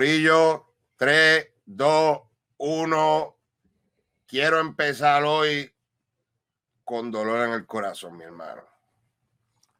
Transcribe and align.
Corillo, 0.00 0.64
3, 0.96 1.46
2, 1.66 2.20
1. 2.56 3.36
Quiero 4.26 4.58
empezar 4.58 5.24
hoy 5.24 5.70
con 6.84 7.10
dolor 7.10 7.46
en 7.46 7.52
el 7.52 7.66
corazón, 7.66 8.16
mi 8.16 8.24
hermano. 8.24 8.62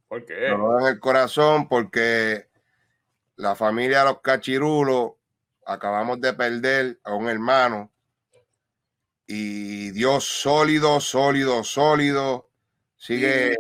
¿Por 0.08 0.26
qué? 0.26 0.48
Dolor 0.50 0.82
en 0.82 0.88
el 0.88 1.00
corazón 1.00 1.66
porque 1.66 2.48
la 3.36 3.54
familia 3.54 4.00
de 4.00 4.04
los 4.10 4.20
cachirulos 4.20 5.12
acabamos 5.64 6.20
de 6.20 6.34
perder 6.34 7.00
a 7.02 7.14
un 7.14 7.26
hermano 7.30 7.90
y 9.26 9.90
Dios 9.92 10.24
sólido, 10.24 11.00
sólido, 11.00 11.64
sólido. 11.64 12.50
Sigue. 12.94 13.56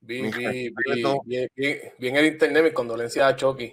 Bien, 0.00 0.28
bien, 0.32 0.74
bien, 1.24 1.92
bien, 1.98 2.16
el 2.16 2.26
internet, 2.26 2.64
mi 2.64 2.72
condolencia 2.72 3.28
a 3.28 3.36
Chucky. 3.36 3.72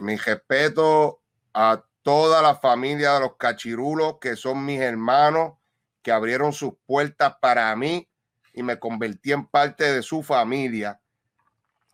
Mi 0.00 0.16
respeto 0.16 1.20
a 1.54 1.82
toda 2.02 2.42
la 2.42 2.54
familia 2.56 3.14
de 3.14 3.20
los 3.20 3.36
cachirulos 3.36 4.18
que 4.20 4.36
son 4.36 4.64
mis 4.64 4.80
hermanos 4.80 5.54
que 6.02 6.12
abrieron 6.12 6.52
sus 6.52 6.74
puertas 6.86 7.34
para 7.40 7.74
mí 7.76 8.08
y 8.52 8.62
me 8.62 8.78
convertí 8.78 9.32
en 9.32 9.46
parte 9.46 9.92
de 9.92 10.02
su 10.02 10.22
familia. 10.22 11.00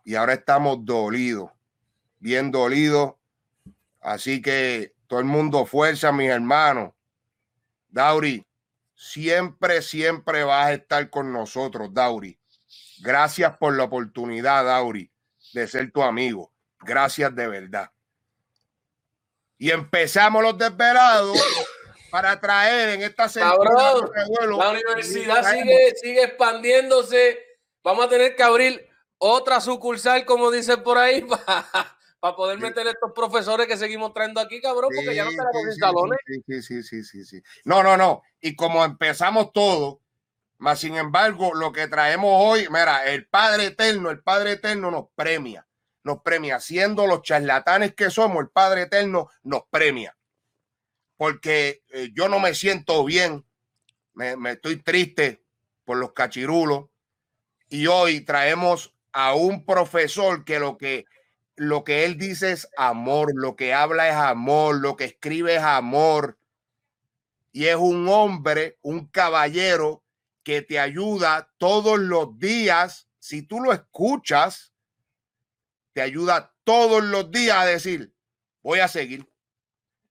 Y 0.03 0.15
ahora 0.15 0.33
estamos 0.33 0.85
dolidos, 0.85 1.51
bien 2.19 2.51
dolidos. 2.51 3.15
Así 3.99 4.41
que 4.41 4.93
todo 5.07 5.19
el 5.19 5.25
mundo 5.25 5.65
fuerza, 5.65 6.11
mis 6.11 6.29
hermanos. 6.29 6.93
Dauri, 7.89 8.45
siempre, 8.95 9.81
siempre 9.81 10.43
vas 10.43 10.67
a 10.67 10.73
estar 10.73 11.09
con 11.09 11.31
nosotros, 11.31 11.93
Dauri. 11.93 12.39
Gracias 12.99 13.57
por 13.57 13.75
la 13.75 13.83
oportunidad, 13.83 14.65
Dauri, 14.65 15.11
de 15.53 15.67
ser 15.67 15.91
tu 15.91 16.01
amigo. 16.01 16.51
Gracias 16.79 17.35
de 17.35 17.47
verdad. 17.47 17.91
Y 19.57 19.71
empezamos 19.71 20.43
los 20.43 20.57
desvelados 20.57 21.37
para 22.11 22.39
traer 22.39 22.89
en 22.89 23.03
esta 23.03 23.29
semana. 23.29 23.55
La 24.57 24.69
universidad 24.71 25.51
sigue, 25.51 25.93
sigue 26.01 26.23
expandiéndose. 26.23 27.39
Vamos 27.83 28.05
a 28.05 28.09
tener 28.09 28.35
que 28.35 28.43
abrir 28.43 28.89
otra 29.17 29.61
sucursal, 29.61 30.25
como 30.25 30.51
dicen 30.51 30.83
por 30.83 30.97
ahí, 30.97 31.21
para, 32.19 32.35
poder 32.35 32.57
meter 32.57 32.87
estos 32.87 33.11
profesores 33.13 33.67
que 33.67 33.77
seguimos 33.77 34.13
trayendo 34.13 34.41
aquí, 34.41 34.59
cabrón, 34.59 34.89
porque 34.95 35.15
ya 35.15 35.25
no 35.25 35.29
tenemos 35.29 35.73
sí, 35.73 35.79
salones. 35.79 36.19
Sí, 36.25 36.61
sí, 36.61 36.83
sí, 36.83 37.03
sí, 37.03 37.25
sí. 37.25 37.41
No, 37.63 37.83
no, 37.83 37.97
no. 37.97 38.23
Y 38.41 38.55
como 38.55 38.83
empezamos 38.83 39.53
todo, 39.53 40.01
más 40.57 40.79
sin 40.79 40.95
embargo, 40.95 41.53
lo 41.53 41.71
que 41.71 41.87
traemos 41.87 42.31
hoy, 42.33 42.67
mira, 42.69 43.05
el 43.05 43.27
Padre 43.27 43.67
Eterno, 43.67 44.09
el 44.09 44.21
Padre 44.21 44.53
Eterno 44.53 44.89
nos 44.89 45.05
premia 45.15 45.65
nos 46.05 46.21
premia. 46.21 46.59
Siendo 46.59 47.07
los 47.07 47.23
charlatanes 47.23 47.95
que 47.95 48.09
somos, 48.09 48.41
el 48.41 48.49
Padre 48.49 48.83
Eterno 48.83 49.29
nos 49.43 49.63
premia. 49.69 50.15
Porque 51.17 51.83
eh, 51.89 52.11
yo 52.13 52.29
no 52.29 52.39
me 52.39 52.53
siento 52.53 53.03
bien, 53.03 53.45
me, 54.13 54.35
estoy 54.51 54.81
triste 54.81 55.43
por 55.83 55.97
los 55.97 56.13
cachirulos. 56.13 56.85
Y 57.67 57.87
hoy 57.87 58.21
traemos 58.21 58.93
a 59.11 59.33
un 59.33 59.65
profesor 59.65 60.45
que 60.45 60.59
lo 60.59 60.77
que 60.77 61.05
lo 61.57 61.85
que 61.85 62.03
él 62.03 62.17
dice 62.17 62.51
es 62.51 62.67
amor, 62.77 63.31
lo 63.33 63.55
que 63.55 63.73
habla 63.73 64.09
es 64.09 64.15
amor, 64.15 64.75
lo 64.75 64.97
que 64.97 65.05
escribe 65.05 65.55
es 65.55 65.63
amor. 65.63 66.37
Y 67.53 67.67
es 67.67 67.77
un 67.77 68.07
hombre, 68.09 68.77
un 68.81 69.07
caballero 69.07 70.03
que 70.43 70.61
te 70.61 70.79
ayuda 70.79 71.49
todos 71.57 71.97
los 71.97 72.37
días. 72.37 73.07
Si 73.19 73.41
tú 73.41 73.61
lo 73.61 73.71
escuchas, 73.71 74.74
te 75.95 76.01
ayuda 76.01 76.53
todos 76.65 77.01
los 77.01 77.31
días 77.31 77.57
a 77.57 77.65
decir, 77.65 78.13
voy 78.61 78.79
a 78.79 78.89
seguir. 78.89 79.25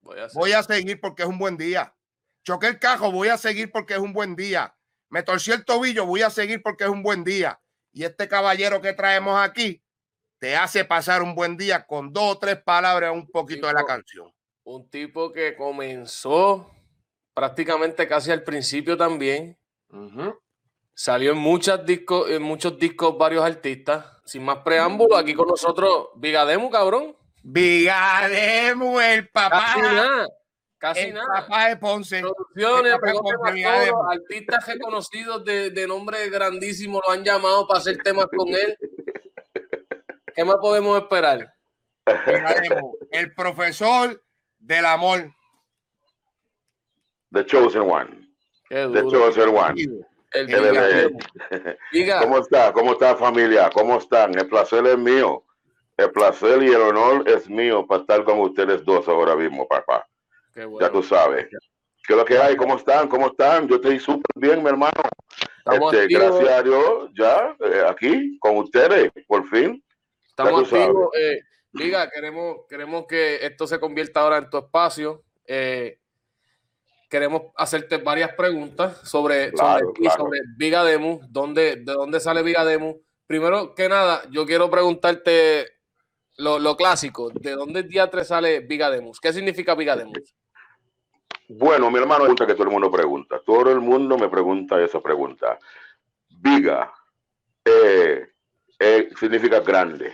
Voy 0.01 0.53
a, 0.53 0.63
seguir 0.63 0.99
porque 0.99 1.25
es 1.25 1.29
un 1.29 1.39
buen 1.39 1.59
día. 1.59 1.95
Choqué 2.43 2.69
el 2.69 2.79
cajo, 2.79 3.13
voy 3.13 3.29
a 3.29 3.37
seguir 3.37 3.71
porque 3.71 3.93
es 3.93 4.01
un 4.01 4.15
buen 4.15 4.35
día. 4.35 4.75
Me 5.11 5.23
torcí 5.23 5.53
el 5.53 5.65
tobillo, 5.65 6.07
voy 6.07 6.23
a 6.23 6.31
seguir 6.31 6.63
porque 6.63 6.85
es 6.85 6.91
un 6.91 7.03
buen 7.03 7.23
día. 7.23 7.61
Y 7.93 8.05
este 8.05 8.29
caballero 8.29 8.81
que 8.81 8.95
traemos 8.95 9.39
aquí 9.39 9.83
te 10.39 10.57
hace 10.57 10.87
pasar 10.87 11.23
un 11.23 11.35
buen 11.35 11.57
día 11.57 11.87
con 11.87 12.13
dos 12.13 12.37
o 12.37 12.39
tres 12.39 12.63
palabras, 12.63 13.13
un 13.13 13.31
poquito 13.31 13.67
de 13.67 13.75
la 13.75 13.85
canción. 13.85 14.33
Un 14.65 14.89
tipo 14.89 15.33
que 15.33 15.55
comenzó 15.55 16.71
prácticamente 17.35 18.09
casi 18.09 18.31
al 18.31 18.43
principio 18.43 18.97
también. 18.97 19.59
Salió 20.95 21.33
en, 21.33 21.39
muchas 21.39 21.85
discos, 21.85 22.31
en 22.31 22.43
muchos 22.43 22.79
discos 22.79 23.19
varios 23.19 23.45
artistas. 23.45 24.14
Sin 24.25 24.43
más 24.43 24.59
preámbulo, 24.59 25.17
aquí 25.17 25.35
con 25.35 25.49
nosotros 25.49 26.09
Vigademu, 26.17 26.71
cabrón. 26.71 27.17
Vigademu, 27.43 28.99
el 29.01 29.29
papá. 29.29 29.75
Casi 29.75 29.81
nada. 29.81 30.29
Casi 30.79 31.01
el 31.01 31.15
nada. 31.15 31.27
papá 31.35 31.69
de 31.69 31.77
Ponce. 31.77 32.21
Producciones, 32.21 32.95
artistas 34.11 34.67
reconocidos 34.67 35.45
de, 35.45 35.71
de 35.71 35.87
nombre 35.87 36.29
grandísimo 36.31 37.01
lo 37.07 37.13
han 37.13 37.23
llamado 37.23 37.67
para 37.67 37.81
hacer 37.81 37.99
temas 37.99 38.27
con 38.35 38.49
él. 38.49 38.77
¿Qué 40.35 40.45
más 40.45 40.57
podemos 40.57 40.99
esperar? 40.99 41.55
Vigademu, 42.07 42.97
el 43.11 43.35
profesor 43.35 44.23
del 44.59 44.87
amor. 44.87 45.31
The 47.31 47.45
Chosen 47.45 47.83
One. 47.83 48.29
The 48.71 49.03
Chosen 49.11 49.49
One. 49.55 50.05
¿Cómo 52.21 52.39
está? 52.39 52.73
¿Cómo 52.73 52.93
está 52.93 53.17
familia? 53.17 53.71
¿Cómo 53.73 53.99
están? 53.99 54.37
El 54.37 54.49
placer 54.49 54.87
es 54.87 54.99
mío. 54.99 55.45
El 55.97 56.11
placer 56.11 56.63
y 56.63 56.69
el 56.69 56.81
honor 56.81 57.29
es 57.29 57.49
mío 57.49 57.87
para 57.87 58.01
estar 58.01 58.25
con 58.25 58.41
ustedes 58.41 58.85
dos 58.85 59.07
ahora 59.07 59.37
mismo, 59.37 59.67
papá. 59.69 60.07
Ya 60.81 60.91
tú 60.91 61.03
sabes. 61.03 61.47
¿Qué 61.49 62.13
es 62.13 62.17
lo 62.17 62.25
que 62.25 62.39
hay? 62.39 62.57
¿Cómo 62.57 62.77
están? 62.77 63.09
¿Cómo 63.09 63.29
están? 63.29 63.69
Yo 63.69 63.77
estoy 63.77 63.99
súper 64.01 64.31
bien, 64.35 64.63
mi 64.63 64.69
hermano. 64.69 65.01
Este, 65.67 66.07
gracias 66.09 66.49
a 66.49 66.63
Dios, 66.63 67.11
ya 67.17 67.57
eh, 67.61 67.83
aquí 67.89 68.39
con 68.39 68.59
ustedes, 68.59 69.11
por 69.27 69.49
fin. 69.49 69.83
Estamos 70.29 70.71
activos. 70.71 71.09
Eh, 71.19 71.41
diga, 71.73 72.11
queremos, 72.11 72.67
queremos 72.69 73.07
que 73.07 73.37
esto 73.37 73.67
se 73.67 73.81
convierta 73.81 74.21
ahora 74.21 74.39
en 74.39 74.51
tu 74.51 74.59
espacio. 74.59 75.23
Eh, 75.47 76.01
queremos 77.15 77.43
hacerte 77.55 77.99
varias 77.99 78.33
preguntas 78.33 78.99
sobre, 79.09 79.53
sobre, 79.57 80.11
sobre 80.11 80.41
Vigademu, 80.57 81.21
dónde, 81.29 81.77
de 81.77 81.93
dónde 81.93 82.19
sale 82.19 82.43
Vigademu. 82.43 83.01
Primero 83.25 83.73
que 83.73 83.89
nada, 83.89 84.23
yo 84.33 84.45
quiero 84.45 84.69
preguntarte 84.69 85.69
lo, 86.39 86.77
clásico, 86.77 87.31
¿de 87.31 87.53
dónde 87.53 87.85
día 87.85 88.11
3 88.11 88.27
sale 88.27 88.61
Vigademus? 88.63 89.21
¿Qué 89.21 89.33
significa 89.33 89.77
Vigademus? 89.77 90.35
Bueno, 91.51 91.89
mi 91.89 92.01
hermano, 92.01 92.23
pregunta 92.23 92.49
que 92.49 92.55
todo 92.55 92.65
el 92.65 92.73
mundo 92.73 92.91
pregunta. 92.91 93.41
Todo 93.47 93.71
el 93.71 93.81
mundo 93.81 94.19
me 94.19 94.29
pregunta 94.29 94.83
esa 94.83 95.01
pregunta. 95.01 95.57
Viga 96.29 96.93
eh, 97.65 98.27
eh, 98.81 99.09
significa 99.21 99.61
grande. 99.61 100.13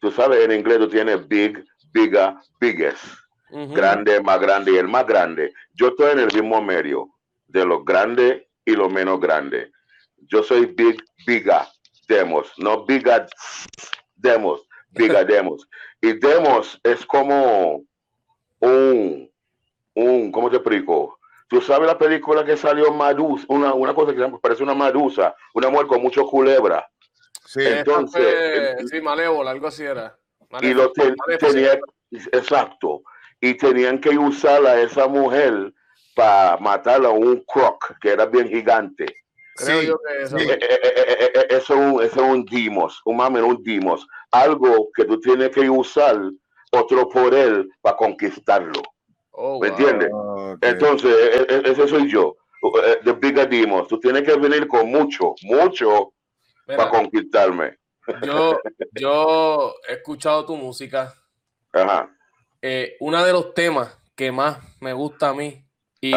Tú 0.00 0.10
sabes, 0.10 0.44
en 0.44 0.50
inglés 0.50 0.78
tú 0.78 0.88
tienes 0.88 1.28
big, 1.28 1.64
biga, 1.92 2.42
biggest 2.58 3.25
grande, 3.50 4.20
más 4.20 4.40
grande 4.40 4.72
y 4.72 4.76
el 4.76 4.88
más 4.88 5.06
grande. 5.06 5.52
Yo 5.74 5.88
estoy 5.88 6.12
en 6.12 6.20
el 6.20 6.34
mismo 6.34 6.60
medio 6.60 7.08
de 7.48 7.64
los 7.64 7.84
grandes 7.84 8.42
y 8.64 8.72
los 8.72 8.92
menos 8.92 9.20
grandes. 9.20 9.70
Yo 10.28 10.42
soy 10.42 10.66
big, 10.66 11.02
biga, 11.26 11.68
demos, 12.08 12.52
no 12.58 12.84
biga, 12.84 13.26
demos, 14.16 14.66
biga, 14.90 15.24
demos. 15.24 15.68
Y 16.00 16.14
demos 16.14 16.78
es 16.82 17.06
como 17.06 17.84
un, 18.60 19.30
un, 19.94 20.32
¿cómo 20.32 20.50
te 20.50 20.56
explico? 20.56 21.18
Tú 21.48 21.60
sabes 21.60 21.86
la 21.86 21.96
película 21.96 22.44
que 22.44 22.56
salió 22.56 22.92
Madusa, 22.92 23.46
una, 23.48 23.72
una 23.72 23.94
cosa 23.94 24.12
que 24.12 24.38
parece 24.42 24.64
una 24.64 24.74
Madusa, 24.74 25.34
una 25.54 25.70
mujer 25.70 25.86
con 25.86 26.02
mucho 26.02 26.26
culebra. 26.26 26.88
Sí, 27.44 27.60
entonces. 27.62 28.90
sí, 28.90 29.00
malévola, 29.00 29.52
algo 29.52 29.68
así 29.68 29.84
era. 29.84 30.18
y 30.60 30.74
lo 30.74 30.92
tenía, 30.92 31.78
exacto 32.32 33.02
y 33.40 33.54
tenían 33.54 34.00
que 34.00 34.10
usar 34.10 34.64
a 34.66 34.80
esa 34.80 35.06
mujer 35.06 35.72
para 36.14 36.56
matar 36.56 37.04
a 37.04 37.10
un 37.10 37.44
croc 37.44 37.94
que 38.00 38.10
era 38.10 38.26
bien 38.26 38.48
gigante. 38.48 39.06
Creo 39.56 39.82
yo 39.82 39.98
que 39.98 40.22
eso. 40.22 40.36
Eh, 40.38 40.58
eh, 40.60 41.32
eh, 41.34 41.46
es 41.50 41.70
un, 41.70 42.02
eso 42.02 42.20
es 42.20 42.30
un 42.30 42.44
dimos, 42.44 43.00
un 43.04 43.16
mame, 43.16 43.42
un 43.42 43.62
dimos. 43.62 44.06
Algo 44.30 44.90
que 44.94 45.04
tú 45.04 45.20
tienes 45.20 45.50
que 45.50 45.68
usar 45.68 46.18
otro 46.72 47.08
por 47.08 47.34
él 47.34 47.68
para 47.80 47.96
conquistarlo. 47.96 48.82
Oh, 49.30 49.60
¿Me 49.60 49.68
entiendes? 49.68 50.10
Entonces, 50.62 51.14
e, 51.14 51.54
e, 51.54 51.70
ese 51.70 51.88
soy 51.88 52.10
yo. 52.10 52.36
De 53.04 53.12
Big 53.12 53.48
Dimos. 53.48 53.86
Tú 53.86 54.00
tienes 54.00 54.22
que 54.22 54.34
venir 54.36 54.66
con 54.66 54.90
mucho, 54.90 55.34
mucho 55.42 56.12
para 56.66 56.90
conquistarme. 56.90 57.78
Yo, 58.22 58.58
yo 58.92 59.74
he 59.88 59.94
escuchado 59.94 60.44
tu 60.46 60.56
música. 60.56 61.14
Ajá 61.72 62.15
eh, 62.68 62.96
uno 62.98 63.24
de 63.24 63.32
los 63.32 63.54
temas 63.54 63.96
que 64.16 64.32
más 64.32 64.58
me 64.80 64.92
gusta 64.92 65.28
a 65.28 65.34
mí 65.34 65.64
y 66.00 66.12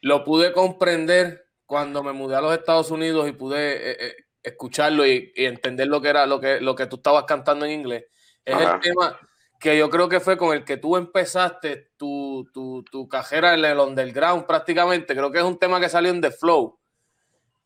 lo 0.00 0.24
pude 0.24 0.54
comprender 0.54 1.44
cuando 1.66 2.02
me 2.02 2.12
mudé 2.12 2.36
a 2.36 2.40
los 2.40 2.54
Estados 2.54 2.90
Unidos 2.90 3.28
y 3.28 3.32
pude 3.32 3.90
eh, 3.90 3.96
eh, 4.00 4.16
escucharlo 4.42 5.06
y, 5.06 5.30
entender 5.36 5.88
lo 5.88 6.00
que 6.00 6.08
era 6.08 6.24
lo 6.24 6.40
que, 6.40 6.62
lo 6.62 6.74
que 6.74 6.86
tú 6.86 6.96
estabas 6.96 7.24
cantando 7.24 7.66
en 7.66 7.72
inglés. 7.72 8.06
Es 8.46 8.58
el 8.58 8.80
tema 8.80 9.18
que 9.60 9.76
yo 9.76 9.90
creo 9.90 10.08
que 10.08 10.20
fue 10.20 10.38
con 10.38 10.56
el 10.56 10.64
que 10.64 10.78
tú 10.78 10.96
empezaste 10.96 11.90
tu, 11.98 12.48
tu, 12.54 12.82
tu 12.90 13.06
cajera 13.06 13.52
en 13.52 13.62
el 13.62 13.78
underground 13.78 14.46
prácticamente. 14.46 15.14
Creo 15.14 15.30
que 15.30 15.38
es 15.38 15.44
un 15.44 15.58
tema 15.58 15.78
que 15.80 15.90
salió 15.90 16.10
en 16.10 16.22
The 16.22 16.30
Flow, 16.30 16.78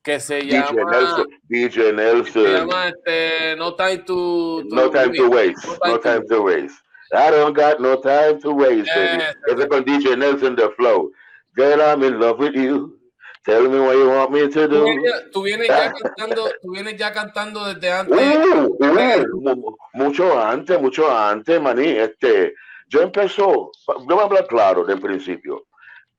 que 0.03 0.19
se 0.19 0.45
llama... 0.45 0.91
Nelson, 0.91 1.29
DJ 1.45 1.93
Nelson. 1.93 2.43
Se 2.43 2.53
llama 2.53 2.89
este, 2.89 3.55
No 3.57 3.77
Time 3.77 3.99
to... 3.99 4.65
no 4.71 4.91
Time 4.91 5.17
to 5.17 5.29
Waste. 5.29 5.69
No 5.87 6.01
Time, 6.01 6.25
to, 6.25 6.43
Waste. 6.43 6.83
I 7.15 7.31
don't 7.31 7.55
got 7.55 7.81
no 7.81 7.97
time 8.01 8.41
to 8.41 8.53
waste. 8.53 8.91
Eh, 8.97 9.35
Ese 9.49 9.69
con 9.69 9.85
DJ 9.85 10.17
Nelson 10.17 10.57
The 10.57 10.71
Flow. 10.77 11.11
Girl, 11.55 11.83
I'm 11.83 12.03
in 12.03 12.19
love 12.19 12.39
with 12.39 12.55
you. 12.55 12.99
Tell 13.45 13.69
me 13.69 13.81
what 13.81 13.97
you 13.97 14.09
want 14.09 14.31
me 14.31 14.49
to 14.49 14.69
do. 14.69 14.87
Tú 15.33 15.43
vienes, 15.43 15.67
ya, 15.67 15.93
cantando, 15.93 16.49
tú 16.63 16.71
vienes 16.73 16.97
ya 16.97 17.13
cantando 17.13 17.65
desde 17.67 17.91
antes. 17.91 18.17
Uh, 18.17 18.69
uh, 18.79 19.77
mucho 19.95 20.41
antes, 20.41 20.81
mucho 20.81 21.11
antes, 21.11 21.61
maní. 21.61 21.89
Este, 21.89 22.55
yo 22.89 23.03
empezó, 23.03 23.73
voy 24.07 24.19
a 24.19 24.23
hablar 24.23 24.47
claro 24.47 24.85
del 24.85 25.01
principio. 25.01 25.67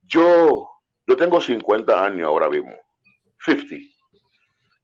Yo, 0.06 0.70
yo 1.08 1.16
tengo 1.16 1.40
50 1.40 2.06
años 2.06 2.28
ahora 2.28 2.50
mismo. 2.50 2.74
50. 3.46 3.76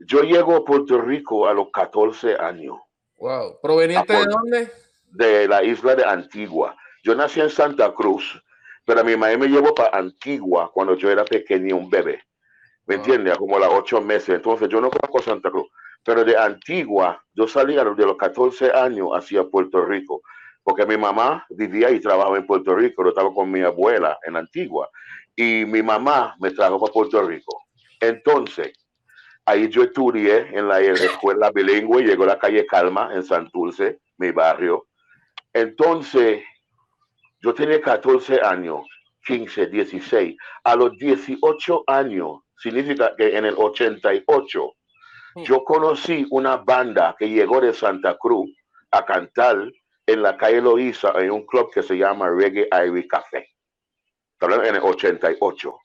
Yo 0.08 0.22
llego 0.22 0.56
a 0.56 0.64
Puerto 0.64 1.02
Rico 1.02 1.46
a 1.46 1.54
los 1.54 1.70
14 1.72 2.38
años. 2.38 2.78
Wow. 3.18 3.60
¿Proveniente 3.62 4.14
de 4.14 4.26
dónde? 4.26 4.72
De 5.12 5.48
la 5.48 5.64
isla 5.64 5.96
de 5.96 6.06
Antigua. 6.06 6.76
Yo 7.04 7.16
nací 7.16 7.40
en 7.40 7.50
Santa 7.50 7.94
Cruz, 7.94 8.42
pero 8.86 9.02
a 9.02 9.04
mi 9.04 9.16
madre 9.16 9.38
me 9.38 9.48
llevó 9.48 9.74
para 9.74 9.98
Antigua 9.98 10.72
cuando 10.74 10.96
yo 10.96 11.10
era 11.10 11.24
pequeño, 11.24 11.78
un 11.78 11.90
bebé. 11.90 12.24
¿Me 12.90 12.96
entiendes? 12.96 13.38
Como 13.38 13.60
las 13.60 13.70
ocho 13.72 14.02
meses. 14.02 14.30
Entonces 14.30 14.68
yo 14.68 14.82
no 14.82 14.90
conozco 14.90 15.22
Santa 15.22 15.52
Cruz. 15.52 15.68
Pero 16.04 16.24
de 16.24 16.36
Antigua, 16.36 17.24
yo 17.36 17.48
salía 17.48 17.84
de 17.84 18.06
los 18.06 18.18
14 18.18 18.72
años 18.72 19.10
hacia 19.14 19.44
Puerto 19.44 19.86
Rico. 19.86 20.22
Porque 20.64 20.88
mi 20.88 20.98
mamá 20.98 21.46
vivía 21.52 21.92
y 21.92 22.00
trabajaba 22.00 22.38
en 22.38 22.48
Puerto 22.48 22.76
Rico. 22.76 23.04
Yo 23.04 23.10
estaba 23.10 23.32
con 23.32 23.52
mi 23.52 23.62
abuela 23.62 24.18
en 24.26 24.38
Antigua. 24.38 24.90
Y 25.36 25.66
mi 25.66 25.84
mamá 25.84 26.36
me 26.40 26.50
trajo 26.50 26.80
para 26.80 26.92
Puerto 26.92 27.22
Rico. 27.22 27.64
Entonces, 28.00 28.74
ahí 29.46 29.70
yo 29.70 29.84
estudié 29.84 30.48
en 30.58 30.68
la 30.68 30.80
escuela 30.82 31.52
bilingüe. 31.52 32.02
Llegó 32.02 32.24
a 32.24 32.28
la 32.28 32.40
calle 32.40 32.66
Calma 32.66 33.12
en 33.14 33.24
Santurce, 33.24 34.00
mi 34.18 34.32
barrio. 34.32 34.88
Entonces, 35.54 36.44
yo 37.42 37.54
tenía 37.54 37.82
14 37.82 38.42
años, 38.42 38.82
15, 39.26 39.68
16. 39.68 40.36
A 40.64 40.76
los 40.76 40.98
18 40.98 41.84
años, 41.88 42.40
significa 42.58 43.16
que 43.16 43.38
en 43.38 43.46
el 43.46 43.56
88 43.58 44.74
hmm. 45.36 45.44
yo 45.44 45.64
conocí 45.64 46.26
una 46.32 46.58
banda 46.58 47.16
que 47.18 47.30
llegó 47.30 47.62
de 47.62 47.74
Santa 47.74 48.18
Cruz 48.18 48.50
a 48.92 49.06
cantar 49.06 49.72
en 50.06 50.22
la 50.24 50.36
calle 50.38 50.62
Loíza 50.62 51.14
en 51.20 51.32
un 51.32 51.46
club 51.46 51.72
que 51.72 51.84
se 51.84 51.96
llama 51.96 52.30
Reggae 52.30 52.68
Ivy 52.72 53.08
Café. 53.08 53.48
En 54.42 54.76
el 54.76 54.82
88. 54.82 55.78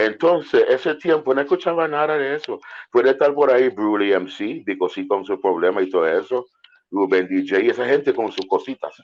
Entonces, 0.00 0.64
ese 0.68 0.94
tiempo 0.96 1.34
no 1.34 1.40
escuchaba 1.40 1.86
nada 1.86 2.16
de 2.16 2.34
eso. 2.34 2.60
Puede 2.90 3.10
estar 3.10 3.32
por 3.34 3.50
ahí 3.50 3.68
Bruley 3.68 4.12
MC, 4.12 4.64
digo 4.64 4.88
sí 4.88 5.06
con 5.06 5.24
su 5.24 5.40
problema 5.40 5.82
y 5.82 5.90
todo 5.90 6.06
eso, 6.06 6.46
Ruben 6.90 7.28
DJ 7.28 7.64
y 7.64 7.70
esa 7.70 7.86
gente 7.86 8.14
con 8.14 8.30
sus 8.32 8.46
cositas. 8.46 8.94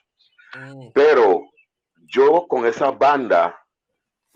Hmm. 0.55 0.89
Pero 0.95 1.43
yo 2.07 2.47
con 2.49 2.67
esa 2.67 2.91
banda 2.91 3.59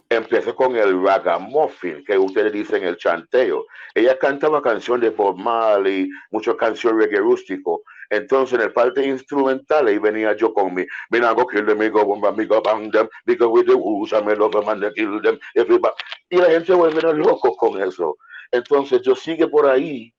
empecé 0.08 0.54
con 0.54 0.76
el 0.76 1.02
ragamuffin, 1.02 2.04
que 2.04 2.16
ustedes 2.16 2.52
dicen 2.52 2.84
el 2.84 2.96
chanteo. 2.96 3.66
Ella 3.94 4.18
cantaba 4.18 4.62
canciones 4.62 5.10
de 5.10 5.16
Bob 5.16 5.36
Marley, 5.36 6.08
muchas 6.30 6.54
canciones 6.56 7.04
reggae 7.04 7.18
rústico. 7.18 7.82
Entonces, 8.10 8.58
en 8.58 8.66
el 8.66 8.72
parte 8.72 9.04
instrumental, 9.04 9.88
ahí 9.88 9.98
venía 9.98 10.36
yo 10.36 10.54
con 10.54 10.74
mi, 10.74 10.84
mira, 11.10 11.32
go 11.32 11.46
kill 11.46 11.66
them, 11.66 11.90
go 11.90 12.04
bomba, 12.04 12.30
me 12.30 12.46
go 12.46 12.62
bang 12.62 12.90
them, 12.92 13.08
because 13.24 13.50
with 13.50 13.66
the 13.66 13.74
who's, 13.74 14.12
I 14.12 14.20
love 14.20 14.52
them 14.52 14.68
and 14.68 14.94
kill 14.94 15.20
them, 15.20 15.38
everybody. 15.54 15.94
Y 16.30 16.36
la 16.36 16.50
gente 16.50 16.72
vuelve 16.72 17.02
loco 17.14 17.56
con 17.56 17.82
eso. 17.82 18.16
Entonces, 18.52 19.02
yo 19.02 19.16
sigue 19.16 19.48
por 19.48 19.68
ahí 19.68 20.14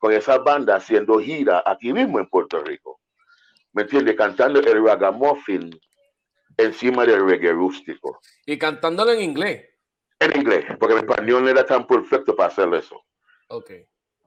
con 0.00 0.12
esa 0.12 0.38
banda 0.38 0.76
haciendo 0.76 1.20
gira 1.20 1.62
aquí 1.64 1.92
mismo 1.92 2.18
en 2.18 2.26
Puerto 2.26 2.64
Rico. 2.64 3.00
¿Me 3.72 3.82
entiende? 3.82 4.16
Cantando 4.16 4.58
el 4.58 4.84
ragamuffin 4.84 5.78
encima 6.56 7.04
del 7.04 7.28
reggae 7.28 7.52
rústico. 7.52 8.18
Y 8.46 8.58
cantándolo 8.58 9.12
en 9.12 9.20
inglés. 9.20 9.68
En 10.18 10.36
inglés, 10.36 10.64
porque 10.78 10.94
mi 10.94 11.00
español 11.02 11.44
no 11.44 11.50
era 11.50 11.64
tan 11.64 11.86
perfecto 11.86 12.34
para 12.34 12.48
hacer 12.48 12.72
eso. 12.74 13.00
Ok. 13.48 13.72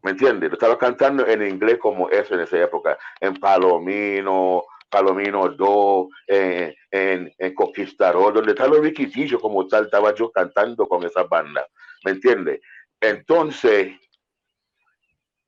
¿Me 0.03 0.11
entiendes? 0.11 0.49
Lo 0.49 0.53
estaba 0.53 0.77
cantando 0.77 1.25
en 1.25 1.41
inglés 1.41 1.79
como 1.79 2.09
eso 2.09 2.35
en 2.35 2.41
esa 2.41 2.61
época, 2.61 2.97
en 3.19 3.35
Palomino, 3.35 4.63
Palomino 4.89 5.49
2, 5.49 6.07
en, 6.27 6.75
en, 6.91 7.33
en 7.37 7.55
Conquistador, 7.55 8.33
donde 8.33 8.51
estaba 8.51 8.69
los 8.75 8.81
riquitillos 8.81 9.41
como 9.41 9.67
tal, 9.67 9.85
estaba 9.85 10.13
yo 10.13 10.29
cantando 10.31 10.87
con 10.87 11.03
esa 11.03 11.23
banda. 11.23 11.65
¿Me 12.03 12.11
entiendes? 12.11 12.61
Entonces, 13.01 13.95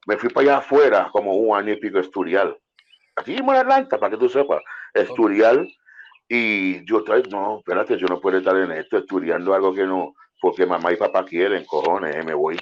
me 0.05 0.17
fui 0.17 0.29
para 0.29 0.47
allá 0.47 0.57
afuera 0.59 1.09
como 1.11 1.35
un 1.35 1.57
año 1.57 1.73
y 1.73 1.77
pico 1.77 1.99
estudiar. 1.99 2.57
Aquí 3.15 3.35
en 3.35 3.49
Atlanta, 3.49 3.97
para 3.97 4.11
que 4.11 4.17
tú 4.17 4.29
sepas, 4.29 4.61
estudiar. 4.93 5.65
Y 6.27 6.83
yo 6.85 7.03
traigo, 7.03 7.29
no, 7.29 7.57
espérate, 7.59 7.97
yo 7.97 8.07
no 8.07 8.19
puedo 8.19 8.37
estar 8.37 8.55
en 8.57 8.71
esto 8.71 8.97
estudiando 8.97 9.53
algo 9.53 9.73
que 9.73 9.83
no, 9.83 10.15
porque 10.41 10.65
mamá 10.65 10.91
y 10.91 10.95
papá 10.95 11.23
quieren, 11.23 11.65
cojones, 11.65 12.15
eh, 12.15 12.23
me 12.23 12.33
voy. 12.33 12.57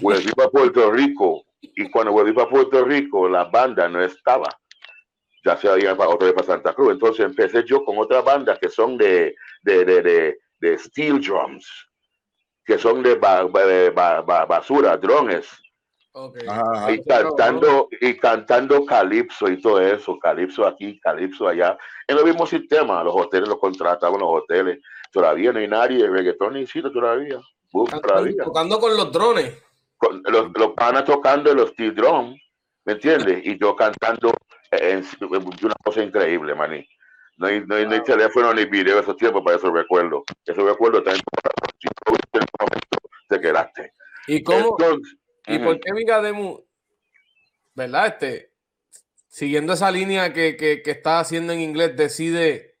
Volví 0.00 0.32
para 0.32 0.50
Puerto 0.50 0.90
Rico 0.90 1.44
y 1.60 1.88
cuando 1.90 2.12
volví 2.12 2.32
para 2.32 2.48
Puerto 2.48 2.84
Rico 2.84 3.28
la 3.28 3.44
banda 3.44 3.88
no 3.88 4.02
estaba. 4.02 4.48
Ya 5.44 5.56
se 5.56 5.68
había 5.68 5.96
para 5.96 6.10
otra 6.10 6.26
vez 6.26 6.34
para 6.34 6.46
Santa 6.48 6.72
Cruz. 6.72 6.92
Entonces 6.92 7.24
empecé 7.24 7.62
yo 7.64 7.84
con 7.84 7.98
otra 7.98 8.20
banda 8.20 8.58
que 8.60 8.68
son 8.68 8.98
de, 8.98 9.36
de, 9.62 9.84
de, 9.84 10.36
de, 10.58 10.78
steel 10.78 11.20
drums, 11.20 11.88
que 12.64 12.78
son 12.78 13.04
de, 13.04 13.14
basura, 13.14 14.96
drones 14.96 15.48
y 16.88 17.04
cantando, 17.04 17.88
y 18.00 18.16
cantando 18.16 18.84
calipso 18.84 19.48
y 19.48 19.60
todo 19.60 19.80
eso, 19.80 20.18
calipso 20.18 20.66
aquí, 20.66 20.98
calipso 21.00 21.48
allá. 21.48 21.76
En 22.06 22.18
el 22.18 22.24
mismo 22.24 22.46
sistema, 22.46 23.02
los 23.04 23.14
hoteles 23.14 23.48
los 23.48 23.58
contrataban 23.58 24.20
los 24.20 24.42
hoteles. 24.42 24.78
Todavía 25.12 25.52
no 25.52 25.58
hay 25.58 25.68
nadie 25.68 26.02
de 26.02 26.10
reggaetón 26.10 26.54
ni 26.54 26.66
sitio 26.66 26.90
todavía. 26.90 27.40
Tocando 28.44 28.80
con 28.80 28.96
los 28.96 29.12
drones. 29.12 29.62
los, 30.00 30.50
los 30.54 30.72
panas 30.72 31.04
tocando 31.04 31.54
los 31.54 31.74
T-Drums, 31.74 32.40
¿me 32.84 32.92
entiendes? 32.94 33.42
Y 33.44 33.58
yo 33.58 33.76
cantando 33.76 34.32
en, 34.70 35.04
una 35.20 35.74
cosa 35.84 36.02
increíble, 36.02 36.54
maní. 36.54 36.86
No 37.36 37.46
hay, 37.46 37.64
no, 37.64 37.76
hay, 37.76 38.02
teléfono 38.02 38.52
ni 38.52 38.64
video 38.64 38.98
esos 38.98 39.16
tiempos 39.16 39.42
para 39.44 39.56
esos 39.56 39.72
recuerdos. 39.72 40.22
Esos 40.44 40.64
recuerdos 40.64 41.04
también 41.04 41.22
te 43.28 43.40
quedaste. 43.40 43.92
¿Y 44.26 44.42
cómo? 44.42 44.76
¿Y 45.48 45.58
por 45.58 45.80
qué 45.80 45.92
Vigademu, 45.92 46.62
verdad? 47.74 48.06
Este, 48.08 48.52
siguiendo 49.28 49.72
esa 49.72 49.90
línea 49.90 50.32
que, 50.32 50.56
que, 50.56 50.82
que, 50.82 50.90
está 50.90 51.20
haciendo 51.20 51.52
en 51.52 51.60
inglés, 51.60 51.96
decide 51.96 52.76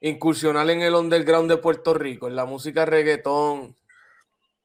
incursionar 0.00 0.68
en 0.68 0.82
el 0.82 0.94
underground 0.94 1.50
de 1.50 1.56
Puerto 1.56 1.94
Rico, 1.94 2.28
en 2.28 2.36
la 2.36 2.44
música 2.44 2.84
reggaetón. 2.84 3.76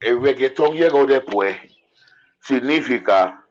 El 0.02 0.22
reggaetón 0.22 0.76
llegó 0.76 1.06
después. 1.06 1.58
Significa, 2.42 3.46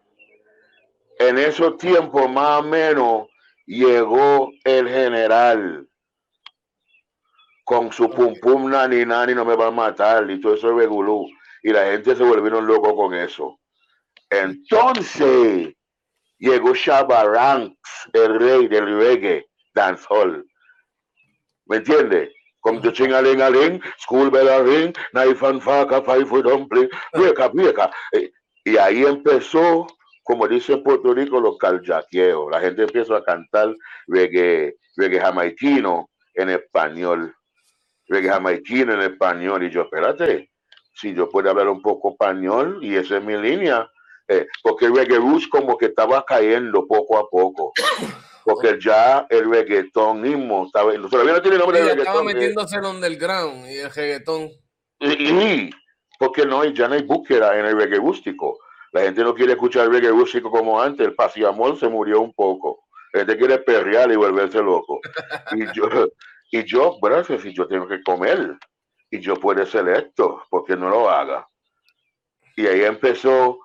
en 1.18 1.38
esos 1.38 1.78
tiempos 1.78 2.30
más 2.30 2.60
o 2.60 2.62
menos, 2.64 3.28
llegó 3.66 4.50
el 4.62 4.88
general 4.88 5.88
con 7.64 7.90
su 7.90 8.10
pum 8.10 8.34
pum 8.42 8.70
nani 8.70 9.06
nani 9.06 9.34
no 9.34 9.42
me 9.42 9.56
va 9.56 9.68
a 9.68 9.70
matar 9.70 10.30
y 10.30 10.38
todo 10.38 10.54
eso 10.54 10.68
es 10.70 10.76
regulú 10.76 11.26
y 11.64 11.72
la 11.72 11.86
gente 11.86 12.14
se 12.14 12.22
volvieron 12.22 12.66
loco 12.66 12.94
con 12.94 13.14
eso. 13.14 13.58
Entonces 14.28 15.74
llegó 16.38 16.74
Shabba 16.74 17.24
Ranks, 17.24 18.10
el 18.12 18.38
rey 18.38 18.68
del 18.68 18.98
reggae 18.98 19.46
dancehall. 19.74 20.46
¿Me 21.66 21.78
entiendes? 21.78 22.30
Con 22.60 22.82
tu 22.82 22.90
chingaling 22.90 23.40
aling, 23.40 23.80
school 23.98 24.30
bell 24.30 24.48
a 24.48 24.62
ring, 24.62 24.94
knife 25.12 25.44
and 25.46 25.62
faka, 25.62 26.02
five 26.02 26.26
foot 26.26 26.44
dumpling, 26.44 26.88
vieja, 27.14 27.48
vieja. 27.48 27.90
Eh, 28.12 28.30
y 28.64 28.76
ahí 28.76 29.02
empezó, 29.02 29.86
como 30.22 30.46
dice 30.46 30.74
en 30.74 30.82
Puerto 30.82 31.14
Rico, 31.14 31.40
los 31.40 31.56
caljaqueos. 31.56 32.50
La 32.50 32.60
gente 32.60 32.82
empezó 32.82 33.16
a 33.16 33.24
cantar 33.24 33.74
reggae, 34.06 34.76
reggae 34.96 35.20
jamaiquino 35.20 36.10
en 36.34 36.50
español. 36.50 37.34
Reggae 38.06 38.30
jamaiquino 38.30 38.92
en 38.92 39.00
español. 39.00 39.64
Y 39.64 39.70
yo, 39.70 39.82
espérate, 39.82 40.50
si 40.94 41.14
yo 41.14 41.28
puedo 41.28 41.50
hablar 41.50 41.68
un 41.68 41.82
poco 41.82 42.10
español 42.10 42.78
y 42.82 42.94
esa 42.96 43.18
es 43.18 43.24
mi 43.24 43.36
línea, 43.36 43.90
eh, 44.28 44.46
porque 44.62 44.86
el 44.86 44.96
reggae 44.96 45.18
como 45.50 45.76
que 45.76 45.86
estaba 45.86 46.24
cayendo 46.24 46.86
poco 46.86 47.18
a 47.18 47.28
poco. 47.28 47.72
Porque 48.44 48.78
ya 48.78 49.26
el 49.30 49.50
reggaetonismo 49.50 50.66
estaba, 50.66 50.92
todavía 51.08 51.32
no 51.32 51.42
tiene 51.42 51.58
nombre 51.58 51.78
de 51.78 51.84
reggaetón. 51.84 52.06
Estaba 52.06 52.20
eh. 52.20 52.34
metiéndose 52.34 52.76
en 52.76 52.84
el 52.84 52.90
underground 52.90 53.66
y 53.66 53.78
el 53.78 53.90
reggaetón. 53.90 54.50
Y, 55.00 55.70
porque 56.18 56.46
no 56.46 56.64
ya 56.64 56.88
no 56.88 56.94
hay 56.94 57.02
búsqueda 57.02 57.58
en 57.58 57.66
el 57.66 57.76
reggae 57.76 57.96
rústico. 57.96 58.58
La 58.92 59.02
gente 59.02 59.22
no 59.22 59.34
quiere 59.34 59.52
escuchar 59.52 59.86
el 59.86 59.92
reggae 59.92 60.10
rústico 60.10 60.50
como 60.50 60.80
antes. 60.80 61.06
El 61.06 61.14
pasiamol 61.14 61.78
se 61.78 61.88
murió 61.88 62.20
un 62.20 62.32
poco. 62.32 62.84
Este 63.12 63.36
quiere 63.36 63.58
perrear 63.58 64.10
y 64.12 64.16
volverse 64.16 64.62
loco. 64.62 65.00
Y 65.52 65.64
yo, 65.72 65.88
y 66.52 66.64
yo, 66.64 66.98
bueno, 67.00 67.24
si 67.24 67.52
yo 67.52 67.66
tengo 67.66 67.88
que 67.88 68.02
comer 68.02 68.56
y 69.14 69.20
yo 69.20 69.36
puedo 69.36 69.64
ser 69.64 69.88
esto, 69.90 70.42
porque 70.50 70.76
no 70.76 70.88
lo 70.88 71.08
haga? 71.08 71.48
Y 72.56 72.66
ahí 72.66 72.82
empezó, 72.82 73.60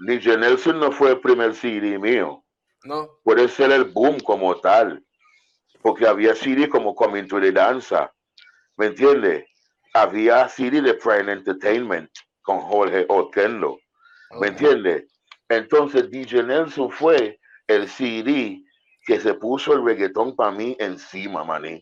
Ninja 0.00 0.36
Nelson 0.36 0.80
no 0.80 0.90
fue 0.90 1.10
el 1.10 1.20
primer 1.20 1.54
CD 1.54 1.96
mío. 1.96 2.42
No. 2.82 3.08
Puede 3.22 3.46
ser 3.46 3.70
el 3.70 3.84
boom 3.84 4.18
como 4.18 4.56
tal, 4.60 5.04
porque 5.80 6.08
había 6.08 6.34
CD 6.34 6.68
como 6.68 6.96
Coming 6.96 7.28
to 7.28 7.40
the 7.40 7.52
Danza, 7.52 8.12
¿me 8.76 8.86
entiendes? 8.86 9.44
Había 9.94 10.48
CD 10.48 10.80
de 10.80 10.94
Prime 10.94 11.32
Entertainment 11.32 12.10
con 12.42 12.58
Jorge 12.58 13.06
Otello, 13.08 13.78
¿me 14.40 14.48
entiendes? 14.48 15.04
Entonces 15.48 16.10
DJ 16.10 16.42
Nelson 16.42 16.90
fue 16.90 17.38
el 17.68 17.88
CD 17.88 18.60
que 19.04 19.20
se 19.20 19.34
puso 19.34 19.72
el 19.72 19.84
reggaetón 19.84 20.34
para 20.34 20.50
mí 20.50 20.76
encima, 20.80 21.44
maní. 21.44 21.80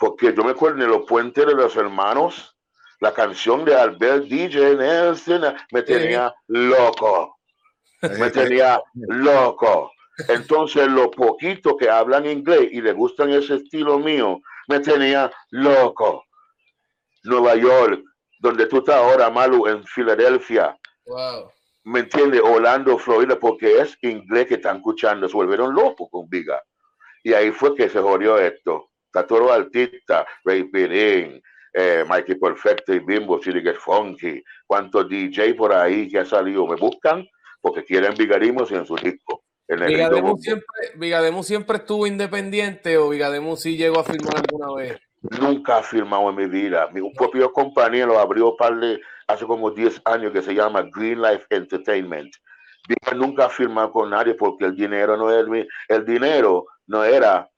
Porque 0.00 0.32
yo 0.34 0.42
me 0.42 0.52
acuerdo 0.52 0.78
de 0.78 0.86
los 0.86 1.04
puentes 1.06 1.44
de 1.44 1.54
los 1.54 1.76
hermanos, 1.76 2.56
la 3.00 3.12
canción 3.12 3.66
de 3.66 3.74
Albert 3.74 4.24
DJ 4.24 4.74
Nelson 4.76 5.54
me 5.72 5.82
tenía 5.82 6.34
loco. 6.46 7.36
Me 8.00 8.30
tenía 8.30 8.82
loco. 8.94 9.92
Entonces, 10.28 10.88
lo 10.88 11.10
poquito 11.10 11.76
que 11.76 11.90
hablan 11.90 12.24
inglés 12.24 12.70
y 12.72 12.80
le 12.80 12.94
gustan 12.94 13.28
ese 13.30 13.56
estilo 13.56 13.98
mío, 13.98 14.40
me 14.68 14.80
tenía 14.80 15.30
loco. 15.50 16.24
Nueva 17.24 17.56
York, 17.56 18.02
donde 18.38 18.64
tú 18.68 18.78
estás 18.78 18.96
ahora, 18.96 19.28
Malu, 19.28 19.66
en 19.66 19.84
Filadelfia. 19.84 20.78
Wow. 21.04 21.50
¿Me 21.84 22.00
entiendes? 22.00 22.40
Orlando, 22.42 22.96
Florida, 22.96 23.38
porque 23.38 23.82
es 23.82 23.98
inglés 24.00 24.46
que 24.46 24.54
están 24.54 24.78
escuchando. 24.78 25.28
Se 25.28 25.36
volvieron 25.36 25.74
locos 25.74 26.08
con 26.10 26.26
Viga. 26.30 26.62
Y 27.22 27.34
ahí 27.34 27.52
fue 27.52 27.74
que 27.74 27.90
se 27.90 28.00
jodió 28.00 28.38
esto. 28.38 28.89
Los 29.12 29.50
artistas, 29.50 30.26
Ray 30.44 30.64
Pirín, 30.64 31.42
eh, 31.72 32.04
Mikey 32.08 32.36
Perfecto 32.36 32.94
y 32.94 32.98
Bimbo, 33.00 33.40
Chili 33.40 33.62
Get 33.62 33.76
Funky. 33.76 34.42
¿Cuántos 34.66 35.08
DJ 35.08 35.54
por 35.54 35.72
ahí 35.72 36.08
que 36.08 36.18
ha 36.18 36.24
salido? 36.24 36.66
Me 36.66 36.76
buscan 36.76 37.26
porque 37.60 37.84
quieren 37.84 38.14
Vigarimos 38.14 38.70
en 38.72 38.86
su 38.86 38.96
disco. 38.96 39.44
Vigademus 39.68 40.42
siempre, 40.42 40.66
siempre 41.44 41.76
estuvo 41.76 42.06
independiente 42.06 42.96
o 42.98 43.08
Vigademus 43.08 43.60
sí 43.60 43.76
llegó 43.76 44.00
a 44.00 44.04
firmar 44.04 44.34
alguna 44.36 44.74
vez. 44.74 45.00
Nunca 45.22 45.78
ha 45.78 45.82
firmado 45.82 46.30
en 46.30 46.36
mi 46.36 46.46
vida. 46.46 46.88
Mi 46.92 47.08
propio 47.12 47.52
compañero 47.52 48.08
lo 48.08 48.18
abrió 48.18 48.56
hace 49.28 49.46
como 49.46 49.70
10 49.70 50.02
años 50.06 50.32
que 50.32 50.42
se 50.42 50.54
llama 50.54 50.88
Green 50.92 51.22
Life 51.22 51.44
Entertainment. 51.50 52.34
Viga 52.88 53.16
nunca 53.16 53.46
ha 53.46 53.48
firmado 53.50 53.92
con 53.92 54.10
nadie 54.10 54.34
porque 54.34 54.64
el 54.64 54.74
dinero 54.74 55.16
no 55.16 55.28
mi, 55.48 55.64
el 55.86 56.04
dinero 56.04 56.64
no 56.86 57.04
era 57.04 57.48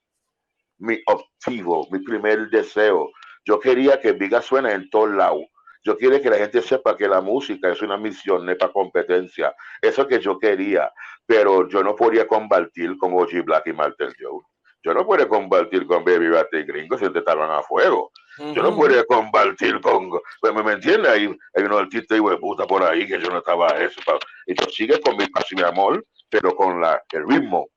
mi 0.83 1.01
objetivo, 1.07 1.87
mi 1.91 2.01
primer 2.01 2.51
deseo. 2.51 3.11
Yo 3.45 3.59
quería 3.59 4.01
que 4.01 4.13
Viga 4.13 4.43
suene 4.43 4.73
en 4.73 4.91
todos 4.91 5.11
lados. 5.11 5.45
Yo 5.85 5.97
quiero 5.97 6.21
que 6.21 6.31
la 6.31 6.37
gente 6.37 6.61
sepa 6.61 6.97
que 6.97 7.09
la 7.09 7.21
música 7.21 7.71
es 7.71 7.83
una 7.83 7.97
misión, 7.97 8.45
no 8.45 8.53
es 8.53 8.59
para 8.59 8.73
competencia. 8.73 9.55
Eso 9.81 10.07
que 10.07 10.21
yo 10.21 10.39
quería, 10.39 10.93
pero 11.27 11.69
yo 11.69 11.83
no 11.83 11.97
podía 11.97 12.27
combatir 12.27 12.97
con 12.99 13.15
OG 13.15 13.45
Black 13.45 13.67
y 13.69 13.73
Martel 13.73 14.15
Joe. 14.19 14.43
Yo 14.85 14.95
no 14.95 15.07
puedo 15.07 15.29
combatir 15.29 15.87
con 15.87 16.05
Baby 16.05 16.31
Bate 16.31 16.61
y 16.61 16.65
Gringo 16.65 16.99
si 16.99 17.09
te 17.11 17.21
estaban 17.21 17.51
a 17.51 17.63
fuego. 17.63 18.11
Yo 18.39 18.63
no 18.63 18.75
puedo 18.75 19.05
combatir 19.07 19.81
con. 19.81 20.11
Pues, 20.41 20.55
¿Me, 20.65 20.73
entiendes? 20.73 21.11
Hay, 21.13 21.37
hay 21.55 21.63
unos 21.63 21.83
artistas 21.83 22.19
de 22.19 22.37
puta 22.39 22.67
por 22.67 22.83
ahí 22.83 23.07
que 23.07 23.21
yo 23.21 23.29
no 23.29 23.39
estaba 23.39 23.69
eso. 23.69 24.01
Y 24.47 24.55
yo 24.55 24.69
sigue 24.71 25.01
con 25.01 25.17
mi 25.17 25.27
paz 25.29 25.47
y 25.53 25.57
mi 25.57 25.63
amor, 25.63 26.05
pero 26.29 26.57
con 26.57 26.81
la, 26.81 27.01
el 27.13 27.29
ritmo 27.29 27.69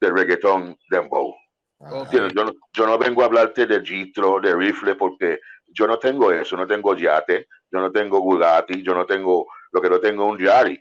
del 0.00 0.16
reggaetón 0.16 0.78
dembow. 0.88 1.34
Yo, 1.80 2.44
no, 2.44 2.52
yo 2.74 2.86
no 2.86 2.98
vengo 2.98 3.22
a 3.22 3.24
hablarte 3.24 3.66
de 3.66 3.80
Gitro, 3.80 4.38
de 4.38 4.54
rifle, 4.54 4.96
porque 4.96 5.40
yo 5.68 5.86
no 5.86 5.98
tengo 5.98 6.30
eso, 6.30 6.56
no 6.56 6.66
tengo 6.66 6.94
yate, 6.94 7.48
yo 7.72 7.80
no 7.80 7.90
tengo 7.90 8.20
Bugatti, 8.20 8.82
yo 8.82 8.94
no 8.94 9.06
tengo, 9.06 9.46
lo 9.72 9.80
que 9.80 9.88
no 9.88 9.98
tengo 9.98 10.26
un 10.26 10.38
Yari. 10.38 10.78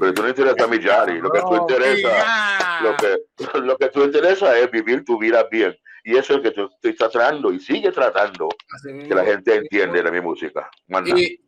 Pero 0.00 0.12
tú 0.12 0.22
no 0.22 0.28
interesa 0.28 0.66
mi 0.66 0.80
Yari, 0.80 1.20
lo 1.20 1.30
que 1.30 1.40
tú 1.40 1.54
interesa, 1.54 2.80
lo 2.82 2.96
que, 2.96 3.18
lo 3.60 3.76
que 3.78 3.88
tú 3.88 4.02
interesa 4.02 4.58
es 4.58 4.70
vivir 4.70 5.04
tu 5.04 5.18
vida 5.18 5.44
bien. 5.50 5.74
Y 6.04 6.16
eso 6.16 6.34
es 6.34 6.38
lo 6.38 6.42
que 6.42 6.50
tú 6.50 6.68
estoy 6.74 6.94
tratando 6.94 7.52
y 7.52 7.60
sigue 7.60 7.92
tratando 7.92 8.48
que 8.82 9.14
la 9.14 9.24
gente 9.24 9.54
entiende 9.54 10.02
de 10.02 10.10
mi 10.10 10.20
música. 10.20 10.70
Y, 11.06 11.40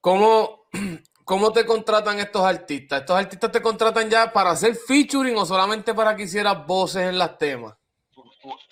¿cómo, 0.00 0.66
¿Cómo 1.24 1.52
te 1.52 1.64
contratan 1.64 2.18
estos 2.18 2.42
artistas? 2.42 3.02
¿Estos 3.02 3.16
artistas 3.16 3.52
te 3.52 3.62
contratan 3.62 4.10
ya 4.10 4.32
para 4.32 4.50
hacer 4.50 4.74
featuring 4.74 5.36
o 5.36 5.46
solamente 5.46 5.94
para 5.94 6.16
que 6.16 6.24
hicieras 6.24 6.66
voces 6.66 7.02
en 7.02 7.18
las 7.18 7.38
temas? 7.38 7.76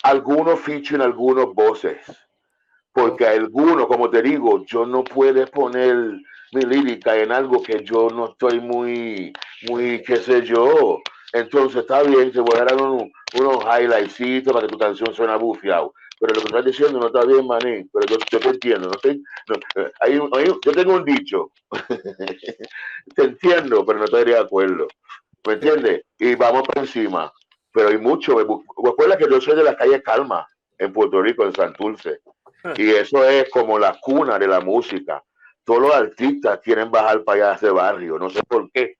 Algunos 0.03 0.59
featuring, 0.59 1.01
algunos 1.01 1.53
voces 1.53 1.99
porque 2.99 3.25
alguno, 3.25 3.87
como 3.87 4.09
te 4.09 4.21
digo, 4.21 4.65
yo 4.65 4.85
no 4.85 5.03
puedo 5.03 5.45
poner 5.47 5.95
mi 6.51 6.61
lírica 6.63 7.15
en 7.15 7.31
algo 7.31 7.61
que 7.61 7.83
yo 7.83 8.09
no 8.09 8.31
estoy 8.31 8.59
muy, 8.59 9.31
muy, 9.69 10.01
qué 10.03 10.17
sé 10.17 10.43
yo. 10.43 10.99
Entonces 11.31 11.81
está 11.81 12.01
bien, 12.03 12.31
te 12.31 12.39
voy 12.39 12.57
a 12.59 12.65
dar 12.65 12.81
unos, 12.81 13.03
unos 13.39 13.63
highlights 13.63 14.43
para 14.45 14.61
que 14.61 14.67
tu 14.67 14.77
canción 14.77 15.13
suene 15.13 15.37
bufiado. 15.37 15.93
Pero 16.19 16.33
lo 16.33 16.41
que 16.41 16.47
estás 16.47 16.65
diciendo 16.65 16.99
no 16.99 17.07
está 17.07 17.23
bien, 17.23 17.47
maní. 17.47 17.85
Pero 17.93 18.17
yo, 18.29 18.39
te 18.39 18.49
entiendo. 18.49 18.89
No 18.89 18.93
estoy, 18.95 19.23
eh, 19.75 20.53
yo 20.65 20.71
tengo 20.73 20.95
un 20.95 21.05
dicho. 21.05 21.51
te 23.15 23.23
entiendo, 23.23 23.85
pero 23.85 23.99
no 23.99 24.05
estoy 24.05 24.25
de 24.25 24.37
acuerdo. 24.37 24.87
¿Me 25.47 25.53
entiendes? 25.53 26.01
Y 26.17 26.35
vamos 26.35 26.63
por 26.63 26.79
encima. 26.79 27.31
Pero 27.71 27.89
hay 27.89 27.97
mucho. 27.97 28.37
Recuerda 28.83 29.17
que 29.17 29.29
yo 29.29 29.39
soy 29.39 29.55
de 29.55 29.63
la 29.63 29.75
calle 29.75 30.01
Calma, 30.01 30.47
en 30.77 30.93
Puerto 30.93 31.21
Rico, 31.21 31.45
en 31.45 31.53
Santurce. 31.53 32.21
Y 32.75 32.89
eso 32.89 33.23
es 33.23 33.49
como 33.49 33.77
la 33.79 33.97
cuna 34.01 34.37
de 34.37 34.47
la 34.47 34.59
música. 34.59 35.23
Todos 35.63 35.81
los 35.81 35.93
artistas 35.93 36.59
quieren 36.63 36.89
bajar 36.89 37.23
para 37.23 37.35
allá 37.35 37.51
a 37.51 37.55
ese 37.55 37.69
barrio, 37.69 38.17
no 38.17 38.29
sé 38.29 38.41
por 38.47 38.71
qué. 38.71 38.95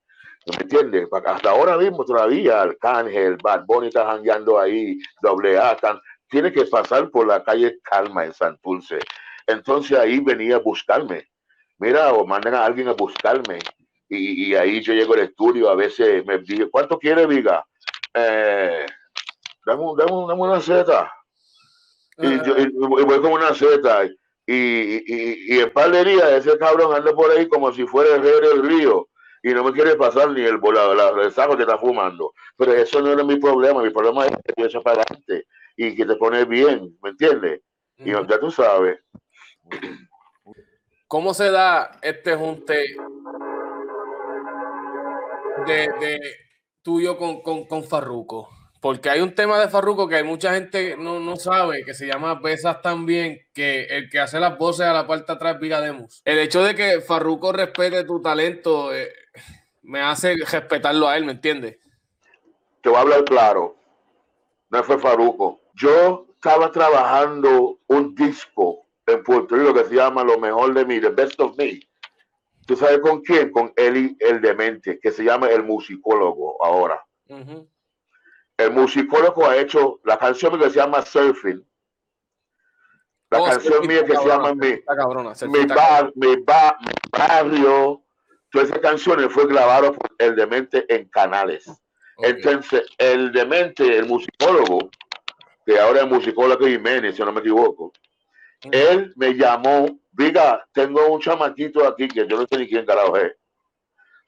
¿No 0.46 0.54
me 0.58 0.64
entiendes? 0.64 1.08
Hasta 1.12 1.50
ahora 1.50 1.78
mismo 1.78 2.06
todavía 2.06 2.62
Arcángel, 2.62 3.38
Bad 3.42 3.66
Bunny 3.66 3.88
está 3.88 4.06
jangueando 4.06 4.60
ahí, 4.60 4.98
doble 5.22 5.58
A, 5.58 5.78
tiene 6.30 6.52
que 6.52 6.66
pasar 6.66 7.10
por 7.10 7.28
la 7.28 7.44
calle 7.44 7.80
Calma 7.84 8.26
en 8.26 8.34
Santurce. 8.34 9.00
Entonces 9.48 9.98
ahí 9.98 10.20
venía 10.20 10.58
a 10.58 10.60
buscarme. 10.60 11.28
Mira, 11.80 12.14
o 12.14 12.26
mandan 12.26 12.54
a 12.54 12.66
alguien 12.66 12.88
a 12.88 12.94
buscarme. 12.94 13.60
Y, 14.12 14.56
ahí 14.56 14.82
yo 14.82 14.94
llego 14.94 15.14
al 15.14 15.20
estudio, 15.20 15.70
a 15.70 15.76
veces 15.76 16.26
me 16.26 16.40
dice, 16.40 16.68
¿cuánto 16.70 16.98
quiere, 16.98 17.28
Viga? 17.28 17.64
Eh, 18.14 18.86
dame, 19.66 19.84
dame, 19.98 20.12
dame 20.28 20.42
una 20.42 20.60
seta 20.60 21.12
y, 22.22 22.44
yo, 22.44 22.56
voy 22.90 23.22
con 23.22 23.32
una 23.32 23.54
seta 23.54 24.04
y, 24.04 24.10
y, 24.46 25.56
y, 25.56 25.60
en 25.60 25.72
par 25.72 25.92
de 25.92 26.04
días 26.04 26.32
ese 26.32 26.58
cabrón 26.58 26.94
anda 26.94 27.14
por 27.14 27.32
ahí 27.32 27.48
como 27.48 27.72
si 27.72 27.86
fuera 27.86 28.16
el 28.16 28.24
rey 28.24 28.50
del 28.50 28.64
río 28.64 29.08
y 29.42 29.54
no 29.54 29.64
me 29.64 29.72
quiere 29.72 29.96
pasar 29.96 30.32
ni 30.32 30.42
el 30.42 30.58
volado, 30.58 31.22
el 31.22 31.32
saco 31.32 31.56
que 31.56 31.64
está 31.64 31.78
fumando. 31.78 32.34
Pero 32.58 32.74
eso 32.74 33.02
no 33.02 33.14
era 33.14 33.24
mi 33.24 33.38
problema, 33.38 33.82
mi 33.82 33.90
problema 33.90 34.26
es 34.26 34.32
que 34.32 34.66
eso 34.66 34.82
para 34.82 35.02
adelante 35.02 35.48
y 35.78 35.96
que 35.96 36.06
te 36.06 36.16
pones 36.16 36.46
bien, 36.46 36.98
¿me 37.02 37.12
entiendes? 37.12 37.62
Y 37.98 38.12
ya 38.12 38.40
tú 38.40 38.52
sabes. 38.52 39.00
¿Cómo 41.08 41.34
se 41.34 41.52
da 41.52 41.92
este 42.02 42.36
junte 42.36 42.98
de, 45.66 45.90
de 46.00 46.20
tuyo 46.90 47.18
con, 47.18 47.44
con, 47.44 47.66
con 47.66 47.84
Farruko? 47.84 48.50
Porque 48.82 49.12
hay 49.12 49.22
un 49.22 49.36
tema 49.36 49.60
de 49.60 49.70
Farruco 49.70 50.08
que 50.08 50.16
hay 50.16 50.24
mucha 50.24 50.56
gente 50.56 50.98
no, 50.98 51.20
no 51.20 51.36
sabe, 51.36 51.86
que 51.86 51.94
se 51.94 52.08
llama 52.08 52.40
Besas 52.42 52.82
también, 52.82 53.42
que 53.54 53.84
el 53.84 54.10
que 54.10 54.20
hace 54.20 54.40
las 54.40 54.58
voces 54.58 54.88
a 54.88 54.94
la 54.94 55.06
parte 55.06 55.32
atrás 55.32 55.60
Vigademus. 55.60 56.24
El 56.26 56.40
hecho 56.40 56.64
de 56.64 56.74
que 56.74 57.00
Farruco 57.02 57.52
respete 57.52 58.04
tu 58.06 58.24
talento 58.24 58.92
eh, 58.92 59.12
me 59.84 60.02
hace 60.02 60.36
respetarlo 60.52 61.08
a 61.08 61.16
él, 61.16 61.26
¿me 61.26 61.34
entiendes? 61.34 61.78
Te 62.82 62.90
voy 62.90 62.98
a 62.98 63.02
hablar 63.02 63.24
claro. 63.26 63.76
No 64.72 64.84
fue 64.84 64.98
Farruco. 64.98 65.62
Yo 65.76 66.26
estaba 66.34 66.72
trabajando 66.72 67.78
un 67.86 68.16
disco 68.16 68.88
en 69.06 69.22
Puerto 69.22 69.56
Rico 69.56 69.76
que 69.76 69.86
se 69.86 69.96
llama 69.96 70.24
Lo 70.24 70.40
mejor 70.40 70.74
de 70.74 70.86
mí, 70.86 71.00
The 71.00 71.10
Best 71.10 71.40
of 71.40 71.56
Me. 71.56 71.82
¿Tú 72.70 72.76
sabes 72.76 73.00
con 73.00 73.22
quién? 73.22 73.52
Con 73.52 73.74
Eli 73.76 74.16
el 74.20 74.42
Demente, 74.42 75.00
que 75.00 75.12
se 75.12 75.24
llama 75.24 75.48
el 75.48 75.64
musicólogo 75.64 76.64
ahora. 76.64 77.04
El 78.58 78.72
musicólogo 78.74 79.48
ha 79.48 79.58
hecho 79.58 80.00
la 80.04 80.20
canción 80.20 80.60
que 80.60 80.70
se 80.70 80.76
llama 80.76 81.02
Surfing. 81.02 81.68
La 83.32 83.42
oh, 83.42 83.46
canción 83.46 83.88
mía 83.88 84.06
que 84.06 84.16
se 84.16 84.24
llama 84.24 84.54
Mi, 84.54 84.80
mi, 86.14 86.36
Barrio. 87.12 88.04
Todas 88.52 88.68
esas 88.68 88.80
canciones 88.82 89.34
fue 89.34 89.48
grabado 89.48 89.92
por 89.96 90.12
El 90.20 90.36
Demente 90.36 90.86
en 90.94 91.10
canales. 91.10 91.66
Entonces, 92.20 92.84
El 93.00 93.32
Demente, 93.32 93.98
el 93.98 94.06
musicólogo, 94.06 94.92
que 95.66 95.80
ahora 95.80 96.02
es 96.02 96.08
musicólogo 96.08 96.68
Jiménez, 96.68 97.16
si 97.16 97.24
no 97.24 97.32
me 97.32 97.40
equivoco, 97.40 97.92
él 98.62 99.12
me 99.16 99.34
llamó, 99.34 99.88
diga, 100.20 100.68
tengo 100.74 101.08
un 101.08 101.22
chamaquito 101.22 101.88
aquí 101.88 102.08
que 102.10 102.28
yo 102.28 102.38
no 102.38 102.46
sé 102.46 102.58
ni 102.58 102.68
quién 102.68 102.86
carajo 102.86 103.16
es, 103.16 103.34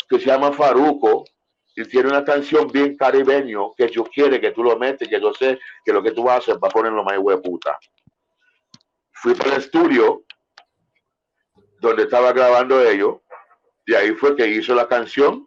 que 0.08 0.20
se 0.20 0.26
llama 0.26 0.54
Faruco, 0.54 1.26
y 1.76 1.86
tiene 1.86 2.10
una 2.10 2.24
canción 2.24 2.68
bien 2.68 2.98
caribeño 2.98 3.74
que 3.76 3.90
yo 3.90 4.04
quiere 4.06 4.40
que 4.40 4.52
tú 4.52 4.64
lo 4.64 4.78
metes, 4.78 5.08
que 5.08 5.20
yo 5.20 5.34
sé 5.34 5.60
que 5.86 5.94
lo 5.94 6.02
que 6.02 6.12
tú 6.12 6.30
haces 6.30 6.56
va 6.56 6.68
a 6.68 6.72
ponerlo 6.72 7.04
más 7.04 7.16
de 7.16 7.38
puta. 7.38 7.78
Fui 9.12 9.34
para 9.36 9.56
el 9.56 9.62
estudio 9.62 10.24
donde 11.80 12.04
estaba 12.04 12.32
grabando 12.32 12.82
ellos, 12.82 13.18
y 13.86 13.94
ahí 13.94 14.12
fue 14.12 14.36
que 14.36 14.48
hizo 14.48 14.74
la 14.74 14.88
canción. 14.88 15.46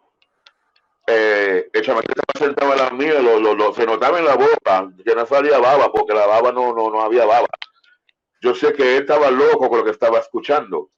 Eh, 1.07 1.69
el 1.73 1.81
chamaquito 1.83 2.21
estaba 2.21 2.45
sentado 2.45 2.73
a 2.73 2.75
la 2.75 2.89
mía, 2.91 3.19
lo, 3.19 3.73
se 3.73 3.85
notaba 3.85 4.19
en 4.19 4.25
la 4.25 4.35
boca 4.35 4.91
que 5.03 5.15
no 5.15 5.25
salía 5.25 5.57
baba, 5.57 5.91
porque 5.91 6.13
la 6.13 6.27
baba 6.27 6.51
no, 6.51 6.73
no, 6.73 6.89
no 6.89 7.01
había 7.01 7.25
baba. 7.25 7.47
Yo 8.45 8.53
sé 8.53 8.73
que 8.73 8.97
él 8.97 9.01
estaba 9.01 9.31
loco 9.31 9.67
con 9.67 9.79
lo 9.79 9.83
que 9.83 9.89
estaba 9.89 10.19
escuchando. 10.19 10.91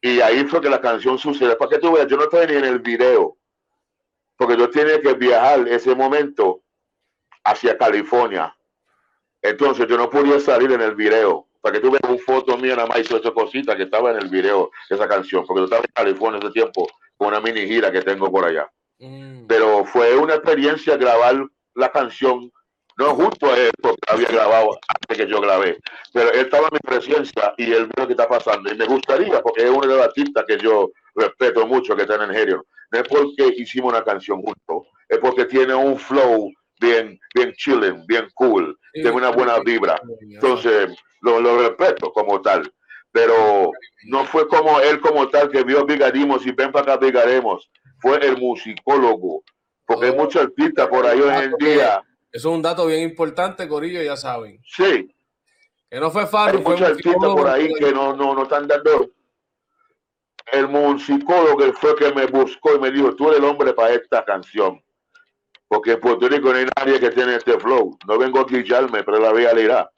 Y 0.00 0.20
ahí 0.20 0.44
fue 0.44 0.60
que 0.60 0.70
la 0.70 0.80
canción 0.80 1.18
sucede. 1.18 1.56
Para 1.56 1.72
que 1.72 1.78
tú 1.78 1.90
veas, 1.92 2.06
yo 2.06 2.16
no 2.16 2.22
estoy 2.22 2.46
ni 2.46 2.54
en 2.54 2.64
el 2.64 2.78
video, 2.78 3.36
porque 4.36 4.56
yo 4.56 4.70
tenía 4.70 5.00
que 5.00 5.14
viajar 5.14 5.66
ese 5.66 5.96
momento 5.96 6.62
hacia 7.42 7.76
California. 7.76 8.56
Entonces 9.42 9.88
yo 9.88 9.98
no 9.98 10.08
podía 10.08 10.38
salir 10.38 10.70
en 10.70 10.80
el 10.80 10.94
video 10.94 11.48
para 11.60 11.74
que 11.74 11.80
tú 11.80 11.90
veas 11.90 12.08
una 12.08 12.22
foto 12.22 12.56
mía 12.56 12.76
nada 12.76 12.86
más 12.86 13.00
y 13.00 13.02
todas 13.02 13.22
esas 13.22 13.34
cositas 13.34 13.74
que 13.74 13.82
estaba 13.82 14.12
en 14.12 14.18
el 14.18 14.28
video 14.28 14.70
de 14.88 14.94
esa 14.94 15.08
canción, 15.08 15.44
porque 15.44 15.62
yo 15.62 15.64
estaba 15.64 15.82
en 15.82 15.92
California 15.92 16.38
ese 16.38 16.52
tiempo 16.52 16.86
con 17.16 17.28
una 17.28 17.40
mini 17.40 17.66
gira 17.66 17.90
que 17.90 18.02
tengo 18.02 18.30
por 18.30 18.44
allá. 18.44 18.70
Mm. 19.00 19.46
Pero 19.48 19.84
fue 19.86 20.16
una 20.16 20.34
experiencia 20.36 20.96
grabar 20.96 21.48
la 21.74 21.90
canción, 21.90 22.52
no 23.00 23.14
justo 23.14 23.50
a 23.50 23.58
él, 23.58 23.70
porque 23.80 24.00
había 24.08 24.28
grabado 24.28 24.78
antes 24.88 25.16
que 25.16 25.30
yo 25.30 25.40
grabé, 25.40 25.78
pero 26.12 26.30
él 26.32 26.40
estaba 26.40 26.68
en 26.68 26.74
mi 26.74 26.78
presencia 26.80 27.54
y 27.56 27.72
él 27.72 27.86
vio 27.86 27.94
lo 27.96 28.06
que 28.06 28.12
está 28.12 28.28
pasando. 28.28 28.70
Y 28.70 28.76
me 28.76 28.84
gustaría, 28.84 29.40
porque 29.40 29.64
es 29.64 29.70
uno 29.70 29.86
de 29.86 29.96
los 29.96 30.04
artistas 30.04 30.44
que 30.46 30.58
yo 30.58 30.90
respeto 31.14 31.66
mucho, 31.66 31.96
que 31.96 32.02
está 32.02 32.16
en 32.16 32.30
Nigeria, 32.30 32.60
no 32.92 32.98
es 32.98 33.08
porque 33.08 33.54
hicimos 33.56 33.92
una 33.92 34.04
canción 34.04 34.42
juntos, 34.42 34.88
es 35.08 35.18
porque 35.18 35.46
tiene 35.46 35.74
un 35.74 35.98
flow 35.98 36.52
bien, 36.78 37.18
bien 37.34 37.52
chilling, 37.56 38.04
bien 38.06 38.28
cool, 38.34 38.78
tiene 38.92 39.10
una 39.10 39.30
buena 39.30 39.58
vibra. 39.60 40.00
Entonces, 40.20 40.94
lo, 41.22 41.40
lo, 41.40 41.58
respeto 41.58 42.12
como 42.12 42.40
tal. 42.40 42.70
Pero 43.12 43.72
no 44.04 44.24
fue 44.24 44.46
como 44.46 44.78
él 44.78 45.00
como 45.00 45.28
tal 45.28 45.50
que 45.50 45.64
vio 45.64 45.84
Vigaremos 45.84 46.46
y 46.46 46.52
ven 46.52 46.70
para 46.70 46.94
acá 46.94 47.04
Vigaremos. 47.04 47.68
Fue 48.00 48.24
el 48.24 48.38
musicólogo. 48.38 49.42
Porque 49.84 50.06
hay 50.06 50.12
oh, 50.12 50.16
muchos 50.16 50.42
artistas 50.42 50.86
por 50.86 51.04
ahí 51.04 51.20
hoy 51.20 51.44
en 51.44 51.52
día. 51.58 52.02
Eso 52.32 52.50
es 52.50 52.54
un 52.54 52.62
dato 52.62 52.86
bien 52.86 53.02
importante, 53.02 53.66
Corillo, 53.66 54.02
ya 54.02 54.16
saben. 54.16 54.60
Sí. 54.64 55.12
Que 55.90 55.98
no 55.98 56.10
fue 56.10 56.26
fácil. 56.26 56.58
Hay 56.58 56.64
muchos 56.64 56.88
artistas 56.88 57.14
por 57.16 57.48
ahí 57.48 57.72
que 57.74 57.92
no, 57.92 58.14
no, 58.14 58.34
no 58.34 58.44
están 58.44 58.68
dando. 58.68 59.10
El 60.52 60.68
musicólogo 60.68 61.72
fue 61.74 61.96
que 61.96 62.12
me 62.12 62.26
buscó 62.26 62.74
y 62.76 62.80
me 62.80 62.90
dijo, 62.90 63.14
tú 63.14 63.28
eres 63.28 63.38
el 63.38 63.44
hombre 63.44 63.72
para 63.72 63.94
esta 63.94 64.24
canción. 64.24 64.80
Porque 65.66 65.92
en 65.92 66.00
Puerto 66.00 66.28
Rico 66.28 66.52
no 66.52 66.58
hay 66.58 66.66
nadie 66.76 66.98
que 66.98 67.10
tiene 67.10 67.36
este 67.36 67.58
flow. 67.58 67.96
No 68.06 68.18
vengo 68.18 68.40
a 68.40 68.44
guillarme, 68.44 69.04
pero 69.04 69.18
la 69.18 69.60
irá. 69.60 69.90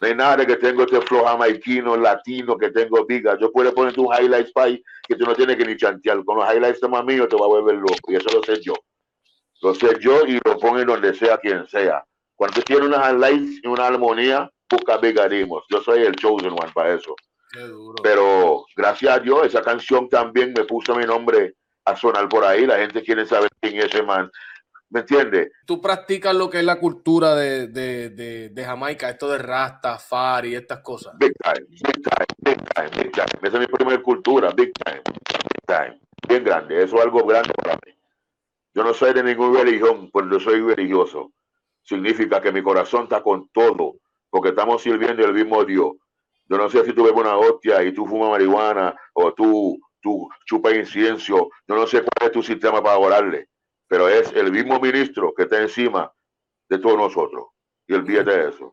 No 0.00 0.08
hay 0.08 0.14
nada 0.14 0.44
que 0.44 0.56
tengo 0.56 0.82
este 0.82 1.00
flow 1.00 1.24
jamaiquino, 1.24 1.96
latino, 1.96 2.56
que 2.56 2.70
tengo 2.70 3.04
viga. 3.06 3.38
Yo 3.40 3.50
puedo 3.50 3.72
ponerte 3.72 4.00
un 4.00 4.12
highlight 4.12 4.48
spy 4.48 4.82
que 5.06 5.14
tú 5.14 5.24
no 5.24 5.34
tienes 5.34 5.56
que 5.56 5.64
ni 5.64 5.76
chantear. 5.76 6.24
Con 6.24 6.38
los 6.38 6.52
highlights 6.52 6.82
más 6.88 7.04
míos 7.04 7.28
te 7.28 7.36
va 7.36 7.46
a 7.46 7.48
volver 7.48 7.76
loco. 7.76 8.10
Y 8.10 8.16
eso 8.16 8.28
lo 8.32 8.42
sé 8.42 8.60
yo. 8.60 8.74
Lo 9.62 9.74
sé 9.74 9.88
yo 10.00 10.26
y 10.26 10.38
lo 10.44 10.58
pongo 10.58 10.80
en 10.80 10.86
donde 10.86 11.14
sea 11.14 11.38
quien 11.38 11.66
sea. 11.68 12.04
Cuando 12.34 12.60
tiene 12.62 12.86
unas 12.86 13.10
highlights 13.10 13.60
y 13.62 13.66
una 13.66 13.86
armonía, 13.86 14.50
busca 14.68 14.98
vigarimos. 14.98 15.64
Yo 15.70 15.82
soy 15.82 16.02
el 16.02 16.14
chosen 16.16 16.52
one 16.52 16.72
para 16.74 16.94
eso. 16.94 17.14
Pero 18.02 18.66
gracias 18.76 19.16
a 19.16 19.18
Dios, 19.20 19.46
esa 19.46 19.62
canción 19.62 20.08
también 20.08 20.52
me 20.56 20.64
puso 20.64 20.94
mi 20.94 21.04
nombre 21.04 21.54
a 21.84 21.96
sonar 21.96 22.28
por 22.28 22.44
ahí. 22.44 22.66
La 22.66 22.78
gente 22.78 23.02
quiere 23.02 23.24
saber 23.24 23.48
quién 23.60 23.78
es 23.78 23.86
ese 23.86 24.02
man. 24.02 24.30
¿Me 24.90 25.00
entiendes? 25.00 25.50
Tú 25.66 25.80
practicas 25.80 26.34
lo 26.34 26.48
que 26.48 26.58
es 26.58 26.64
la 26.64 26.78
cultura 26.78 27.34
de, 27.34 27.66
de, 27.68 28.10
de, 28.10 28.50
de 28.50 28.64
Jamaica, 28.64 29.08
esto 29.08 29.28
de 29.28 29.38
Rasta, 29.38 29.98
Fari, 29.98 30.54
estas 30.54 30.80
cosas. 30.80 31.14
Big 31.18 31.32
time, 31.42 31.66
big 31.68 32.02
time, 32.02 32.26
big 32.38 32.74
time, 32.74 32.90
big 33.02 33.12
time. 33.12 33.26
Esa 33.42 33.56
es 33.56 33.60
mi 33.60 33.66
primera 33.66 34.00
cultura, 34.00 34.50
big 34.54 34.72
time, 34.84 35.02
big 35.04 35.66
time. 35.66 36.00
Bien 36.28 36.44
grande, 36.44 36.84
eso 36.84 36.96
es 36.96 37.02
algo 37.02 37.26
grande 37.26 37.52
para 37.54 37.74
mí. 37.84 37.95
Yo 38.76 38.84
no 38.84 38.94
soy 38.94 39.12
de 39.12 39.24
ninguna 39.24 39.62
religión, 39.62 40.08
pues 40.12 40.26
yo 40.30 40.38
soy 40.38 40.60
religioso. 40.60 41.32
Significa 41.82 42.40
que 42.40 42.52
mi 42.52 42.62
corazón 42.62 43.04
está 43.04 43.22
con 43.22 43.48
todo, 43.48 43.96
porque 44.30 44.50
estamos 44.50 44.82
sirviendo 44.82 45.24
el 45.24 45.34
mismo 45.34 45.64
Dios. 45.64 45.94
Yo 46.48 46.58
no 46.58 46.68
sé 46.68 46.84
si 46.84 46.92
tú 46.92 47.02
bebes 47.02 47.20
una 47.20 47.36
hostia 47.36 47.82
y 47.82 47.92
tú 47.92 48.06
fumas 48.06 48.30
marihuana 48.30 48.94
o 49.14 49.32
tú, 49.34 49.80
tú 50.00 50.28
chupas 50.44 50.74
incienso. 50.74 51.48
Yo 51.66 51.74
no 51.74 51.88
sé 51.88 52.02
cuál 52.02 52.28
es 52.28 52.32
tu 52.32 52.42
sistema 52.42 52.80
para 52.80 52.98
orarle 52.98 53.48
pero 53.88 54.08
es 54.08 54.32
el 54.32 54.50
mismo 54.52 54.80
ministro 54.80 55.32
que 55.34 55.44
está 55.44 55.60
encima 55.60 56.12
de 56.68 56.78
todos 56.78 56.96
nosotros. 56.96 57.46
Y 57.86 57.94
el 57.94 58.04
día 58.04 58.22
de 58.22 58.48
eso. 58.48 58.72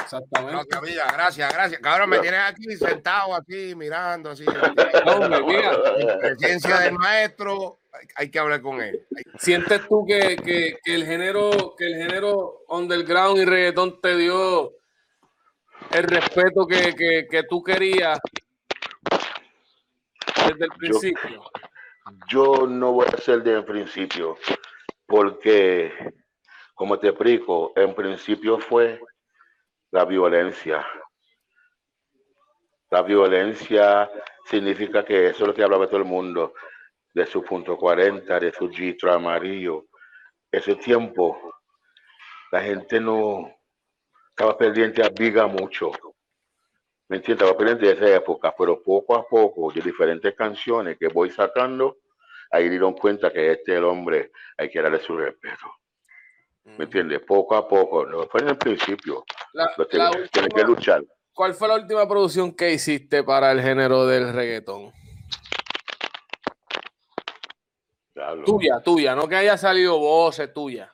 Exactamente. 0.00 0.68
gracias, 1.12 1.52
gracias. 1.52 1.80
Cabrón, 1.80 2.10
me 2.10 2.20
tienes 2.20 2.40
aquí 2.40 2.76
sentado, 2.76 3.34
aquí 3.34 3.74
mirando, 3.74 4.30
así. 4.30 4.44
presencia 6.20 6.78
del 6.78 6.94
maestro, 6.94 7.80
hay, 8.16 8.30
que 8.30 8.38
hablar 8.38 8.60
con 8.60 8.80
él. 8.80 9.06
¿Sientes 9.38 9.86
tú 9.88 10.04
que, 10.06 10.36
que, 10.36 10.78
que, 10.82 10.94
el 10.94 11.04
género, 11.04 11.74
que 11.76 11.86
el 11.86 11.94
género 11.94 12.62
underground 12.68 13.38
y 13.38 13.44
reggaetón 13.44 14.00
te 14.00 14.16
dio 14.16 14.72
el 15.92 16.02
respeto 16.04 16.66
que, 16.66 16.94
que, 16.94 17.26
que 17.30 17.42
tú 17.44 17.62
querías 17.62 18.18
desde 20.46 20.64
el 20.64 20.70
principio? 20.78 21.42
yo 22.28 22.66
no 22.66 22.92
voy 22.92 23.06
a 23.12 23.16
ser 23.16 23.42
de 23.42 23.54
en 23.54 23.64
principio, 23.64 24.38
porque, 25.06 25.92
como 26.74 26.98
te 26.98 27.08
explico, 27.08 27.72
en 27.76 27.94
principio 27.94 28.58
fue 28.58 29.00
la 29.90 30.04
violencia. 30.04 30.86
La 32.90 33.02
violencia 33.02 34.10
significa 34.44 35.04
que 35.04 35.28
eso 35.28 35.42
es 35.42 35.48
lo 35.48 35.54
que 35.54 35.62
hablaba 35.62 35.88
todo 35.88 35.98
el 35.98 36.04
mundo, 36.04 36.54
de 37.16 37.24
su 37.24 37.42
punto 37.42 37.78
40, 37.78 38.38
de 38.38 38.52
su 38.52 38.68
gistro 38.68 39.10
amarillo. 39.10 39.86
Ese 40.52 40.74
tiempo, 40.74 41.54
la 42.52 42.60
gente 42.60 43.00
no 43.00 43.56
estaba 44.28 44.58
pendiente 44.58 45.02
a 45.02 45.08
Viga 45.08 45.46
mucho. 45.46 45.92
¿Me 47.08 47.16
entiendes? 47.16 47.48
Va 47.48 47.74
de 47.74 47.92
esa 47.92 48.14
época, 48.16 48.54
pero 48.56 48.82
poco 48.82 49.16
a 49.16 49.26
poco, 49.26 49.72
de 49.72 49.80
diferentes 49.80 50.34
canciones 50.34 50.98
que 50.98 51.08
voy 51.08 51.30
sacando, 51.30 51.96
ahí 52.50 52.68
dieron 52.68 52.92
cuenta 52.92 53.32
que 53.32 53.52
este 53.52 53.76
el 53.76 53.84
hombre 53.84 54.30
hay 54.58 54.68
que 54.68 54.82
darle 54.82 55.00
su 55.00 55.16
respeto. 55.16 55.72
¿Me 56.64 56.84
entiendes? 56.84 57.20
Poco 57.20 57.56
a 57.56 57.66
poco, 57.66 58.04
no 58.04 58.26
fue 58.26 58.42
en 58.42 58.48
el 58.50 58.58
principio. 58.58 59.24
tiene 60.30 60.48
que 60.54 60.64
luchar. 60.64 61.02
¿Cuál 61.32 61.54
fue 61.54 61.68
la 61.68 61.76
última 61.76 62.06
producción 62.06 62.54
que 62.54 62.72
hiciste 62.72 63.24
para 63.24 63.52
el 63.52 63.62
género 63.62 64.04
del 64.06 64.34
reggaetón? 64.34 64.92
Tuya, 68.44 68.80
tuya, 68.80 69.14
no 69.14 69.28
que 69.28 69.36
haya 69.36 69.58
salido 69.58 69.98
voces 69.98 70.52
tuya. 70.52 70.92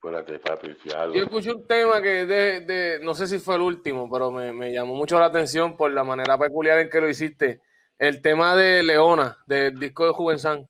Yo 0.00 1.22
escuché 1.24 1.52
un 1.52 1.66
tema 1.66 2.00
que 2.00 2.24
de, 2.24 2.60
de, 2.60 3.00
no 3.02 3.14
sé 3.14 3.26
si 3.26 3.38
fue 3.38 3.56
el 3.56 3.62
último, 3.62 4.08
pero 4.10 4.30
me, 4.30 4.52
me, 4.52 4.72
llamó 4.72 4.94
mucho 4.94 5.18
la 5.18 5.26
atención 5.26 5.76
por 5.76 5.90
la 5.92 6.04
manera 6.04 6.38
peculiar 6.38 6.78
en 6.78 6.88
que 6.88 7.00
lo 7.00 7.08
hiciste. 7.08 7.60
El 7.98 8.22
tema 8.22 8.54
de 8.54 8.82
Leona, 8.84 9.36
del 9.46 9.78
disco 9.78 10.06
de 10.06 10.12
Juvensan. 10.12 10.68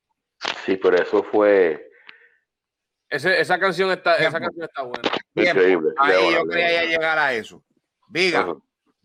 Sí, 0.64 0.76
pero 0.76 0.96
eso 0.96 1.22
fue. 1.22 1.90
Ese, 3.11 3.38
esa, 3.40 3.58
canción 3.58 3.90
está, 3.90 4.16
esa 4.16 4.40
canción 4.40 4.64
está 4.64 4.82
buena. 4.82 5.11
Increíble. 5.34 5.90
Ahí 5.98 6.32
yo 6.32 6.46
quería 6.46 6.84
llegar 6.87 7.18
a 7.18 7.34
eso. 7.34 7.62
Diga, 8.08 8.56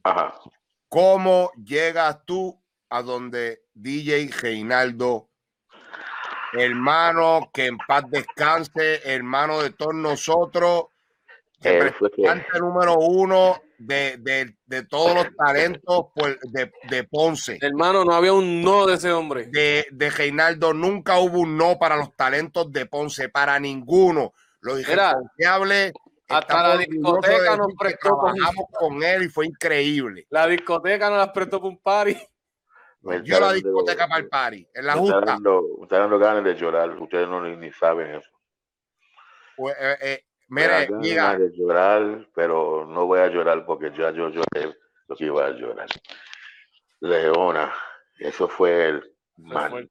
Ajá. 0.03 0.39
¿cómo 0.87 1.51
llegas 1.61 2.23
tú 2.25 2.57
a 2.89 3.01
donde 3.01 3.65
DJ 3.73 4.29
Reinaldo 4.41 5.29
hermano, 6.53 7.49
que 7.53 7.67
en 7.67 7.77
paz 7.77 8.03
descanse, 8.09 9.01
hermano 9.03 9.61
de 9.61 9.71
todos 9.71 9.95
nosotros, 9.95 10.85
representante 11.61 12.59
número 12.59 12.95
uno 12.95 13.61
de, 13.77 14.17
de, 14.19 14.55
de, 14.65 14.85
todos 14.85 15.15
los 15.15 15.35
talentos 15.35 16.07
de, 16.51 16.71
de, 16.89 17.03
Ponce. 17.03 17.57
Hermano, 17.61 18.05
no 18.05 18.13
había 18.13 18.33
un 18.33 18.61
no 18.61 18.85
de 18.85 18.95
ese 18.95 19.11
hombre. 19.11 19.47
De, 19.47 19.85
de 19.91 20.09
Reinaldo, 20.09 20.73
nunca 20.73 21.19
hubo 21.19 21.39
un 21.39 21.57
no 21.57 21.77
para 21.77 21.97
los 21.97 22.15
talentos 22.15 22.71
de 22.71 22.85
Ponce, 22.85 23.29
para 23.29 23.59
ninguno. 23.59 24.33
Lo 24.61 24.79
irresponsable. 24.79 25.91
Hasta 26.29 26.67
la 26.69 26.77
discoteca 26.77 27.57
nos 27.57 27.73
prestó. 27.77 28.09
Trabajamos 28.09 28.65
con 28.71 29.03
él 29.03 29.23
y 29.23 29.29
fue 29.29 29.45
increíble. 29.45 30.25
La 30.29 30.47
discoteca 30.47 31.09
nos 31.09 31.19
las 31.19 31.29
prestó 31.29 31.59
por 31.59 31.71
un 31.71 31.77
party. 31.79 32.17
Yo 33.23 33.39
la 33.39 33.53
discoteca 33.53 34.07
para 34.07 34.21
el 34.21 34.29
party, 34.29 34.67
en 34.73 34.85
la 34.85 34.93
justa. 34.93 35.21
Dando, 35.21 35.63
dando 35.89 36.19
ganas 36.19 36.43
de 36.43 36.55
llorar, 36.55 36.89
ustedes 36.97 37.27
no 37.27 37.41
ni, 37.41 37.71
saben 37.71 38.15
eso. 38.15 38.29
Pues, 39.57 39.75
eh, 39.79 39.97
eh, 40.01 40.25
mire, 40.47 40.87
ganas 41.15 41.39
de 41.39 41.51
llorar, 41.51 42.27
pero 42.33 42.85
no 42.85 43.05
voy 43.05 43.19
a 43.19 43.27
llorar 43.27 43.65
porque 43.65 43.91
ya 43.91 44.11
yo 44.11 44.29
lloré 44.29 44.73
lo 45.07 45.15
que 45.15 45.25
iba 45.25 45.45
a 45.45 45.51
llorar. 45.51 45.87
Leona, 47.01 47.73
eso 48.17 48.47
fue 48.47 48.87
el 48.87 49.13
man. 49.35 49.89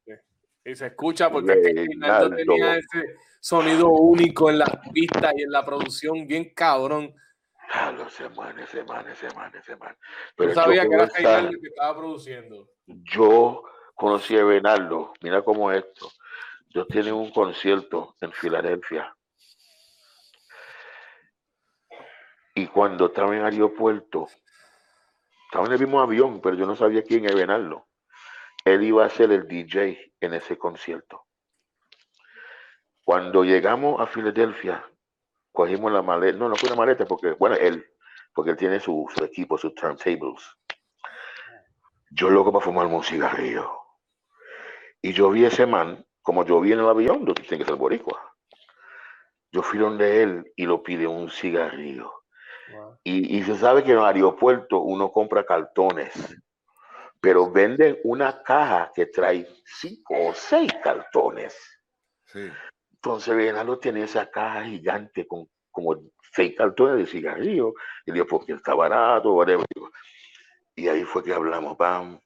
Y 0.64 0.74
se 0.74 0.86
escucha 0.86 1.30
porque 1.30 1.54
Reinaldo 1.54 2.34
tenía 2.34 2.76
ese 2.76 3.16
sonido 3.40 3.90
único 3.90 4.48
en 4.48 4.60
las 4.60 4.70
pistas 4.92 5.32
y 5.36 5.42
en 5.42 5.50
la 5.50 5.64
producción, 5.64 6.26
bien 6.26 6.52
cabrón. 6.54 7.12
Claro, 8.02 8.10
semana, 8.10 8.66
semana, 8.66 9.14
semana, 9.14 9.62
semana. 9.62 9.96
Pero 10.36 10.54
sabía 10.54 10.88
que 10.88 10.94
era 10.94 11.06
Reinaldo 11.06 11.58
que 11.60 11.68
estaba 11.68 11.96
produciendo. 11.96 12.68
Yo 12.86 13.62
conocí 13.94 14.36
a 14.36 14.44
Reinaldo, 14.44 15.12
mira 15.22 15.42
cómo 15.42 15.70
es 15.70 15.84
esto. 15.84 16.10
Yo 16.70 16.86
tenía 16.86 17.14
un 17.14 17.30
concierto 17.30 18.16
en 18.20 18.32
Filadelfia. 18.32 19.14
Y 22.54 22.66
cuando 22.66 23.06
estaba 23.06 23.34
en 23.34 23.40
el 23.40 23.52
aeropuerto, 23.52 24.26
estaba 25.46 25.66
en 25.66 25.72
el 25.72 25.78
mismo 25.78 26.00
avión, 26.00 26.40
pero 26.40 26.56
yo 26.56 26.66
no 26.66 26.74
sabía 26.74 27.02
quién 27.02 27.24
era 27.24 27.34
Reinaldo. 27.34 27.86
Él 28.64 28.82
iba 28.82 29.04
a 29.04 29.10
ser 29.10 29.30
el 29.32 29.46
DJ 29.46 30.12
en 30.20 30.34
ese 30.34 30.58
concierto. 30.58 31.24
Cuando 33.04 33.44
llegamos 33.44 34.00
a 34.00 34.06
Filadelfia, 34.06 34.84
cogimos 35.52 35.92
la 35.92 36.02
maleta, 36.02 36.38
no, 36.38 36.48
no 36.48 36.56
fue 36.56 36.68
una 36.68 36.76
maleta 36.76 37.04
porque, 37.04 37.32
bueno, 37.32 37.56
él, 37.56 37.91
porque 38.34 38.52
él 38.52 38.56
tiene 38.56 38.80
su, 38.80 39.08
equipo, 39.22 39.58
sus 39.58 39.74
turntables. 39.74 40.56
Yo 42.10 42.30
loco 42.30 42.52
para 42.52 42.64
fumar 42.64 42.86
un 42.86 43.02
cigarrillo. 43.02 43.70
Y 45.00 45.12
yo 45.12 45.30
vi 45.30 45.44
a 45.44 45.48
ese 45.48 45.66
man, 45.66 46.04
como 46.22 46.44
yo 46.44 46.60
vi 46.60 46.72
en 46.72 46.80
el 46.80 46.88
avión, 46.88 47.26
yo 47.26 47.34
tiene 47.34 47.58
que 47.58 47.64
ser 47.64 47.76
boricua. 47.76 48.34
Yo 49.50 49.62
fui 49.62 49.78
donde 49.78 50.22
él 50.22 50.52
y 50.56 50.66
lo 50.66 50.82
pide 50.82 51.06
un 51.06 51.30
cigarrillo. 51.30 52.12
Y, 53.04 53.36
y, 53.36 53.42
se 53.42 53.56
sabe 53.58 53.84
que 53.84 53.92
en 53.92 53.98
el 53.98 54.04
aeropuerto 54.04 54.80
uno 54.80 55.12
compra 55.12 55.44
cartones, 55.44 56.14
pero 57.20 57.50
venden 57.50 57.98
una 58.04 58.42
caja 58.42 58.90
que 58.94 59.06
trae 59.06 59.46
cinco 59.64 60.14
o 60.28 60.32
seis 60.32 60.72
cartones. 60.82 61.54
Sí. 62.26 62.50
Entonces 62.92 63.34
Reinaldo 63.34 63.78
tiene 63.78 64.04
esa 64.04 64.30
caja 64.30 64.64
gigante 64.64 65.26
con 65.26 65.48
como 65.72 65.96
seis 66.32 66.54
cartones 66.56 66.98
de 66.98 67.06
cigarrillos. 67.06 67.74
Y 68.06 68.12
dijo, 68.12 68.26
porque 68.26 68.52
está 68.52 68.74
barato, 68.74 69.32
whatever. 69.34 69.66
Y 70.74 70.88
ahí 70.88 71.04
fue 71.04 71.22
que 71.22 71.34
hablamos, 71.34 71.76
pam. 71.76 72.18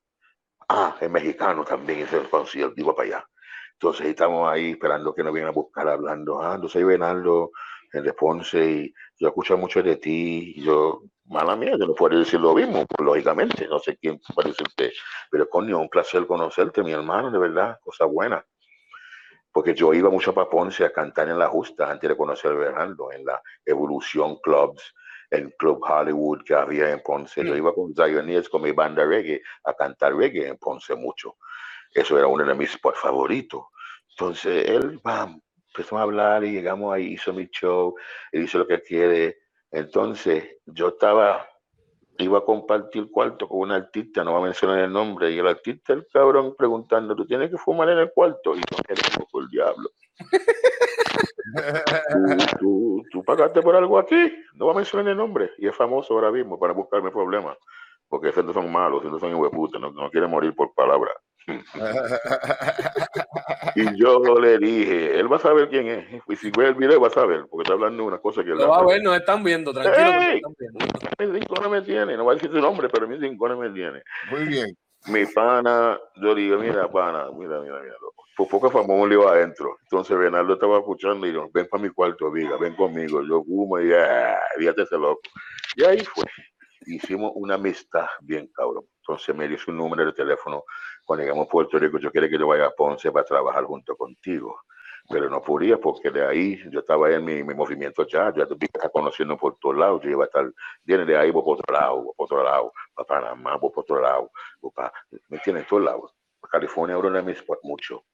Ah, 0.69 0.97
es 1.01 1.11
mexicano 1.11 1.65
también, 1.65 2.01
ese 2.01 2.21
concierto, 2.29 2.75
digo 2.75 2.95
para 2.95 3.09
allá. 3.09 3.29
Entonces 3.73 4.07
estamos 4.07 4.51
ahí 4.51 4.71
esperando 4.73 5.15
que 5.15 5.23
nos 5.23 5.33
vengan 5.33 5.51
a 5.51 5.53
buscar 5.53 5.89
hablando. 5.89 6.41
Ah, 6.43 6.59
yo 6.61 6.69
soy 6.69 6.83
Reinaldo, 6.85 7.51
el 7.93 8.03
de 8.05 8.13
Ponce, 8.15 8.71
y 8.71 8.95
yo 9.19 9.29
escucho 9.29 9.57
mucho 9.59 9.83
de 9.83 9.97
ti. 9.97 10.55
Yo, 10.63 11.03
mala 11.27 11.57
mía, 11.57 11.73
yo 11.79 11.87
no 11.87 11.95
puedo 11.95 12.19
decir 12.19 12.41
lo 12.41 12.55
mismo, 12.55 12.87
pues, 12.87 13.07
lógicamente, 13.07 13.69
no 13.69 13.79
sé 13.79 13.97
quién 13.99 14.21
puede 14.35 14.51
decirte. 14.51 14.93
Pero 15.31 15.49
coño, 15.49 15.79
un 15.79 15.89
placer 15.89 16.27
conocerte, 16.27 16.83
mi 16.83 16.93
hermano, 16.93 17.31
de 17.31 17.39
verdad, 17.39 17.79
cosa 17.83 18.07
buena 18.07 18.45
porque 19.57 19.75
yo 19.75 19.95
iba 19.95 20.11
mucho 20.11 20.35
para 20.35 20.51
Ponce 20.51 20.85
a 20.85 20.93
cantar 20.93 21.31
en 21.31 21.39
la 21.39 21.49
justa 21.49 21.91
antes 21.91 22.11
de 22.11 22.15
conocer 22.15 22.51
a 22.51 22.57
Bernardo, 22.57 23.11
en 23.11 23.25
la 23.25 23.41
Evolución 23.65 24.37
Clubs, 24.43 24.95
en 25.31 25.51
Club 25.59 25.83
Hollywood 25.83 26.43
que 26.45 26.53
había 26.55 26.91
en 26.91 27.03
Ponce. 27.03 27.43
Yo 27.43 27.55
mm. 27.55 27.57
iba 27.57 27.75
con 27.75 27.95
Zionist, 27.95 28.51
con 28.51 28.61
mi 28.61 28.73
banda 28.73 29.07
reggae, 29.07 29.41
a 29.65 29.73
cantar 29.73 30.15
reggae 30.15 30.47
en 30.49 30.59
Ponce 30.59 30.95
mucho. 30.95 31.37
Eso 31.91 32.19
era 32.19 32.27
uno 32.27 32.45
de 32.45 32.55
mis 32.55 32.79
favoritos. 33.01 33.63
Entonces 34.11 34.69
él, 34.69 35.01
bam, 35.03 35.41
empezó 35.69 35.97
a 35.97 36.03
hablar 36.03 36.45
y 36.45 36.53
llegamos 36.53 36.93
ahí, 36.93 37.15
hizo 37.15 37.33
mi 37.33 37.47
show, 37.47 37.95
él 38.33 38.43
hizo 38.43 38.59
lo 38.59 38.67
que 38.67 38.83
quiere. 38.83 39.39
Entonces 39.71 40.59
yo 40.67 40.89
estaba 40.89 41.49
iba 42.25 42.39
a 42.39 42.45
compartir 42.45 43.11
cuarto 43.11 43.49
con 43.49 43.61
un 43.61 43.73
artista, 43.73 44.25
no 44.25 44.33
va 44.33 44.41
a 44.41 44.43
mencionar 44.43 44.81
el 44.81 44.93
nombre, 44.93 45.31
y 45.31 45.39
el 45.39 45.47
artista, 45.47 45.93
el 45.93 46.07
cabrón, 46.13 46.55
preguntando, 46.57 47.15
¿tú 47.15 47.27
tienes 47.27 47.51
que 47.51 47.57
fumar 47.57 47.89
en 47.91 47.99
el 47.99 48.13
cuarto? 48.13 48.55
Y 48.55 48.61
no 48.61 48.79
queremos 48.87 49.31
por 49.31 49.43
el 49.43 49.49
diablo. 49.49 49.91
¿Tú, 52.61 53.03
tú, 53.11 53.25
pagaste 53.25 53.63
por 53.63 53.77
algo 53.77 53.99
aquí, 53.99 54.33
no 54.55 54.67
va 54.67 54.73
a 54.73 54.77
mencionar 54.77 55.09
el 55.09 55.17
nombre, 55.17 55.51
y 55.59 55.69
es 55.69 55.77
famoso 55.77 56.15
ahora 56.15 56.31
mismo 56.31 56.59
para 56.59 56.73
buscarme 56.73 57.11
problemas, 57.11 57.57
porque 58.09 58.29
esos 58.29 58.53
son 58.53 58.71
malos, 58.71 59.05
esos 59.05 59.21
son 59.21 59.35
hueputas, 59.35 59.81
no, 59.81 59.91
no 59.91 60.11
quieren 60.11 60.31
morir 60.31 60.55
por 60.55 60.75
palabra. 60.75 61.11
Y 63.77 63.97
yo 63.97 64.21
le 64.41 64.59
dije, 64.59 65.19
él 65.19 65.33
va 65.33 65.37
a 65.37 65.41
saber 65.41 65.69
quién 65.69 65.87
es. 65.89 66.23
Y 66.29 66.37
si 66.37 66.51
ve 66.51 66.69
el 66.69 66.75
video, 66.75 67.01
va 67.01 67.09
a 67.09 67.11
saber, 67.11 67.47
porque 67.49 67.63
está 67.63 67.75
hablando 67.75 68.03
de 68.03 68.09
una 68.09 68.19
cosa 68.19 68.43
que 68.43 68.51
él 68.51 68.59
Lo 68.59 68.69
va 68.69 68.79
a 68.79 68.87
ver, 68.87 69.03
nos 69.03 69.17
están 69.17 69.45
viendo, 69.45 69.73
tranquilo. 69.73 70.21
¡Ey! 70.21 70.43
Mi 71.19 71.41
cinco 71.41 71.69
me 71.69 71.83
tiene, 71.83 72.17
no 72.17 72.25
va 72.25 72.33
a 72.33 72.35
decir 72.35 72.51
su 72.51 72.61
nombre, 72.61 72.89
pero 72.89 73.07
mi 73.07 73.19
cinco 73.19 73.49
me 73.57 73.71
tiene. 73.71 74.03
Muy 74.31 74.45
bien. 74.45 74.77
Mi 75.07 75.25
pana, 75.27 76.01
yo 76.17 76.35
digo, 76.35 76.59
mira, 76.59 76.91
pana, 76.91 77.31
mira, 77.37 77.61
mira, 77.61 77.81
mira. 77.81 77.95
Por 78.37 78.49
poco 78.49 78.71
famoso 78.71 79.03
un 79.03 79.09
lío 79.09 79.29
adentro. 79.29 79.77
Entonces 79.83 80.19
Bernardo 80.19 80.55
estaba 80.55 80.79
escuchando 80.79 81.27
y 81.27 81.31
dijo, 81.31 81.49
ven 81.55 81.69
para 81.71 81.83
mi 81.83 81.91
cuarto, 81.91 82.27
amiga, 82.27 82.57
ven 82.59 82.75
conmigo. 82.75 83.23
Yo 83.23 83.43
fumo 83.45 83.79
y 83.81 83.89
ya, 83.89 84.39
fíjate 84.59 84.83
ese 84.83 84.99
loco. 84.99 85.21
Y 85.77 85.85
ahí 85.85 86.05
fue. 86.05 86.25
Hicimos 86.87 87.33
una 87.35 87.55
amistad 87.55 88.07
bien 88.21 88.51
cabrón. 88.55 88.85
Entonces 88.99 89.35
me 89.35 89.49
dio 89.49 89.59
su 89.59 89.73
número 89.73 90.05
de 90.07 90.13
teléfono 90.13 90.65
cuando 91.07 91.25
llegamos 91.25 91.47
a 91.47 91.49
Puerto 91.49 91.79
Rico, 91.79 91.99
yo 91.99 92.11
quería 92.11 92.29
que 92.29 92.39
yo 92.39 92.47
vaya 92.47 92.67
a 92.67 92.71
Ponce 92.71 93.11
para 93.13 93.25
trabajar 93.25 93.65
junto 93.65 93.97
contigo. 93.97 94.61
Pero 95.09 95.31
no 95.31 95.41
podía 95.41 95.79
porque 95.79 96.11
de 96.11 96.27
ahí 96.27 96.61
yo 96.69 96.81
estaba 96.81 97.13
en 97.13 97.25
mi, 97.25 97.45
movimiento 97.45 98.05
ya, 98.09 98.33
te 98.33 98.43
estás 98.43 98.91
conociendo 98.91 99.37
por 99.37 99.57
todos 99.59 99.77
lados, 99.77 100.03
yo 100.03 100.11
iba 100.11 100.25
a 100.25 100.27
estar, 100.27 100.53
viene 100.83 101.05
de 101.05 101.17
ahí, 101.17 101.31
voy 101.31 101.45
por 101.45 101.59
otro 101.61 101.73
lado, 101.73 102.13
por 102.17 102.25
otro 102.25 102.43
lado, 102.43 102.73
para 102.93 103.07
Panamá, 103.07 103.57
voy 103.57 103.71
por 103.71 103.83
otro 103.85 104.01
lado, 104.01 104.33
para, 104.75 104.93
me 105.29 105.39
tiene 105.39 105.61
en 105.61 105.67
todos 105.67 105.85
lados. 105.85 106.13
California 106.51 106.97
ahora 106.97 107.11
no 107.11 107.23
me 107.23 107.37
mucho. 107.63 108.05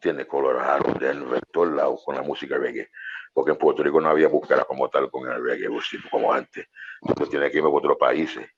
Tiene 0.00 0.26
Colorado, 0.26 0.94
Denver, 0.98 1.42
todos 1.52 1.68
lados 1.68 2.02
con 2.04 2.14
la 2.14 2.22
música 2.22 2.56
reggae. 2.56 2.90
Porque 3.32 3.52
en 3.52 3.58
Puerto 3.58 3.82
Rico 3.82 4.00
no 4.00 4.08
había 4.08 4.28
búsqueda 4.28 4.64
como 4.64 4.88
tal 4.88 5.10
con 5.10 5.30
el 5.30 5.42
reggae, 5.42 5.68
como 6.10 6.32
antes. 6.32 6.68
Entonces 7.02 7.30
tiene 7.30 7.50
que 7.50 7.58
irme 7.58 7.68
a 7.68 7.72
otros 7.72 7.96
países. 7.98 8.48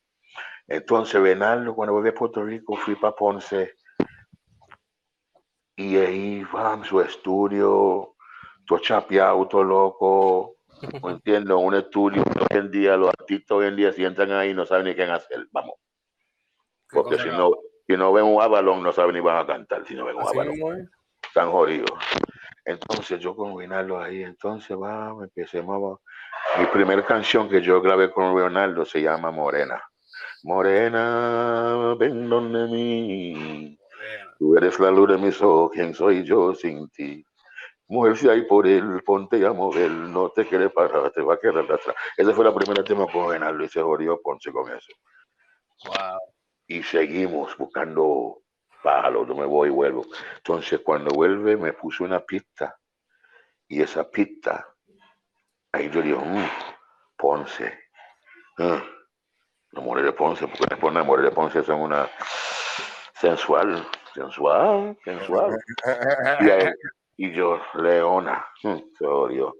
Entonces, 0.68 1.20
Bernardo, 1.22 1.74
cuando 1.74 1.92
volví 1.92 2.08
a 2.08 2.14
Puerto 2.14 2.44
Rico, 2.44 2.76
fui 2.76 2.96
para 2.96 3.14
Ponce 3.14 3.74
y 5.76 5.96
ahí 5.98 6.42
va 6.44 6.82
su 6.84 7.00
estudio, 7.00 8.14
todo 8.66 8.78
chapeado, 8.80 9.46
todo 9.46 9.62
loco. 9.62 10.56
No 11.02 11.10
entiendo, 11.10 11.58
un 11.58 11.74
estudio 11.74 12.22
hoy 12.22 12.58
en 12.58 12.70
día, 12.70 12.96
los 12.96 13.08
artistas 13.08 13.56
hoy 13.56 13.66
en 13.66 13.76
día 13.76 13.92
si 13.92 14.04
entran 14.04 14.32
ahí 14.32 14.52
no 14.52 14.66
saben 14.66 14.86
ni 14.86 14.94
qué 14.94 15.04
hacer, 15.04 15.46
vamos. 15.52 15.76
Porque 16.90 17.18
si 17.18 17.28
no, 17.28 17.52
si 17.86 17.96
no 17.96 18.12
ven 18.12 18.24
un 18.24 18.42
avalón, 18.42 18.82
no 18.82 18.92
saben 18.92 19.14
ni 19.14 19.20
van 19.20 19.38
a 19.38 19.46
cantar, 19.46 19.86
si 19.86 19.94
no 19.94 20.04
ven 20.04 20.16
un 20.16 20.22
avalón. 20.22 20.90
Están 21.22 21.50
jodidos. 21.50 21.92
Entonces 22.64 23.20
yo 23.20 23.34
con 23.34 23.58
Rinaldo 23.58 23.98
ahí, 23.98 24.22
entonces 24.22 24.76
va, 24.76 25.14
empecemos. 25.22 26.00
Mi 26.58 26.66
primera 26.66 27.04
canción 27.06 27.48
que 27.48 27.62
yo 27.62 27.80
grabé 27.80 28.10
con 28.10 28.34
Leonardo 28.34 28.84
se 28.84 29.00
llama 29.00 29.30
Morena. 29.30 29.82
Morena, 30.42 31.94
ven 31.98 32.28
donde 32.28 32.66
mí. 32.66 33.78
Tú 34.38 34.56
eres 34.56 34.78
la 34.78 34.90
luz 34.90 35.10
de 35.10 35.18
mis 35.18 35.40
ojos, 35.40 35.72
¿quién 35.72 35.94
soy 35.94 36.22
yo 36.24 36.54
sin 36.54 36.88
ti? 36.90 37.24
Mujer, 37.88 38.16
si 38.16 38.28
hay 38.28 38.42
por 38.42 38.66
él, 38.66 39.02
ponte 39.04 39.44
a 39.46 39.52
mover, 39.52 39.90
no 39.90 40.30
te 40.30 40.46
quede 40.46 40.68
parar, 40.70 41.10
te 41.12 41.22
va 41.22 41.34
a 41.34 41.38
quedar 41.38 41.58
atrás. 41.58 41.96
Ese 42.16 42.32
fue 42.34 42.44
la 42.44 42.54
primera 42.54 42.82
tema 42.82 43.06
con 43.06 43.28
Benaldo 43.28 43.64
y 43.64 43.68
se 43.68 43.80
jodió 43.80 44.20
Ponce 44.20 44.50
con 44.52 44.70
eso. 44.70 44.92
Wow. 45.86 46.18
Y 46.66 46.82
seguimos 46.82 47.56
buscando 47.56 48.42
palos, 48.82 49.28
no 49.28 49.36
me 49.36 49.46
voy 49.46 49.68
y 49.68 49.72
vuelvo. 49.72 50.04
Entonces, 50.36 50.80
cuando 50.80 51.14
vuelve, 51.14 51.56
me 51.56 51.72
puso 51.72 52.04
una 52.04 52.20
pista. 52.20 52.76
Y 53.68 53.80
esa 53.82 54.08
pista, 54.10 54.66
ahí 55.72 55.88
yo 55.90 56.02
digo, 56.02 56.20
mmm, 56.20 56.48
Ponce. 57.16 57.72
Uh 58.58 58.95
los 59.76 59.84
More 59.84 60.02
de 60.02 60.12
Ponce, 60.12 60.48
porque 60.48 60.74
los 60.80 61.06
More 61.06 61.22
de 61.22 61.30
Ponce 61.30 61.62
son 61.62 61.80
una 61.80 62.08
sensual, 63.14 63.86
sensual, 64.14 64.96
sensual. 65.04 65.58
Y, 67.18 67.32
yo, 67.32 67.60
Leona, 67.74 68.44
hmm, 68.62 68.76
se 68.98 69.06
odió. 69.06 69.54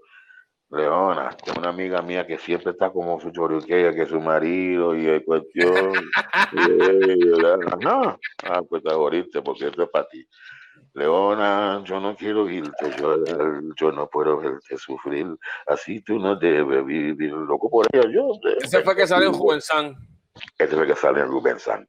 Leona, 0.69 1.29
tengo 1.43 1.59
una 1.59 1.69
amiga 1.69 2.01
mía 2.01 2.27
que 2.27 2.37
siempre 2.37 2.71
está 2.71 2.91
como 2.91 3.19
su 3.21 3.31
choriqueya, 3.31 3.95
que 3.95 4.05
su 4.05 4.19
marido 4.19 4.95
y 4.95 5.07
hay 5.07 5.23
cuestión. 5.23 5.93
no, 7.81 8.19
ah, 8.43 8.61
pues 8.69 8.83
te 8.83 9.41
porque 9.41 9.67
esto 9.67 9.83
es 9.83 9.89
para 9.89 10.07
ti. 10.09 10.27
Leona, 10.97 11.83
yo 11.83 11.99
no 11.99 12.15
quiero 12.15 12.49
irte, 12.49 12.89
yo, 12.97 13.23
yo 13.79 13.91
no 13.91 14.09
puedo 14.09 14.39
verte 14.39 14.77
sufrir, 14.77 15.27
así 15.67 16.01
tú 16.01 16.17
no 16.17 16.35
debes 16.35 16.83
vivir 16.83 17.33
loco 17.33 17.69
por 17.69 17.85
ella. 17.93 18.09
Yo, 18.11 18.31
Ese 18.59 18.81
fue 18.81 18.95
que 18.95 19.05
sale 19.05 19.27
en 19.27 19.33
Rubén 19.33 19.61
San. 19.61 19.95
Ese 20.57 20.75
fue 20.75 20.87
que 20.87 20.95
sale 20.95 21.19
en 21.19 21.27
Rubén 21.27 21.59
San. 21.59 21.87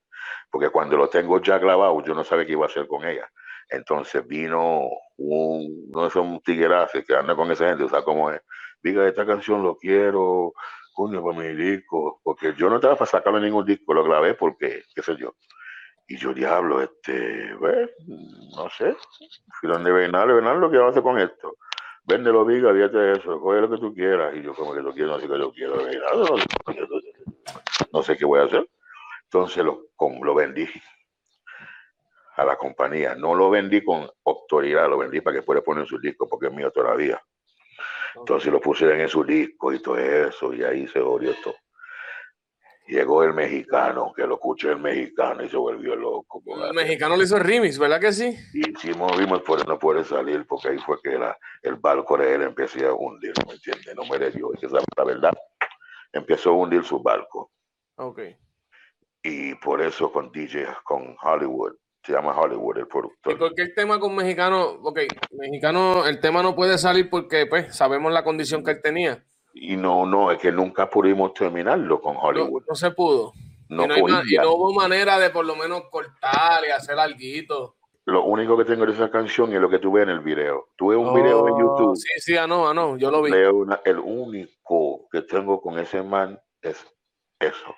Porque 0.51 0.69
cuando 0.69 0.99
lo 0.99 1.09
tengo 1.09 1.41
ya 1.41 1.57
grabado, 1.57 2.05
yo 2.05 2.15
no 2.15 2.23
sabía 2.23 2.45
qué 2.45 2.53
iba 2.53 2.67
a 2.67 2.69
hacer 2.69 2.87
con 2.87 3.07
ella. 3.07 3.27
Entonces 3.71 4.27
vino 4.27 4.83
un, 5.17 5.91
no 5.91 6.07
es 6.07 6.15
un 6.15 6.41
tiguerazo 6.43 7.03
que 7.03 7.17
anda 7.17 7.35
con 7.35 7.51
esa 7.51 7.67
gente, 7.67 7.85
o 7.85 7.89
sea, 7.89 8.03
como 8.03 8.31
es, 8.31 8.43
diga, 8.83 9.09
esta 9.09 9.25
canción 9.25 9.63
lo 9.63 9.77
quiero, 9.77 10.53
coño, 10.93 11.25
para 11.25 11.39
mi 11.39 11.55
disco, 11.55 12.21
porque 12.23 12.53
yo 12.59 12.69
no 12.69 12.77
estaba 12.77 12.97
para 12.97 13.11
sacarle 13.11 13.41
ningún 13.41 13.65
disco, 13.65 13.95
lo 13.95 14.05
grabé 14.05 14.35
porque, 14.35 14.83
qué 14.95 15.03
sé 15.03 15.17
yo. 15.17 15.35
Y 16.11 16.17
yo, 16.17 16.33
diablo, 16.33 16.81
este, 16.81 17.55
no 18.57 18.71
sé, 18.71 18.97
si 19.61 19.67
donde 19.67 19.93
Bernal, 19.93 20.33
Bernal, 20.33 20.59
lo 20.59 20.71
que 20.71 20.79
vamos 20.79 20.89
a 20.89 20.93
hacer 20.93 21.03
con 21.03 21.19
esto. 21.19 21.59
Véndelo, 22.05 22.47
viga, 22.47 22.73
fíjate 22.73 22.97
de 22.97 23.13
eso, 23.13 23.39
coge 23.39 23.61
lo 23.61 23.71
que 23.71 23.77
tú 23.77 23.95
quieras. 23.95 24.35
Y 24.35 24.41
yo, 24.41 24.55
como 24.55 24.73
que 24.73 24.81
lo 24.81 24.95
quiero, 24.95 25.11
no 25.11 25.21
sé 25.21 25.29
qué 25.29 25.39
yo 25.39 25.53
quiero. 25.53 25.77
No, 27.93 28.03
sé 28.03 28.17
qué 28.17 28.25
voy 28.25 28.41
a 28.41 28.45
hacer. 28.45 28.67
Entonces 29.25 29.63
lo, 29.63 29.83
lo 30.23 30.35
vendí 30.35 30.67
a 32.37 32.45
la 32.47 32.57
compañía. 32.57 33.15
No 33.15 33.35
lo 33.35 33.51
vendí 33.51 33.85
con 33.85 34.11
autoridad, 34.25 34.89
lo 34.89 34.97
vendí 34.97 35.21
para 35.21 35.37
que 35.37 35.43
pueda 35.43 35.61
poner 35.61 35.83
en 35.83 35.89
su 35.89 35.99
disco, 35.99 36.27
porque 36.27 36.47
es 36.47 36.53
mío 36.55 36.71
todavía. 36.71 37.23
Entonces 38.17 38.51
lo 38.51 38.61
pusieron 38.61 38.99
en 38.99 39.09
su 39.11 39.23
disco 39.25 39.75
y 39.75 39.83
todo 39.83 39.99
eso, 39.99 40.55
y 40.55 40.65
ahí 40.65 40.89
se 40.89 41.03
jodió 41.03 41.35
todo. 41.45 41.57
Llegó 42.89 43.23
el 43.23 43.35
mexicano, 43.35 44.15
que 44.17 44.27
lo 44.27 44.37
escuchó 44.37 44.71
el 44.71 44.79
mexicano 44.79 45.45
y 45.45 45.49
se 45.51 45.59
volvió 45.59 45.95
loco. 45.95 46.43
El 46.47 46.73
mexicano 46.73 47.19
le 47.19 47.25
hizo 47.25 47.39
remix, 47.39 47.79
¿verdad 47.79 48.01
que 48.01 48.13
sí? 48.13 48.35
Y 48.55 48.75
si 48.77 48.95
movimos, 48.95 49.43
pues 49.47 49.67
no 49.67 49.79
puede 49.79 50.05
salir, 50.05 50.47
porque 50.47 50.69
ahí 50.69 50.79
fue 50.79 50.97
que 51.03 51.19
la, 51.19 51.37
el 51.63 51.77
barco 51.77 52.17
de 52.17 52.35
él 52.35 52.43
empezó 52.43 52.87
a 52.87 52.95
hundir, 52.95 53.35
¿me 53.47 53.53
entiendes? 53.53 53.95
No 53.95 54.05
me 54.07 54.19
dio, 54.31 54.55
esa 54.55 54.67
es 54.67 54.73
la 54.97 55.05
verdad. 55.05 55.33
Empezó 56.15 56.51
a 56.51 56.55
hundir 56.55 56.83
su 56.83 57.03
barco. 57.03 57.53
Ok. 57.97 58.21
Y 59.23 59.55
por 59.57 59.83
eso 59.83 60.11
con 60.11 60.33
DJ, 60.33 60.69
con 60.83 61.15
Hollywood, 61.23 61.75
se 62.03 62.13
llama 62.13 62.35
Hollywood 62.35 62.79
el 62.79 62.89
productor. 62.89 63.35
¿Y 63.35 63.37
por 63.37 63.55
qué 63.55 63.63
el 63.63 63.75
tema 63.75 64.01
con 64.01 64.15
mexicano? 64.15 64.65
Ok, 64.83 65.01
mexicano, 65.33 66.07
el 66.07 66.21
tema 66.21 66.43
no 66.43 66.57
puede 66.57 66.79
salir 66.79 67.11
porque 67.11 67.45
pues 67.45 67.77
sabemos 67.77 68.11
la 68.13 68.25
condición 68.25 68.65
que 68.65 68.71
él 68.71 68.81
tenía. 68.83 69.28
Y 69.61 69.77
no, 69.77 70.07
no, 70.07 70.31
es 70.31 70.39
que 70.39 70.53
nunca 70.53 70.89
pudimos 70.89 71.35
terminarlo 71.35 72.01
con 72.01 72.17
Hollywood. 72.17 72.63
No, 72.69 72.75
se 72.75 72.91
pudo. 72.93 73.33
No, 73.69 73.85
y, 73.85 74.37
no 74.37 74.53
hubo 74.53 74.73
manera 74.73 75.19
de 75.19 75.31
por 75.31 75.45
lo 75.45 75.57
menos 75.57 75.83
cortar 75.91 76.63
y 76.67 76.71
hacer 76.71 76.99
algo. 76.99 77.77
Lo 78.07 78.25
único 78.25 78.57
que 78.57 78.65
tengo 78.65 78.87
de 78.87 78.93
esa 78.93 79.11
canción 79.11 79.53
es 79.53 79.61
lo 79.61 79.69
que 79.69 79.79
tuve 79.79 80.03
en 80.03 80.09
el 80.09 80.21
video. 80.21 80.69
Tuve 80.77 80.97
un 80.97 81.13
video 81.13 81.47
en 81.47 81.55
oh, 81.55 81.59
YouTube. 81.59 81.97
Sí, 81.97 82.09
sí, 82.19 82.37
ah, 82.37 82.47
no, 82.47 82.69
ah, 82.69 82.73
no, 82.73 82.97
yo 82.97 83.11
lo 83.11 83.21
vi. 83.21 83.31
el 83.33 83.99
único 83.99 85.07
que 85.11 85.23
tengo 85.23 85.61
con 85.61 85.79
ese 85.79 86.03
man 86.03 86.41
es 86.63 86.87
eso. 87.39 87.75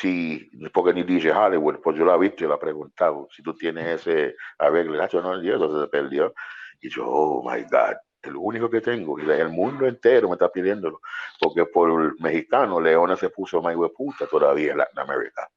Sí, 0.00 0.50
porque 0.72 0.92
ni 0.92 1.04
DJ 1.04 1.32
Hollywood, 1.32 1.80
pues 1.80 1.96
yo 1.96 2.04
lo 2.04 2.14
he 2.14 2.18
visto 2.18 2.44
y 2.44 2.48
lo 2.48 2.54
he 2.54 2.58
preguntado. 2.58 3.28
Si 3.30 3.42
tú 3.42 3.54
tienes 3.54 4.00
ese 4.00 4.34
arreglo, 4.58 4.96
no, 4.96 5.34
el 5.34 5.48
eso 5.48 5.80
se 5.82 5.88
perdió. 5.88 6.34
Y 6.80 6.90
yo, 6.90 7.04
oh 7.06 7.48
my 7.48 7.62
God, 7.62 7.96
el 8.22 8.36
único 8.36 8.70
que 8.70 8.80
tengo, 8.80 9.18
y 9.18 9.28
el 9.28 9.48
mundo 9.48 9.86
entero 9.86 10.28
me 10.28 10.34
está 10.34 10.48
pidiéndolo, 10.48 11.00
porque 11.40 11.66
por 11.66 11.90
el 12.00 12.12
mexicano 12.18 12.80
Leona 12.80 13.16
se 13.16 13.30
puso 13.30 13.60
más 13.60 13.74
puta 13.94 14.26
todavía 14.26 14.72
en 14.72 14.78
Latinoamérica, 14.78 15.50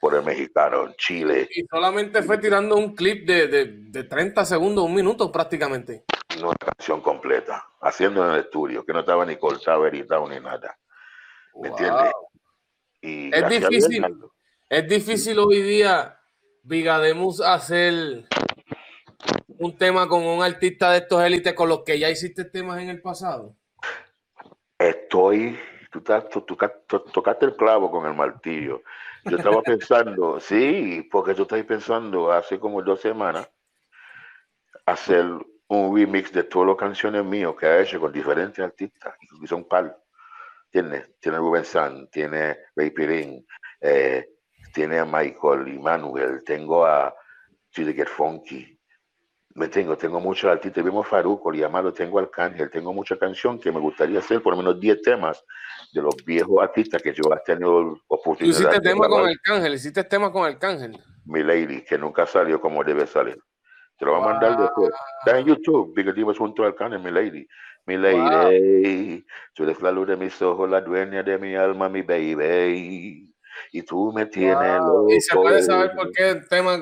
por 0.00 0.14
el 0.14 0.22
mexicano 0.22 0.86
en 0.86 0.94
Chile. 0.94 1.48
Y 1.54 1.64
solamente 1.66 2.22
fue 2.22 2.38
tirando 2.38 2.76
un 2.76 2.94
clip 2.94 3.26
de, 3.26 3.46
de, 3.46 3.64
de 3.90 4.04
30 4.04 4.44
segundos, 4.44 4.84
un 4.84 4.94
minuto 4.94 5.30
prácticamente. 5.30 6.04
Una 6.38 6.54
canción 6.54 7.00
completa, 7.00 7.64
haciendo 7.80 8.26
en 8.26 8.34
el 8.34 8.40
estudio, 8.40 8.84
que 8.84 8.92
no 8.92 9.00
estaba 9.00 9.24
ni 9.24 9.36
cortado, 9.36 9.86
editado 9.86 10.28
ni 10.28 10.40
nada. 10.40 10.76
¿Me 11.54 11.68
entiendes? 11.68 12.12
Y 13.02 13.34
es 13.34 13.48
difícil, 13.48 14.16
es 14.68 14.88
difícil 14.88 15.38
hoy 15.38 15.62
día, 15.62 16.18
Vigademus, 16.62 17.40
hacer 17.40 18.26
un 19.58 19.76
tema 19.76 20.08
con 20.08 20.24
un 20.24 20.42
artista 20.42 20.92
de 20.92 20.98
estos 20.98 21.22
élites 21.22 21.54
con 21.54 21.68
los 21.68 21.82
que 21.84 21.98
ya 21.98 22.08
hiciste 22.08 22.44
temas 22.44 22.80
en 22.80 22.88
el 22.88 23.00
pasado? 23.00 23.56
Estoy, 24.78 25.58
tú, 25.90 26.00
tocaste 26.00 27.46
el 27.46 27.56
clavo 27.56 27.90
con 27.90 28.06
el 28.06 28.14
martillo. 28.14 28.82
Yo 29.24 29.36
estaba 29.36 29.60
pensando, 29.62 30.40
sí, 30.40 31.06
porque 31.10 31.34
tú 31.34 31.42
estás 31.42 31.62
pensando 31.64 32.32
hace 32.32 32.58
como 32.58 32.82
dos 32.82 33.00
semanas 33.00 33.50
hacer 34.86 35.26
un 35.68 35.96
remix 35.96 36.32
de 36.32 36.44
todas 36.44 36.68
las 36.68 36.76
canciones 36.76 37.24
mías 37.24 37.54
que 37.58 37.66
ha 37.66 37.80
hecho 37.80 38.00
con 38.00 38.12
diferentes 38.12 38.58
artistas, 38.64 39.14
y 39.42 39.46
son 39.46 39.64
par. 39.64 39.96
Tiene, 40.70 41.06
tiene 41.20 41.38
Rubén 41.38 41.64
San, 41.64 42.08
tiene 42.08 42.56
Ray 42.76 42.90
Pirín, 42.90 43.46
eh, 43.80 44.28
tiene 44.72 44.98
a 44.98 45.04
Michael 45.04 45.68
y 45.68 45.78
Manuel, 45.78 46.42
tengo 46.44 46.86
a 46.86 47.14
Chile 47.70 47.92
Get 47.92 48.08
Funky, 48.08 48.79
me 49.54 49.68
tengo, 49.68 49.96
tengo 49.96 50.20
muchos 50.20 50.50
artistas, 50.50 50.84
vimos 50.84 51.06
Faruco, 51.08 51.52
llamado, 51.52 51.92
tengo 51.92 52.18
Arcángel, 52.18 52.70
tengo 52.70 52.92
mucha 52.92 53.16
canción 53.18 53.58
que 53.58 53.72
me 53.72 53.80
gustaría 53.80 54.20
hacer, 54.20 54.42
por 54.42 54.52
lo 54.52 54.58
menos 54.58 54.78
10 54.78 55.02
temas 55.02 55.44
de 55.92 56.02
los 56.02 56.14
viejos 56.24 56.62
artistas 56.62 57.02
que 57.02 57.12
yo 57.12 57.22
he 57.34 57.40
tenido 57.44 57.98
oportunidad. 58.06 58.56
¿Tú 58.56 58.62
hiciste 58.62 58.80
tema 58.80 59.08
con 59.08 59.28
Arcángel? 59.28 59.74
¿Hiciste 59.74 60.04
tema 60.04 60.32
con 60.32 60.44
Arcángel? 60.44 60.98
Mi 61.24 61.42
Lady, 61.42 61.82
que 61.84 61.98
nunca 61.98 62.26
salió 62.26 62.60
como 62.60 62.84
debe 62.84 63.06
salir. 63.06 63.38
Te 63.98 64.04
lo 64.04 64.12
voy 64.14 64.22
a 64.22 64.32
mandar 64.32 64.56
después. 64.56 64.90
Está 65.24 65.38
en 65.38 65.46
YouTube, 65.46 65.92
Big 65.94 66.14
Divas 66.14 66.38
junto 66.38 66.62
a 66.62 66.68
Arcángel, 66.68 67.00
mi 67.00 67.10
Lady. 67.10 67.46
Mi 67.86 67.96
Lady, 67.96 69.26
tú 69.52 69.64
eres 69.64 69.82
la 69.82 69.90
luz 69.90 70.06
de 70.06 70.16
mis 70.16 70.40
ojos, 70.40 70.70
la 70.70 70.80
dueña 70.80 71.22
de 71.24 71.38
mi 71.38 71.56
alma, 71.56 71.88
mi 71.88 72.02
baby. 72.02 73.34
Y 73.72 73.82
tú 73.82 74.12
me 74.12 74.26
tienes 74.26 74.78
loco. 74.78 75.06
¿Y 75.10 75.20
se 75.20 75.34
puede 75.34 75.62
saber 75.62 75.92
por 75.96 76.12
qué 76.12 76.30
el 76.30 76.48
tema 76.48 76.78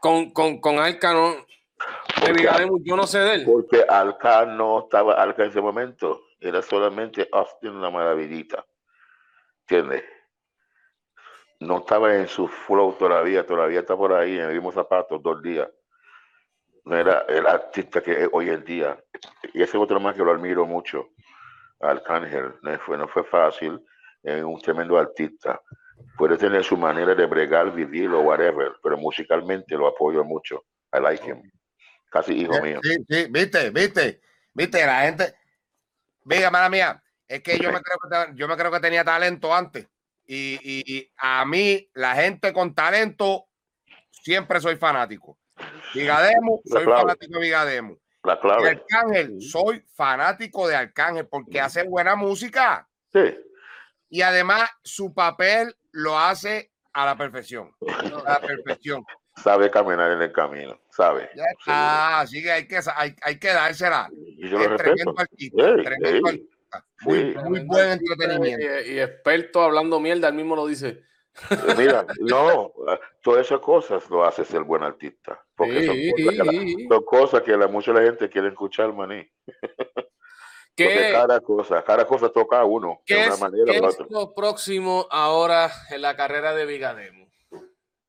con, 0.00 0.30
con, 0.30 0.60
con 0.60 0.78
Yo 2.84 2.96
no 2.96 3.06
sé 3.06 3.18
de 3.18 3.34
él. 3.34 3.44
Porque 3.44 3.84
Alca 3.88 4.44
no 4.44 4.80
estaba 4.80 5.14
Alca 5.14 5.44
en 5.44 5.50
ese 5.50 5.60
momento. 5.60 6.22
Era 6.40 6.62
solamente 6.62 7.28
Austin 7.32 7.70
una 7.70 7.90
maravillita. 7.90 8.64
¿Entiendes? 9.60 10.04
No 11.60 11.78
estaba 11.78 12.14
en 12.16 12.26
su 12.26 12.48
flow 12.48 12.94
todavía, 12.94 13.46
todavía 13.46 13.80
está 13.80 13.96
por 13.96 14.12
ahí 14.12 14.38
en 14.38 14.46
el 14.46 14.54
mismo 14.54 14.72
zapato 14.72 15.18
dos 15.18 15.40
días. 15.42 15.68
No 16.84 16.96
era 16.96 17.20
el 17.28 17.46
artista 17.46 18.00
que 18.02 18.24
es 18.24 18.28
hoy 18.32 18.50
en 18.50 18.64
día. 18.64 18.98
Y 19.54 19.62
ese 19.62 19.78
otro 19.78 20.00
más 20.00 20.16
que 20.16 20.24
lo 20.24 20.32
admiro 20.32 20.66
mucho, 20.66 21.10
Arcángel. 21.80 22.54
No 22.62 22.78
fue, 22.80 22.98
no 22.98 23.06
fue 23.06 23.22
fácil, 23.22 23.80
es 24.24 24.42
un 24.42 24.60
tremendo 24.60 24.98
artista. 24.98 25.60
Puede 26.18 26.36
tener 26.36 26.64
su 26.64 26.76
manera 26.76 27.14
de 27.14 27.26
bregar, 27.26 27.72
vivir 27.72 28.10
o 28.10 28.20
whatever, 28.22 28.72
pero 28.82 28.98
musicalmente 28.98 29.76
lo 29.76 29.86
apoyo 29.86 30.24
mucho. 30.24 30.64
I 30.92 31.00
like 31.00 31.24
him 31.24 31.40
casi 32.12 32.34
hijo 32.34 32.60
mío. 32.60 32.78
Sí, 32.82 32.96
sí, 33.08 33.26
viste, 33.30 33.70
viste, 33.70 34.20
viste, 34.52 34.86
la 34.86 35.02
gente, 35.02 35.34
venga, 36.24 36.50
mala 36.50 36.68
mía, 36.68 37.02
es 37.26 37.42
que 37.42 37.58
yo 37.58 37.72
me 37.72 37.80
creo 37.80 37.96
que, 37.98 38.34
yo 38.34 38.46
me 38.46 38.56
creo 38.56 38.70
que 38.70 38.80
tenía 38.80 39.04
talento 39.04 39.54
antes. 39.54 39.88
Y, 40.24 40.58
y, 40.62 41.12
a 41.16 41.44
mí, 41.44 41.90
la 41.94 42.14
gente 42.14 42.52
con 42.52 42.74
talento, 42.74 43.46
siempre 44.10 44.60
soy 44.60 44.76
fanático. 44.76 45.38
Vigademo, 45.94 46.60
soy 46.64 46.84
fanático 46.84 47.34
de 47.34 47.40
Vigademo. 47.40 47.98
La 48.22 48.38
clave. 48.38 48.68
Arcángel, 48.68 49.40
soy 49.40 49.84
fanático 49.94 50.68
de 50.68 50.76
Arcángel 50.76 51.26
porque 51.26 51.60
hace 51.60 51.82
buena 51.82 52.14
música. 52.14 52.88
Sí. 53.12 53.36
Y 54.08 54.22
además, 54.22 54.70
su 54.84 55.12
papel 55.12 55.74
lo 55.90 56.18
hace 56.18 56.70
a 56.92 57.04
la 57.04 57.16
perfección. 57.16 57.74
A 58.24 58.32
la 58.32 58.40
perfección 58.40 59.04
sabe 59.36 59.70
caminar 59.70 60.12
en 60.12 60.22
el 60.22 60.32
camino, 60.32 60.78
sabe. 60.92 61.30
Ah, 61.66 62.20
así 62.20 62.42
que 62.42 62.52
hay 62.52 62.68
que, 62.68 62.80
hay, 62.94 63.16
hay 63.22 63.38
que 63.38 63.48
dársela. 63.48 64.08
Y 64.12 64.48
yo 64.48 64.58
lo 64.58 64.76
respeto. 64.76 65.14
Muy, 67.02 67.34
muy 67.34 67.60
buen 67.60 67.90
entretenimiento. 67.92 68.66
Y, 68.86 69.00
experto 69.00 69.62
hablando 69.62 69.98
mierda, 70.00 70.28
él 70.28 70.34
mismo 70.34 70.54
lo 70.54 70.66
dice. 70.66 71.02
Eh, 71.50 71.56
mira, 71.78 72.06
no, 72.20 72.72
todas 73.22 73.46
esas 73.46 73.60
cosas 73.60 74.08
lo 74.10 74.24
hace 74.24 74.44
ser 74.44 74.62
buen 74.62 74.82
artista. 74.82 75.42
Porque 75.56 75.86
son, 75.86 75.96
cosas 75.96 76.36
que 76.36 76.86
la, 76.88 77.00
cosas 77.04 77.42
que 77.42 77.56
la, 77.56 77.68
mucha 77.68 77.92
la 77.92 78.02
gente 78.02 78.28
quiere 78.28 78.48
escuchar, 78.48 78.92
maní. 78.92 79.26
Que 80.74 81.10
cada 81.12 81.38
cosa, 81.40 81.84
cada 81.84 82.06
cosa 82.06 82.30
toca 82.30 82.58
a 82.58 82.64
uno. 82.64 83.02
¿Qué, 83.04 83.26
es, 83.26 83.38
manera, 83.38 83.70
¿qué 83.70 83.76
es 83.76 83.98
lo 84.08 84.32
próximo 84.32 85.06
ahora 85.10 85.70
en 85.90 86.00
la 86.00 86.16
carrera 86.16 86.54
de 86.54 86.64
Vigademo? 86.64 87.28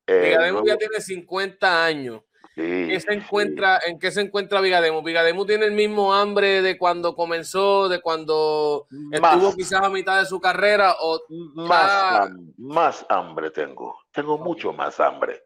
Vigademo 0.08 0.66
ya 0.66 0.78
tiene 0.78 1.02
50 1.02 1.84
años. 1.84 2.22
¿Qué 2.56 3.00
se 3.00 3.14
encuentra, 3.14 3.80
¿En 3.86 3.98
qué 4.00 4.12
se 4.12 4.22
encuentra 4.22 4.62
Vigademo? 4.62 5.02
Vigademo 5.02 5.46
tiene 5.46 5.66
el 5.66 5.72
mismo 5.72 6.14
hambre 6.14 6.62
de 6.62 6.78
cuando 6.78 7.16
comenzó, 7.16 7.90
de 7.90 8.00
cuando 8.00 8.88
estuvo 9.12 9.56
quizás 9.56 9.82
a 9.82 9.90
mitad 9.90 10.20
de 10.20 10.28
su 10.28 10.40
carrera 10.40 10.96
o 11.00 11.20
más, 11.56 12.30
más 12.58 13.06
hambre 13.10 13.50
tengo. 13.50 13.98
Tengo 14.12 14.38
mucho 14.38 14.72
más 14.72 15.00
hambre. 15.00 15.44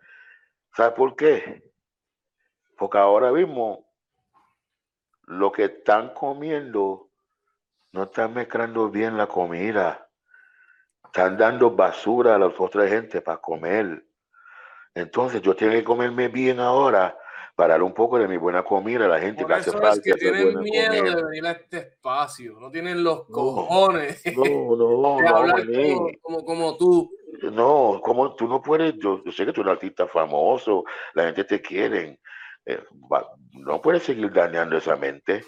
¿Sabes 0.75 0.93
por 0.93 1.15
qué? 1.15 1.71
Porque 2.77 2.97
ahora 2.97 3.31
mismo 3.31 3.87
lo 5.23 5.51
que 5.51 5.65
están 5.65 6.13
comiendo 6.13 7.09
no 7.93 8.03
están 8.03 8.33
mezclando 8.33 8.89
bien 8.89 9.17
la 9.17 9.27
comida. 9.27 10.09
Están 11.05 11.37
dando 11.37 11.71
basura 11.71 12.35
a 12.35 12.39
las 12.39 12.59
otras 12.59 12.89
gente 12.89 13.21
para 13.21 13.39
comer. 13.39 14.06
Entonces 14.97 15.43
yo 15.43 15.55
tengo 15.55 15.73
que 15.73 15.83
comerme 15.83 16.27
bien 16.27 16.59
ahora 16.59 17.15
para 17.55 17.75
dar 17.75 17.83
un 17.83 17.93
poco 17.93 18.17
de 18.17 18.27
mi 18.27 18.35
buena 18.37 18.63
comida 18.63 19.05
a 19.05 19.07
la 19.07 19.19
gente 19.19 19.45
que 19.45 19.53
hace 19.53 19.71
falta. 19.71 20.01
que 20.01 20.13
tienen 20.13 20.59
miedo 20.59 20.91
de 20.91 21.23
venir 21.23 21.45
a 21.45 21.51
este 21.51 21.77
espacio, 21.77 22.59
no 22.59 22.71
tienen 22.71 23.03
los 23.03 23.25
cojones 23.25 24.23
no, 24.35 24.43
no, 24.75 25.17
de 25.17 25.27
hablar 25.27 25.67
como, 26.21 26.43
como, 26.43 26.77
tú. 26.77 27.11
no, 27.43 28.01
como 28.03 28.35
tú 28.35 28.47
no 28.47 28.59
puedes, 28.59 28.95
yo, 28.97 29.21
sé 29.31 29.45
que 29.45 29.53
tú 29.53 29.61
eres 29.61 29.65
un 29.65 29.69
artista 29.69 30.07
famoso, 30.07 30.83
la 31.13 31.25
gente 31.25 31.43
te 31.43 31.61
quiere, 31.61 32.19
eh, 32.65 32.83
no 33.53 33.79
puedes 33.79 34.01
seguir 34.01 34.31
dañando 34.31 34.77
esa 34.77 34.95
mente. 34.95 35.45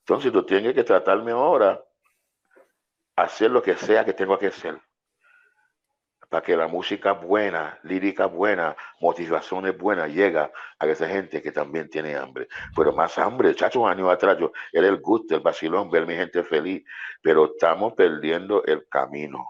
Entonces 0.00 0.30
tú 0.30 0.44
tienes 0.44 0.72
que 0.72 0.84
tratarme 0.84 1.32
ahora, 1.32 1.82
hacer 3.16 3.50
lo 3.50 3.60
que 3.60 3.74
sea 3.74 4.04
que 4.04 4.12
tengo 4.12 4.38
que 4.38 4.48
hacer 4.48 4.78
para 6.34 6.44
que 6.44 6.56
la 6.56 6.66
música 6.66 7.12
buena, 7.12 7.78
lírica 7.84 8.26
buena, 8.26 8.74
motivaciones 9.00 9.78
buenas 9.78 10.12
llega 10.12 10.50
a 10.80 10.86
esa 10.88 11.06
gente 11.06 11.40
que 11.40 11.52
también 11.52 11.88
tiene 11.88 12.16
hambre. 12.16 12.48
Pero 12.74 12.92
más 12.92 13.16
hambre, 13.18 13.54
chacho, 13.54 13.86
años 13.86 14.10
atrás 14.10 14.36
yo 14.40 14.50
era 14.72 14.88
el 14.88 14.96
gusto, 15.00 15.36
el 15.36 15.42
vacilón, 15.42 15.92
ver 15.92 16.08
mi 16.08 16.16
gente 16.16 16.42
feliz, 16.42 16.82
pero 17.22 17.52
estamos 17.52 17.92
perdiendo 17.92 18.64
el 18.64 18.84
camino. 18.88 19.46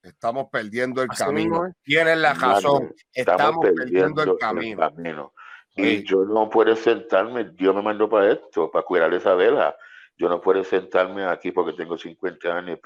Estamos 0.00 0.46
perdiendo 0.48 1.02
el 1.02 1.08
camino. 1.08 1.74
Tienes 1.82 2.16
la 2.18 2.34
razón. 2.34 2.94
Estamos, 3.12 3.66
perdiendo, 3.74 4.22
el 4.22 4.38
camino. 4.38 5.34
Y 5.74 6.04
yo 6.04 6.24
no 6.24 6.48
puedo 6.48 6.76
sentarme, 6.76 7.50
Dios 7.50 7.74
me 7.74 7.82
mandó 7.82 8.08
para 8.08 8.30
esto, 8.30 8.70
para 8.70 8.84
cuidar 8.84 9.12
esa 9.12 9.34
vela. 9.34 9.74
Yo 10.18 10.28
no 10.28 10.40
puedo 10.40 10.64
sentarme 10.64 11.24
aquí 11.24 11.52
porque 11.52 11.74
tengo 11.74 11.96
50 11.96 12.48
años 12.56 12.80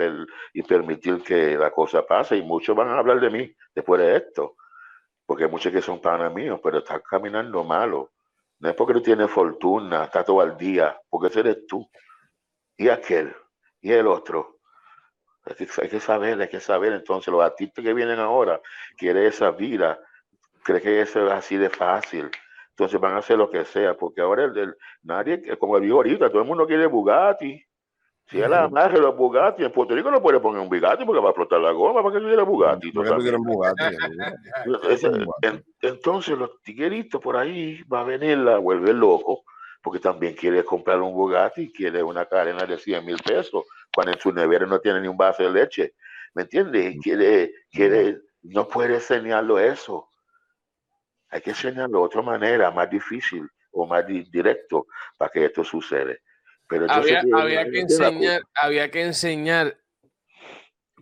y, 0.53 0.63
permitir 0.63 1.23
que 1.23 1.57
la 1.57 1.71
cosa 1.71 2.05
pase. 2.07 2.37
Y 2.37 2.43
muchos 2.43 2.77
van 2.77 2.89
a 2.89 2.99
hablar 2.99 3.21
de 3.21 3.31
mí 3.31 3.57
después 3.75 4.03
de 4.03 4.17
esto. 4.17 4.57
Porque 5.25 5.49
muchos 5.49 5.73
que 5.73 5.81
son 5.81 6.01
panas 6.01 6.33
míos, 6.33 6.61
pero 6.63 6.79
están 6.79 7.01
caminando 7.09 7.65
malo. 7.65 8.13
No 8.59 8.69
es 8.69 8.75
porque 8.75 8.93
tú 8.93 9.03
tienes 9.03 9.31
fortuna, 9.31 10.05
está 10.05 10.23
todo 10.23 10.43
al 10.43 10.59
día, 10.59 11.01
porque 11.09 11.29
ese 11.29 11.41
eres 11.41 11.67
tú. 11.67 11.89
Y 12.77 12.89
aquel, 12.91 13.35
y 13.81 13.93
el 13.93 14.07
otro. 14.07 14.59
Hay 15.45 15.89
que 15.89 16.01
saber, 16.01 16.41
hay 16.41 16.49
que 16.49 16.61
saber. 16.61 16.93
Entonces, 16.93 17.33
los 17.33 17.43
artistas 17.43 17.83
que 17.83 17.95
vienen 17.95 18.21
ahora 18.21 18.61
quieren 18.97 19.25
esa 19.25 19.51
vida, 19.53 19.99
creen 20.63 20.83
que 20.83 21.01
eso 21.01 21.27
es 21.27 21.33
así 21.33 21.57
de 21.57 21.71
fácil. 21.71 22.31
Entonces 22.73 23.01
van 23.01 23.15
a 23.15 23.19
hacer 23.19 23.37
lo 23.37 23.51
que 23.51 23.65
sea, 23.65 23.95
porque 23.95 24.23
ahora 24.23 24.45
el, 24.45 24.75
nadie, 25.03 25.43
como 25.59 25.79
digo 25.79 25.97
ahorita, 25.97 26.31
todo 26.31 26.41
el 26.41 26.49
mundo 26.49 26.67
quiere 26.67 26.87
Bugatti. 26.87 27.63
Si 28.27 28.41
es 28.41 28.49
la 28.49 28.67
de 28.67 28.99
los 28.99 29.15
Bugatti, 29.15 29.63
en 29.63 29.73
Puerto 29.73 29.95
Rico 29.95 30.11
no 30.11 30.23
puede 30.23 30.41
poner 30.41 30.63
un 30.63 30.71
Bugatti 30.71 31.05
porque 31.05 31.21
va 31.21 31.29
a 31.29 31.33
explotar 31.33 31.61
la 31.61 31.73
goma, 31.73 32.03
¿para 32.03 32.19
que 32.19 32.25
quiere 32.25 32.43
Bugatti? 32.43 32.91
entonces 35.83 36.39
los 36.39 36.63
tigueritos 36.63 37.21
por 37.21 37.37
ahí 37.37 37.83
va 37.83 38.01
a 38.01 38.05
venir 38.05 38.39
la 38.39 38.57
vuelve 38.57 38.95
loco, 38.95 39.45
porque 39.83 40.01
también 40.01 40.35
quiere 40.35 40.65
comprar 40.65 41.03
un 41.03 41.13
Bugatti, 41.13 41.71
quiere 41.71 42.03
una 42.03 42.25
cadena 42.25 42.65
de 42.65 42.79
100 42.79 43.05
mil 43.05 43.19
pesos, 43.19 43.67
cuando 43.95 44.13
en 44.13 44.19
su 44.19 44.33
nevera 44.33 44.65
no 44.65 44.81
tiene 44.81 45.03
ni 45.03 45.09
un 45.09 45.19
vaso 45.19 45.43
de 45.43 45.51
leche. 45.51 45.95
¿Me 46.33 46.43
entiendes? 46.43 46.97
Quiere, 47.03 47.53
quiere, 47.71 48.17
no 48.45 48.67
puede 48.67 48.95
enseñarlo 48.95 49.59
eso 49.59 50.09
hay 51.33 51.41
que 51.41 51.51
enseñarlo 51.51 51.99
de 51.99 52.05
otra 52.05 52.23
manera, 52.23 52.71
más 52.71 52.89
difícil 52.91 53.49
o 53.73 53.87
más 53.87 54.07
directo 54.07 54.87
para 55.17 55.31
que 55.31 55.47
esto 55.47 55.65
suceda. 55.65 56.13
Pero 56.69 56.87
había, 56.91 57.23
que, 57.71 57.81
enseñar, 57.81 58.43
había 58.55 58.91
que 58.91 59.03
enseñar 59.03 59.79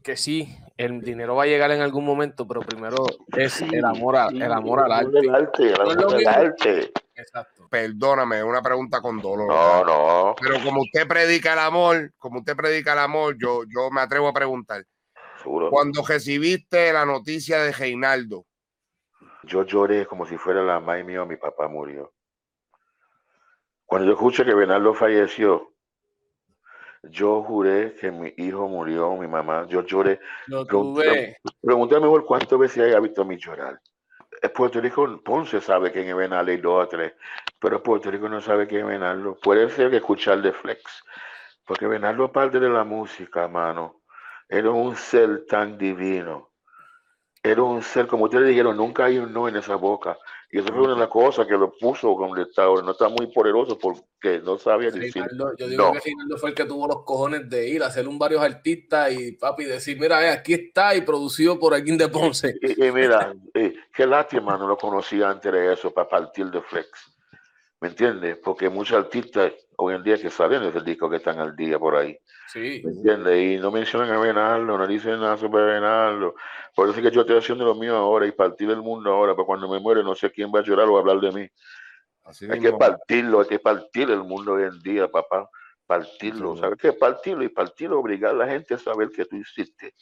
que 0.03 0.17
sí, 0.17 0.57
el 0.77 1.01
dinero 1.03 1.35
va 1.35 1.43
a 1.43 1.47
llegar 1.47 1.71
en 1.73 1.83
algún 1.83 2.05
momento, 2.05 2.47
pero 2.47 2.61
primero 2.61 3.05
es 3.37 3.61
el 3.61 3.85
amor, 3.85 4.17
el 4.33 4.53
amor 4.53 4.81
al 4.81 4.93
arte. 4.93 5.19
El 5.19 6.27
arte, 6.29 6.93
Exacto. 7.15 7.69
Perdóname, 7.69 8.43
una 8.43 8.63
pregunta 8.63 9.01
con 9.03 9.21
dolor. 9.21 9.49
No, 9.49 9.85
no. 9.85 10.35
Pero 10.41 10.63
como 10.65 10.81
usted 10.83 11.07
predica 11.07 11.53
el 11.53 11.59
amor, 11.59 12.13
como 12.17 12.39
usted 12.39 12.57
predica 12.57 12.95
el 12.95 13.01
amor, 13.01 13.37
yo, 13.39 13.65
yo 13.65 13.91
me 13.91 14.01
atrevo 14.01 14.29
a 14.29 14.33
preguntar. 14.33 14.85
Cuando 15.71 16.05
recibiste 16.07 16.93
la 16.93 17.05
noticia 17.05 17.63
de 17.63 17.73
Reinaldo, 17.73 18.47
yo 19.45 19.65
lloré 19.65 20.07
como 20.07 20.27
si 20.27 20.37
fuera 20.37 20.63
la 20.63 20.81
madre 20.81 21.05
mía 21.05 21.25
mi 21.25 21.37
papá 21.37 21.69
murió. 21.69 22.13
Cuando 23.87 24.07
yo 24.07 24.13
escuché 24.13 24.45
que 24.45 24.55
Bernardo 24.55 24.95
falleció, 24.95 25.73
yo 27.03 27.43
juré 27.43 27.95
que 27.95 28.11
mi 28.11 28.33
hijo 28.37 28.69
murió, 28.69 29.17
mi 29.17 29.27
mamá, 29.27 29.67
yo 29.67 29.83
lloré. 29.83 30.21
Lo 30.47 30.65
tuve. 30.67 31.39
Pregúntame 31.61 32.03
mejor 32.03 32.25
cuántas 32.25 32.59
veces 32.59 32.85
haya 32.85 33.01
visto 33.01 33.23
a 33.23 33.25
mí 33.25 33.37
llorar. 33.37 33.81
Es 34.43 34.51
Puerto 34.51 34.81
Rico, 34.81 35.21
Ponce 35.25 35.61
sabe 35.61 35.91
quién 35.91 36.09
es 36.09 36.15
Bernardo 36.15 36.53
y 36.53 36.59
dos 36.59 36.85
o 36.85 36.89
tres, 36.89 37.15
pero 37.59 37.83
Puerto 37.83 38.11
Rico 38.11 38.29
no 38.29 38.41
sabe 38.41 38.67
quién 38.67 38.89
es. 38.91 39.39
Puede 39.43 39.69
ser 39.71 39.91
que 39.91 39.97
escuchar 39.97 40.41
de 40.41 40.53
Flex, 40.53 41.03
porque 41.67 41.87
Bernardo 41.87 42.31
parte 42.31 42.61
de 42.61 42.69
la 42.69 42.85
música, 42.85 43.49
mano. 43.49 44.03
Era 44.49 44.71
un 44.71 44.97
ser 44.97 45.47
tan 45.47 45.79
divino 45.79 46.50
era 47.43 47.63
un 47.63 47.83
ser, 47.83 48.07
como 48.07 48.25
ustedes 48.25 48.49
dijeron, 48.49 48.77
nunca 48.77 49.07
hay 49.07 49.19
un 49.19 49.33
no 49.33 49.49
en 49.49 49.57
esa 49.57 49.77
boca. 49.77 50.19
Y 50.53 50.59
eso 50.59 50.69
fue 50.69 50.83
una 50.83 50.95
de 50.95 51.01
las 51.01 51.09
cosas 51.09 51.47
que 51.47 51.57
lo 51.57 51.73
puso 51.73 52.15
donde 52.19 52.43
está 52.43 52.65
ahora. 52.65 52.83
No 52.83 52.91
está 52.91 53.09
muy 53.09 53.29
poderoso 53.29 53.79
porque 53.79 54.41
no 54.45 54.59
sabía 54.59 54.91
decir. 54.91 55.25
yo 55.57 55.69
digo 55.69 55.93
que 55.93 56.01
Rinaldo 56.01 56.37
fue 56.39 56.51
el 56.51 56.55
que 56.55 56.65
tuvo 56.65 56.87
los 56.87 57.05
cojones 57.05 57.49
de 57.49 57.69
ir 57.69 57.83
a 57.83 57.87
hacer 57.87 58.07
un 58.09 58.19
varios 58.19 58.43
artistas 58.43 59.13
y 59.13 59.33
papi 59.33 59.65
decir, 59.65 59.99
mira, 59.99 60.27
eh, 60.27 60.31
aquí 60.31 60.55
está 60.55 60.95
y 60.95 61.03
producido 61.03 61.59
por 61.59 61.73
alguien 61.73 61.97
de 61.97 62.09
Ponce. 62.09 62.57
Y, 62.61 62.91
mira, 62.91 63.33
eh, 63.55 63.75
qué 63.95 64.07
lástima 64.07 64.59
no 64.59 64.67
lo 64.67 64.77
conocía 64.77 65.31
antes 65.31 65.53
de 65.53 65.73
eso 65.73 65.93
para 65.93 66.09
partir 66.09 66.47
de 66.51 66.61
Flex. 66.61 66.89
¿Me 67.81 67.89
entiendes? 67.89 68.37
Porque 68.45 68.69
muchos 68.69 68.99
artistas 68.99 69.53
hoy 69.81 69.95
en 69.95 70.03
día 70.03 70.17
que 70.19 70.31
salen 70.31 70.63
ese 70.63 70.81
disco 70.81 71.09
que 71.09 71.17
están 71.17 71.39
al 71.39 71.57
día 71.57 71.79
por 71.79 71.97
ahí. 71.97 72.19
Sí. 72.49 72.83
¿Me 72.85 72.93
entiendes? 72.93 73.43
Y 73.43 73.59
no 73.59 73.71
mencionan 73.71 74.11
a 74.11 74.19
Benarlo, 74.19 74.77
no 74.77 74.87
dicen 74.87 75.21
nada 75.21 75.37
sobre 75.37 75.65
Benarlo. 75.65 76.35
Por 76.75 76.89
eso 76.89 76.99
es 76.99 77.05
que 77.05 77.15
yo 77.15 77.23
estoy 77.23 77.39
haciendo 77.39 77.65
lo 77.65 77.75
mío 77.75 77.97
ahora 77.97 78.27
y 78.27 78.33
partir 78.33 78.71
el 78.71 78.83
mundo 78.83 79.13
ahora, 79.13 79.35
para 79.35 79.47
cuando 79.47 79.69
me 79.69 79.81
muere 79.81 80.03
no 80.03 80.15
sé 80.15 80.31
quién 80.31 80.53
va 80.55 80.61
a 80.61 80.63
llorar 80.63 80.89
o 80.89 80.97
a 80.97 81.01
hablar 81.01 81.21
de 81.21 81.33
mí. 81.33 81.49
hay 82.51 82.61
que 82.61 82.73
partirlo, 82.73 83.41
hay 83.41 83.49
que 83.49 83.59
partir 83.59 84.11
el 84.11 84.23
mundo 84.23 84.55
hoy 84.55 84.65
en 84.65 84.79
día, 84.81 85.09
papá. 85.09 85.49
Partirlo, 85.87 86.57
¿sabes 86.57 86.79
qué? 86.79 86.93
Partirlo 86.93 87.43
y 87.43 87.49
partirlo, 87.49 87.99
obligar 87.99 88.33
a 88.33 88.39
la 88.39 88.47
gente 88.47 88.75
a 88.75 88.79
saber 88.79 89.11
que 89.11 89.25
tú 89.25 89.37
hiciste. 89.37 89.95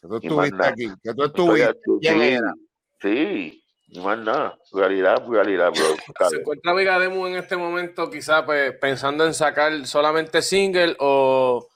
Que 0.00 0.08
tú 0.08 0.16
estuviste 0.16 0.66
aquí, 0.66 0.88
que 1.02 1.14
tú 1.14 1.24
estuviste. 1.24 1.78
¿Quién 2.00 2.22
era? 2.22 2.54
Sí, 3.00 3.61
no 3.92 4.02
más 4.02 4.18
nada, 4.18 4.58
realidad, 4.72 5.22
realidad, 5.28 5.70
bro. 5.70 6.28
¿Se 6.30 6.36
encuentra 6.36 6.98
Demo 6.98 7.26
en 7.28 7.36
este 7.36 7.56
momento 7.56 8.10
quizá 8.10 8.44
pues, 8.44 8.72
pensando 8.78 9.26
en 9.26 9.34
sacar 9.34 9.86
solamente 9.86 10.40
single 10.40 10.96
o 10.98 11.68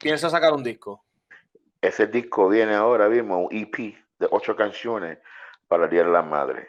piensa 0.00 0.30
sacar 0.30 0.52
un 0.52 0.64
disco? 0.64 1.04
Ese 1.80 2.06
disco 2.06 2.48
viene 2.48 2.74
ahora 2.74 3.08
mismo, 3.08 3.46
un 3.46 3.48
EP 3.50 3.76
de 4.18 4.28
ocho 4.30 4.56
canciones 4.56 5.18
para 5.68 5.84
el 5.84 5.90
Día 5.90 6.04
de 6.04 6.10
la 6.10 6.22
Madre. 6.22 6.68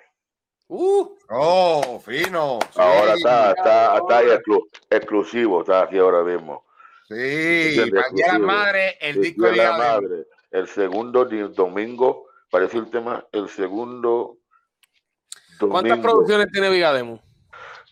Uh, 0.67 1.08
oh, 1.30 2.02
fino. 2.04 2.60
ahora 2.76 3.13
está, 3.13 3.52
está, 3.52 3.98
está 3.98 4.17
ahí 4.17 4.28
exclusivo, 4.89 5.62
está 5.62 5.84
aquí 5.84 5.98
ahora 5.98 6.24
mismo. 6.24 6.65
Sí, 7.08 7.78
para 7.91 8.08
el 8.08 8.15
Día 8.15 8.34
de 8.34 8.39
la 8.39 8.39
Madre, 8.39 8.98
el, 9.00 9.22
disco 9.22 9.46
de 9.46 9.56
la 9.56 9.78
Madre. 9.78 10.26
El 10.52 10.67
segundo 10.67 11.26
domingo, 11.26 12.28
parece 12.50 12.78
el 12.78 12.89
tema, 12.89 13.26
el 13.32 13.50
segundo 13.50 14.39
¿Cuántas 15.69 15.99
producciones 15.99 16.47
tiene 16.52 16.69
Vigademo? 16.69 17.19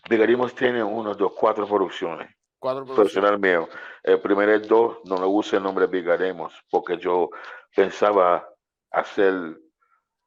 Vigademo 0.08 0.48
tiene 0.50 0.82
uno, 0.82 1.14
dos, 1.14 1.32
cuatro 1.38 1.66
producciones. 1.66 2.28
Cuatro 2.58 2.84
producciones. 2.84 3.12
Personal 3.12 3.38
mío. 3.38 3.68
El 4.02 4.20
primer 4.20 4.66
dos 4.66 4.98
no 5.04 5.16
me 5.16 5.26
gusta 5.26 5.56
el 5.56 5.62
nombre 5.62 5.86
Vigademos 5.86 6.52
porque 6.70 6.96
yo 6.96 7.30
pensaba 7.74 8.48
hacer, 8.90 9.34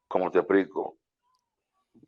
como 0.08 0.32
te 0.32 0.40
explico, 0.40 0.98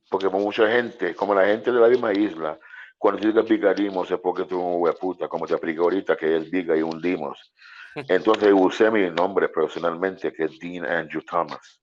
porque 0.09 0.29
mucha 0.29 0.69
gente, 0.69 1.15
como 1.15 1.33
la 1.33 1.45
gente 1.45 1.71
de 1.71 1.79
la 1.79 1.87
misma 1.87 2.13
isla, 2.13 2.57
cuando 2.97 3.21
diga 3.21 3.41
Vigademos 3.41 4.09
es 4.09 4.19
porque 4.19 4.45
tú 4.45 4.59
un 4.59 4.93
puta, 4.99 5.27
como 5.27 5.45
te 5.45 5.53
explico 5.53 5.83
ahorita, 5.83 6.15
que 6.15 6.37
es 6.37 6.49
Viga 6.49 6.75
y 6.75 6.81
hundimos. 6.81 7.53
Entonces 7.95 8.53
usé 8.55 8.89
mi 8.89 9.09
nombre 9.09 9.49
personalmente, 9.49 10.33
que 10.33 10.45
es 10.45 10.59
Dean 10.59 10.85
Andrew 10.85 11.21
Thomas. 11.21 11.79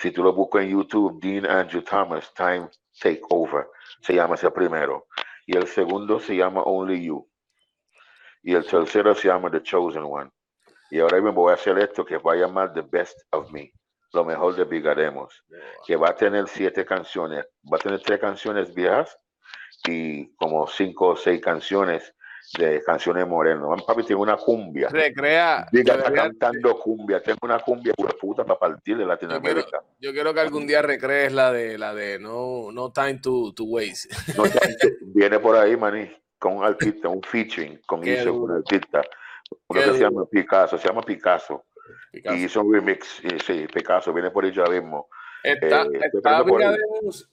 Si 0.00 0.12
tú 0.12 0.22
lo 0.22 0.32
buscas 0.32 0.62
en 0.62 0.70
YouTube, 0.70 1.20
Dean 1.20 1.44
Andrew 1.44 1.82
Thomas, 1.82 2.32
Time 2.32 2.70
Takeover, 2.98 3.68
se 4.00 4.14
llama 4.14 4.34
ese 4.34 4.50
primero. 4.50 5.06
Y 5.44 5.54
el 5.54 5.66
segundo 5.66 6.18
se 6.18 6.36
llama 6.36 6.62
Only 6.62 7.04
You. 7.04 7.28
Y 8.42 8.54
el 8.54 8.64
tercero 8.64 9.14
se 9.14 9.28
llama 9.28 9.50
The 9.50 9.62
Chosen 9.62 10.04
One. 10.04 10.30
Y 10.90 11.00
ahora 11.00 11.16
mismo 11.16 11.34
voy 11.34 11.50
a 11.50 11.54
hacer 11.54 11.78
esto 11.78 12.02
que 12.02 12.16
va 12.16 12.32
a 12.32 12.36
llamar 12.36 12.72
The 12.72 12.80
Best 12.80 13.20
of 13.32 13.52
Me, 13.52 13.74
lo 14.14 14.24
mejor 14.24 14.56
de 14.56 14.64
Vigaremos, 14.64 15.44
que 15.86 15.96
va 15.96 16.08
a 16.08 16.16
tener 16.16 16.48
siete 16.48 16.86
canciones, 16.86 17.46
va 17.70 17.76
a 17.76 17.80
tener 17.80 18.00
tres 18.00 18.18
canciones 18.18 18.72
viejas 18.72 19.18
y 19.86 20.34
como 20.36 20.66
cinco 20.66 21.08
o 21.08 21.16
seis 21.16 21.42
canciones 21.42 22.14
de 22.58 22.82
canciones 22.82 23.26
morenas. 23.26 23.82
Papi, 23.82 24.02
tengo 24.02 24.22
una 24.22 24.36
cumbia. 24.36 24.88
Recrea. 24.88 25.66
Diga, 25.70 25.94
está 25.94 26.12
cantando 26.12 26.78
cumbia. 26.78 27.22
Tengo 27.22 27.38
una 27.42 27.60
cumbia 27.60 27.92
de 27.96 28.14
puta 28.14 28.44
para 28.44 28.58
partir 28.58 28.96
de 28.96 29.06
Latinoamérica. 29.06 29.82
Yo 29.98 30.12
quiero, 30.12 30.34
que 30.34 30.40
algún 30.40 30.66
día 30.66 30.82
recrees 30.82 31.32
la 31.32 31.52
de 31.52 31.78
la 31.78 31.94
de 31.94 32.18
No, 32.18 32.72
no 32.72 32.92
Time 32.92 33.18
to, 33.18 33.52
to 33.54 33.64
Waste. 33.64 34.08
viene 35.14 35.38
por 35.38 35.56
ahí, 35.56 35.76
maní, 35.76 36.10
con 36.38 36.56
un 36.56 36.64
artista, 36.64 37.08
un 37.08 37.22
featuring 37.22 37.80
con 37.86 38.06
eso, 38.06 38.32
un 38.34 38.50
artista. 38.50 39.02
Uno 39.68 39.80
que 39.80 39.92
se 39.92 40.00
llama 40.00 40.24
Picasso, 40.26 40.78
se 40.78 40.88
llama 40.88 41.02
Picasso. 41.02 41.64
Y 42.12 42.44
hizo 42.44 42.62
un 42.62 42.72
remix, 42.72 43.22
y, 43.24 43.38
sí, 43.40 43.66
Picasso, 43.72 44.12
viene 44.12 44.30
por 44.30 44.44
ahí 44.44 44.52
ya 44.52 44.64
mismo. 44.64 45.08
Está, 45.42 45.84
eh, 45.84 46.00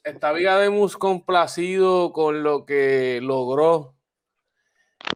está, 0.03 0.31
Vigademus, 0.31 0.97
complacido 0.97 2.13
con 2.13 2.41
lo 2.41 2.65
que 2.65 3.19
logró 3.21 3.96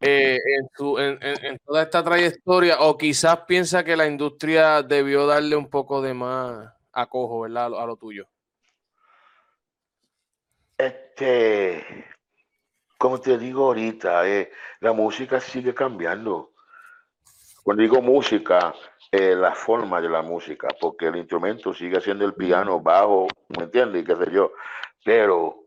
eh, 0.02 0.39
en, 0.47 1.60
toda 1.64 1.84
esta 1.84 2.04
trayectoria, 2.04 2.82
o 2.82 2.97
quizás 2.97 3.41
piensa 3.47 3.84
que 3.84 3.95
la 3.95 4.08
industria 4.08 4.82
debió 4.82 5.28
darle 5.28 5.56
un 5.56 5.70
poco 5.70 6.02
de 6.02 6.14
más 6.14 6.74
acojo, 6.91 7.41
¿verdad? 7.41 7.68
A 7.78 7.86
lo, 7.86 7.95
tuyo. 7.95 8.28
Este, 10.76 11.86
como 12.97 13.22
te 13.22 13.38
digo 13.38 13.66
ahorita, 13.66 14.28
eh, 14.28 14.52
la 14.80 14.93
música 14.93 15.39
sigue 15.39 15.76
cambiando. 15.76 16.52
Cuando 17.64 17.84
digo 17.84 18.02
música, 18.02 18.74
eh, 19.12 19.36
la 19.36 19.54
forma 19.54 20.02
de 20.02 20.10
la 20.10 20.24
música, 20.24 20.68
porque 20.80 21.08
el 21.08 21.18
instrumento 21.18 21.74
sigue 21.76 22.02
siendo 22.02 22.26
el 22.26 22.34
piano 22.34 22.80
bajo, 22.80 23.28
¿me 23.49 23.66
entiendes? 23.66 24.04
Qué 24.04 24.16
sé 24.16 24.32
yo. 24.32 24.54
Pero, 25.04 25.61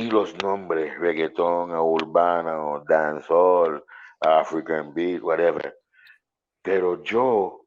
y 0.00 0.10
los 0.10 0.34
nombres, 0.42 0.98
reggaetón, 0.98 1.72
urbano, 1.72 2.82
dancehall, 2.88 3.84
African 4.18 4.94
beat, 4.94 5.22
whatever. 5.22 5.78
Pero 6.62 7.02
yo 7.02 7.66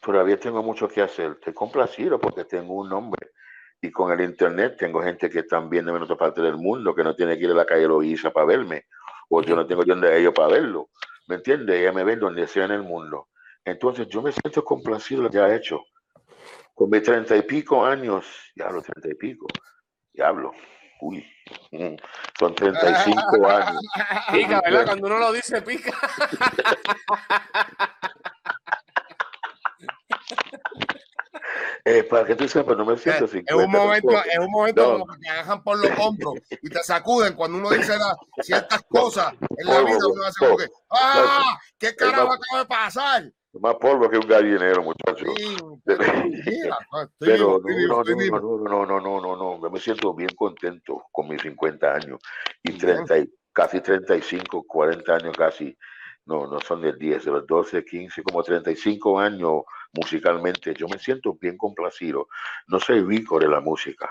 todavía 0.00 0.40
tengo 0.40 0.62
mucho 0.62 0.88
que 0.88 1.02
hacer. 1.02 1.32
Estoy 1.32 1.52
complacido 1.52 2.18
porque 2.18 2.46
tengo 2.46 2.74
un 2.74 2.88
nombre. 2.88 3.32
Y 3.82 3.90
con 3.90 4.10
el 4.10 4.22
internet 4.22 4.76
tengo 4.78 5.02
gente 5.02 5.28
que 5.28 5.40
están 5.40 5.68
viendo 5.68 5.94
en 5.94 6.02
otra 6.02 6.16
parte 6.16 6.40
del 6.40 6.56
mundo 6.56 6.94
que 6.94 7.04
no 7.04 7.14
tiene 7.14 7.36
que 7.36 7.44
ir 7.44 7.50
a 7.50 7.54
la 7.54 7.66
calle 7.66 7.86
Loíza 7.86 8.30
para 8.30 8.46
verme. 8.46 8.86
O 9.28 9.42
yo 9.42 9.54
no 9.54 9.66
tengo 9.66 9.84
donde 9.84 10.18
ellos 10.18 10.32
para 10.34 10.48
verlo. 10.48 10.88
¿Me 11.26 11.34
entiendes? 11.34 11.76
Ella 11.76 11.92
me 11.92 12.02
ven 12.02 12.18
donde 12.18 12.46
sea 12.46 12.64
en 12.64 12.72
el 12.72 12.82
mundo. 12.82 13.28
Entonces 13.62 14.08
yo 14.08 14.22
me 14.22 14.32
siento 14.32 14.64
complacido 14.64 15.22
lo 15.22 15.30
que 15.30 15.38
ha 15.38 15.54
hecho. 15.54 15.84
Con 16.72 16.88
mis 16.88 17.02
treinta 17.02 17.36
y 17.36 17.42
pico 17.42 17.84
años, 17.84 18.24
ya 18.56 18.70
los 18.70 18.84
treinta 18.84 19.08
y 19.10 19.14
pico, 19.14 19.46
diablo, 20.14 20.52
uy, 21.00 21.24
son 22.38 22.54
treinta 22.54 22.90
y 22.90 22.94
cinco 23.04 23.46
años. 23.50 23.80
Pica, 24.32 24.60
¿verdad? 24.64 24.86
Cuando 24.86 25.06
uno 25.06 25.18
lo 25.18 25.32
dice, 25.32 25.62
pica. 25.62 25.92
Eh, 31.84 32.02
para 32.04 32.26
que 32.26 32.34
tú 32.34 32.48
sepas, 32.48 32.76
no 32.76 32.84
me 32.84 32.96
siento 32.98 33.26
sin. 33.26 33.44
Es 33.46 33.54
un 33.54 33.70
momento, 33.70 34.10
es 34.10 34.38
un 34.38 34.50
momento 34.50 34.92
como 34.92 35.06
que 35.06 35.20
te 35.20 35.28
agarran 35.28 35.62
por 35.62 35.78
los 35.78 35.98
hombros 35.98 36.34
y 36.62 36.68
te 36.68 36.82
sacuden 36.82 37.34
cuando 37.34 37.58
uno 37.58 37.70
dice 37.70 37.94
ciertas 38.42 38.82
cosas 38.88 39.34
en 39.56 39.66
la 39.66 39.80
vida. 39.82 39.98
Uno 40.10 40.24
hace 40.24 40.44
como 40.44 40.56
que, 40.56 40.66
¡ah! 40.90 41.58
¿Qué 41.78 41.94
carajo 41.94 42.32
acaba 42.32 42.60
de 42.60 42.66
pasar? 42.66 43.32
Más 43.60 43.74
polvo 43.76 44.08
que 44.10 44.18
un 44.18 44.28
gallinero, 44.28 44.82
muchacho. 44.82 45.24
Pero 47.18 47.60
no, 47.60 48.04
no, 48.04 48.86
no, 48.86 48.86
no, 48.86 49.00
no, 49.00 49.20
no, 49.20 49.58
no, 49.58 49.70
me 49.70 49.80
siento 49.80 50.14
bien 50.14 50.30
contento 50.36 51.06
con 51.10 51.28
mis 51.28 51.40
50 51.42 51.94
años 51.94 52.18
y 52.62 52.72
30, 52.72 53.14
casi 53.52 53.80
35, 53.80 54.64
40 54.66 55.14
años 55.14 55.36
casi, 55.36 55.76
no, 56.28 56.46
no 56.46 56.60
son 56.60 56.82
de 56.82 56.92
10, 56.92 57.24
de 57.24 57.30
los 57.30 57.46
12, 57.46 57.84
15, 57.84 58.22
como 58.22 58.42
35 58.42 59.18
años 59.18 59.62
musicalmente. 59.92 60.74
Yo 60.74 60.86
me 60.88 60.98
siento 60.98 61.34
bien 61.40 61.56
complacido. 61.56 62.28
No 62.68 62.78
soy 62.78 63.00
rico 63.00 63.38
de 63.38 63.48
la 63.48 63.60
música. 63.60 64.08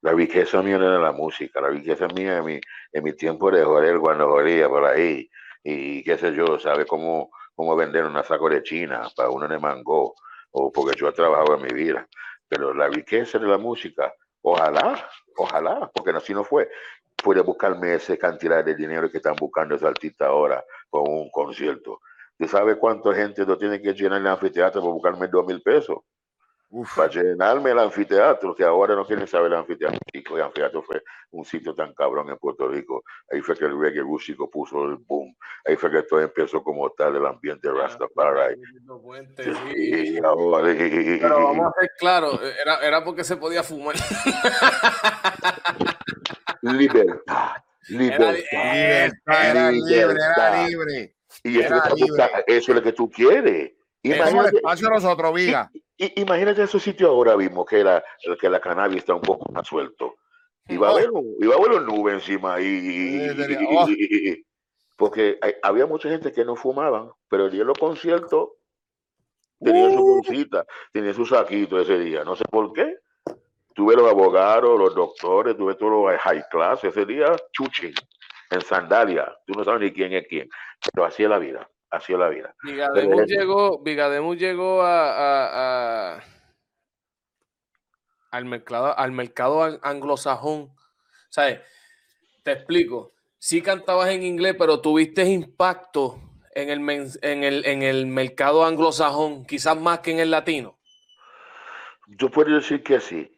La 0.00 0.12
riqueza 0.12 0.62
mía 0.62 0.76
era 0.76 0.98
la 0.98 1.12
música, 1.12 1.60
la 1.60 1.68
riqueza 1.68 2.06
mía 2.08 2.38
en 2.38 2.44
mi, 2.44 2.60
en 2.92 3.04
mi 3.04 3.12
tiempo 3.12 3.50
de 3.50 3.64
joder 3.64 3.98
cuando 3.98 4.28
jodía 4.28 4.68
por 4.68 4.84
ahí 4.84 5.28
y 5.62 6.04
qué 6.04 6.16
sé 6.18 6.34
yo, 6.34 6.58
sabe 6.58 6.86
cómo 6.86 7.30
cómo 7.56 7.74
vender 7.74 8.04
una 8.04 8.22
saco 8.22 8.48
de 8.50 8.62
China 8.62 9.08
para 9.16 9.30
uno 9.30 9.48
de 9.48 9.58
mango, 9.58 10.14
o 10.52 10.70
porque 10.70 10.96
yo 10.96 11.08
he 11.08 11.12
trabajado 11.12 11.56
en 11.56 11.62
mi 11.62 11.72
vida. 11.72 12.06
Pero 12.46 12.72
la 12.74 12.88
riqueza 12.88 13.38
de 13.38 13.48
la 13.48 13.58
música, 13.58 14.14
ojalá, 14.42 15.08
ojalá, 15.36 15.90
porque 15.92 16.10
así 16.10 16.34
no 16.34 16.44
fue, 16.44 16.68
puede 17.22 17.40
buscarme 17.40 17.94
esa 17.94 18.16
cantidad 18.16 18.64
de 18.64 18.74
dinero 18.74 19.10
que 19.10 19.18
están 19.18 19.36
buscando 19.36 19.74
esos 19.74 19.88
artistas 19.88 20.28
ahora 20.28 20.64
con 20.88 21.04
un 21.08 21.30
concierto. 21.30 22.00
¿Tú 22.38 22.46
sabes 22.46 22.76
cuánta 22.76 23.14
gente 23.14 23.46
no 23.46 23.56
tiene 23.56 23.80
que 23.80 23.94
llenar 23.94 24.20
el 24.20 24.26
anfiteatro 24.26 24.80
para 24.80 24.92
buscarme 24.92 25.28
dos 25.28 25.46
mil 25.46 25.62
pesos? 25.62 25.98
Para 26.94 27.08
llenarme 27.08 27.70
el 27.70 27.78
anfiteatro, 27.78 28.54
que 28.54 28.64
ahora 28.64 28.96
no 28.96 29.06
quieren 29.06 29.26
saber 29.26 29.52
el 29.52 29.58
anfiteatro. 29.58 29.98
El 30.12 30.42
anfiteatro 30.42 30.82
fue 30.82 31.02
un 31.30 31.44
sitio 31.44 31.74
tan 31.74 31.94
cabrón 31.94 32.28
en 32.28 32.36
Puerto 32.38 32.68
Rico. 32.68 33.04
Ahí 33.30 33.40
fue 33.40 33.56
que 33.56 33.64
el 33.64 33.80
reggae 33.80 34.00
rústico 34.00 34.50
puso 34.50 34.84
el 34.84 34.96
boom. 34.96 35.34
Ahí 35.64 35.76
fue 35.76 35.90
que 35.90 36.02
todo 36.02 36.20
empezó 36.20 36.62
como 36.62 36.90
tal 36.90 37.16
el 37.16 37.24
ambiente 37.24 37.70
Rastafari. 37.70 38.60
Pero 41.20 41.44
vamos 41.44 41.66
a 41.66 41.80
ser 41.80 41.90
claros, 41.98 42.40
era, 42.60 42.80
era 42.80 43.04
porque 43.04 43.24
se 43.24 43.36
podía 43.36 43.62
fumar. 43.62 43.94
libertad. 46.72 47.50
Libertad. 47.88 48.34
Era, 48.50 49.70
libre, 49.70 50.00
era 50.00 50.66
libre. 50.66 51.16
Y 51.44 51.60
eso, 51.60 51.74
eso 52.46 52.46
es 52.46 52.68
lo 52.68 52.82
que 52.82 52.92
tú 52.92 53.10
quieres. 53.10 53.72
Imagínate, 54.02 54.56
espacio 54.56 54.88
nosotros, 54.88 55.34
Viga. 55.34 55.70
imagínate 55.98 56.62
ese 56.62 56.78
sitio 56.78 57.08
ahora 57.08 57.36
mismo 57.36 57.64
que 57.64 57.82
la, 57.82 58.02
que 58.40 58.48
la 58.48 58.60
cannabis 58.60 58.98
está 58.98 59.14
un 59.14 59.22
poco 59.22 59.50
más 59.52 59.66
suelto. 59.66 60.16
Y 60.68 60.76
va 60.76 60.88
a 60.88 60.90
haber, 60.92 61.10
iba 61.40 61.54
a 61.54 61.58
haber 61.58 61.70
una 61.72 61.80
nube 61.80 62.12
encima 62.12 62.60
y, 62.60 63.28
oh. 63.68 63.86
porque 64.96 65.38
había 65.62 65.86
mucha 65.86 66.08
gente 66.08 66.32
que 66.32 66.44
no 66.44 66.56
fumaban, 66.56 67.10
pero 67.28 67.46
el 67.46 67.52
día 67.52 67.60
de 67.60 67.66
los 67.66 67.78
conciertos 67.78 68.50
tenía 69.60 69.90
su 69.90 70.00
uh. 70.00 70.14
bolsita, 70.16 70.66
tenía 70.92 71.14
su 71.14 71.24
saquito 71.24 71.80
ese 71.80 71.98
día, 71.98 72.24
no 72.24 72.34
sé 72.34 72.44
por 72.50 72.72
qué. 72.72 72.96
Tuve 73.76 73.94
los 73.94 74.10
abogados, 74.10 74.76
los 74.76 74.94
doctores, 74.94 75.56
tuve 75.56 75.76
todos 75.76 75.92
los 75.92 76.20
high 76.20 76.42
class 76.50 76.82
ese 76.82 77.04
día, 77.06 77.36
chuchi, 77.52 77.94
en 78.50 78.60
sandalia. 78.62 79.32
Tú 79.46 79.52
no 79.52 79.62
sabes 79.62 79.82
ni 79.82 79.92
quién 79.92 80.12
es 80.14 80.26
quién, 80.28 80.48
pero 80.92 81.06
así 81.06 81.22
es 81.22 81.28
la 81.28 81.38
vida 81.38 81.68
así 81.96 82.12
es 82.12 82.18
la 82.18 82.28
vida. 82.28 82.54
Vigademus 82.62 83.26
llegó, 83.26 84.34
llegó 84.34 84.82
a, 84.82 86.20
al 88.30 88.44
mercado, 88.44 88.98
al 88.98 89.12
mercado 89.12 89.78
anglosajón. 89.82 90.70
¿Sabes? 91.28 91.60
Te 92.42 92.52
explico. 92.52 93.12
Sí 93.38 93.62
cantabas 93.62 94.10
en 94.10 94.22
inglés, 94.22 94.56
pero 94.58 94.80
tuviste 94.80 95.24
impacto 95.24 96.20
en 96.54 96.70
el, 96.70 96.80
en 97.22 97.44
el, 97.44 97.66
en 97.66 97.82
el 97.82 98.06
mercado 98.06 98.64
anglosajón, 98.64 99.44
quizás 99.44 99.78
más 99.78 100.00
que 100.00 100.12
en 100.12 100.20
el 100.20 100.30
latino. 100.30 100.78
Yo 102.08 102.30
puedo 102.30 102.54
decir 102.54 102.82
que 102.82 103.00
sí, 103.00 103.35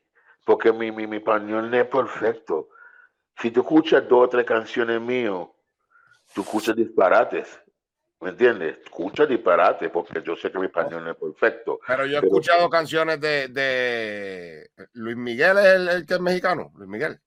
porque 0.48 0.72
mi, 0.72 0.90
mi, 0.90 1.06
mi 1.06 1.18
español 1.18 1.70
no 1.70 1.76
es 1.76 1.86
perfecto. 1.88 2.70
Si 3.38 3.50
tú 3.50 3.60
escuchas 3.60 4.08
dos 4.08 4.24
o 4.24 4.28
tres 4.30 4.46
canciones 4.46 4.98
mío, 4.98 5.54
tú 6.32 6.40
escuchas 6.40 6.74
disparates. 6.74 7.60
¿Me 8.20 8.30
entiendes? 8.30 8.78
Escucha 8.82 9.26
disparate, 9.26 9.90
porque 9.90 10.22
yo 10.24 10.36
sé 10.36 10.50
que 10.50 10.58
mi 10.58 10.64
español 10.64 11.04
no 11.04 11.10
es 11.10 11.18
perfecto. 11.18 11.78
Pero 11.86 12.06
yo 12.06 12.16
he 12.16 12.24
escuchado 12.24 12.70
canciones 12.70 13.20
de, 13.20 13.48
de, 13.48 14.70
Luis 14.94 15.18
Miguel, 15.18 15.58
es 15.58 15.66
el, 15.66 16.06
que 16.06 16.14
es 16.14 16.20
mexicano, 16.20 16.72
Luis 16.76 16.88
Miguel. 16.88 17.20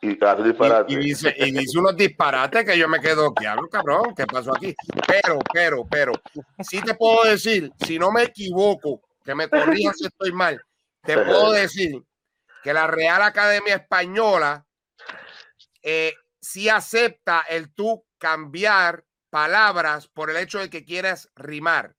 Y 0.00 0.24
hace 0.24 0.42
disparate. 0.42 0.92
Y, 0.92 0.96
dice, 0.96 1.36
y 1.38 1.52
dice 1.52 1.78
unos 1.78 1.96
disparates 1.96 2.64
que 2.64 2.76
yo 2.76 2.88
me 2.88 2.98
quedo, 2.98 3.32
¿qué 3.32 3.46
hago, 3.46 3.68
cabrón? 3.68 4.12
¿Qué 4.16 4.26
pasó 4.26 4.52
aquí? 4.56 4.74
Pero, 5.06 5.38
pero, 5.52 5.86
pero, 5.88 6.12
sí 6.68 6.82
te 6.82 6.94
puedo 6.94 7.30
decir, 7.30 7.70
si 7.78 7.96
no 7.96 8.10
me 8.10 8.24
equivoco, 8.24 9.02
que 9.24 9.36
me 9.36 9.48
corrijas 9.48 9.98
si 9.98 10.06
estoy 10.06 10.32
mal, 10.32 10.60
te 11.02 11.16
puedo 11.16 11.52
decir 11.52 12.02
que 12.66 12.74
la 12.74 12.88
Real 12.88 13.22
Academia 13.22 13.76
Española 13.76 14.66
eh, 15.82 16.12
sí 16.40 16.68
acepta 16.68 17.44
el 17.48 17.72
tú 17.72 18.04
cambiar 18.18 19.04
palabras 19.30 20.08
por 20.08 20.30
el 20.30 20.36
hecho 20.36 20.58
de 20.58 20.68
que 20.68 20.84
quieras 20.84 21.30
rimar. 21.36 21.94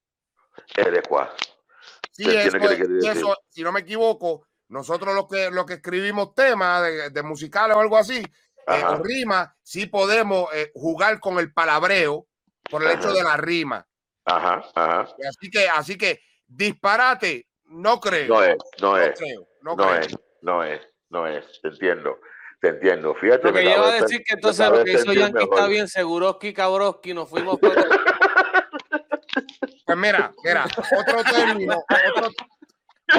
Sí, 2.12 2.26
eso, 2.28 3.38
si 3.48 3.64
no 3.64 3.72
me 3.72 3.80
equivoco, 3.80 4.46
nosotros 4.68 5.16
los 5.16 5.30
que, 5.30 5.50
lo 5.50 5.66
que 5.66 5.76
escribimos 5.76 6.36
temas 6.36 6.84
de, 6.84 7.12
de 7.12 7.24
musicales 7.24 7.78
o 7.78 7.80
algo 7.80 7.96
así, 7.96 8.22
eh, 8.68 8.84
rima, 9.02 9.56
sí 9.64 9.86
podemos 9.86 10.54
eh, 10.54 10.74
jugar 10.76 11.22
con 11.22 11.40
el 11.40 11.54
palabreo 11.54 12.28
por 12.70 12.84
el 12.84 12.92
hecho 12.92 13.14
de 13.14 13.24
la 13.24 13.38
rima. 13.38 13.88
Ajá, 14.26 14.70
ajá. 14.76 15.16
Así 15.30 15.50
que, 15.50 15.70
así 15.70 15.98
que 15.98 16.20
disparate, 16.46 17.48
no 17.68 18.02
creo. 18.02 18.28
No 18.28 18.44
es, 18.44 18.58
no, 18.82 18.98
es. 18.98 19.18
no, 19.62 19.96
es, 19.96 20.18
no 20.48 20.64
es, 20.64 20.82
no 21.10 21.28
es, 21.28 21.46
te 21.62 21.68
entiendo. 21.68 22.20
Te 22.60 22.70
entiendo, 22.70 23.14
fíjate. 23.14 23.50
Lo 23.50 23.54
que 23.54 23.66
yo 23.66 23.84
a 23.84 23.92
decir 23.92 24.24
que 24.24 24.34
entonces 24.34 24.68
lo 24.68 24.84
que 24.84 24.94
hizo 24.94 25.14
Yankee 25.14 25.44
está 25.44 25.68
bien, 25.68 25.88
Seguroski, 25.88 26.54
Cabroski, 26.54 27.14
nos 27.14 27.30
fuimos 27.30 27.60
por... 27.60 27.76
Pues 29.86 29.98
mira, 29.98 30.34
mira, 30.44 30.66
otro 30.66 31.24
término, 31.24 31.78
otro, 31.78 32.28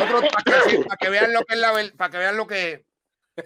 otro 0.03 0.21
para, 0.21 0.63
que, 0.67 0.85
para 0.85 0.97
que 0.99 1.09
vean 1.09 1.33
lo 1.33 1.43
que 1.47 1.55
es 1.55 1.61
la 1.61 1.73
para 1.97 2.11
que 2.11 2.19
vean 2.19 2.37
lo 2.37 2.47
que 2.47 2.85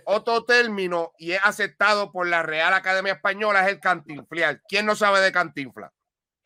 otro 0.07 0.45
término 0.45 1.12
y 1.18 1.30
es 1.30 1.41
aceptado 1.45 2.11
por 2.11 2.26
la 2.26 2.43
Real 2.43 2.74
Academia 2.74 3.12
Española 3.12 3.61
es 3.62 3.68
el 3.68 3.78
cantinfliar. 3.78 4.62
¿Quién 4.66 4.87
no 4.87 4.97
sabe 4.97 5.20
de 5.20 5.30
cantinfla? 5.30 5.93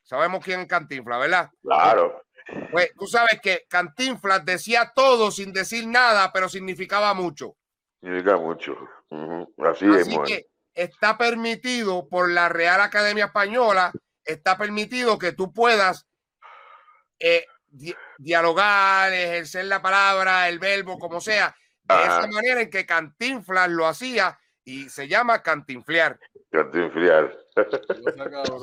Sabemos 0.03 0.45
quién 0.45 0.61
es 0.61 0.67
cantinfla, 0.67 1.17
¿verdad? 1.17 1.51
Claro. 1.63 2.26
Pues 2.71 2.93
tú 2.99 3.07
sabes 3.07 3.41
que 3.43 3.65
Cantinflas 3.69 4.45
decía 4.45 4.93
todo 4.95 5.31
sin 5.31 5.53
decir 5.53 5.87
nada, 5.87 6.33
pero 6.33 6.49
significaba 6.49 7.13
mucho. 7.15 7.57
Significa 8.01 8.37
mucho. 8.37 8.77
Así, 9.59 9.87
Así 9.87 10.17
que 10.27 10.47
está 10.75 11.19
permitido 11.19 12.09
por 12.09 12.31
la 12.31 12.49
Real 12.49 12.81
Academia 12.81 13.27
Española, 13.27 13.93
está 14.25 14.57
permitido 14.57 15.19
que 15.19 15.33
tú 15.33 15.53
puedas 15.53 16.07
eh, 17.19 17.47
dialogar, 18.19 19.13
ejercer 19.13 19.65
la 19.65 19.83
palabra, 19.83 20.49
el 20.49 20.59
verbo, 20.59 20.99
como 20.99 21.21
sea, 21.21 21.55
de 21.83 22.03
esa 22.03 22.27
manera 22.27 22.61
en 22.61 22.71
que 22.71 22.87
Cantinflas 22.87 23.71
lo 23.71 23.87
hacía 23.87 24.39
y 24.65 24.89
se 24.89 25.09
llama 25.09 25.43
cantinflear. 25.43 26.19
Cantinflear. 26.51 27.37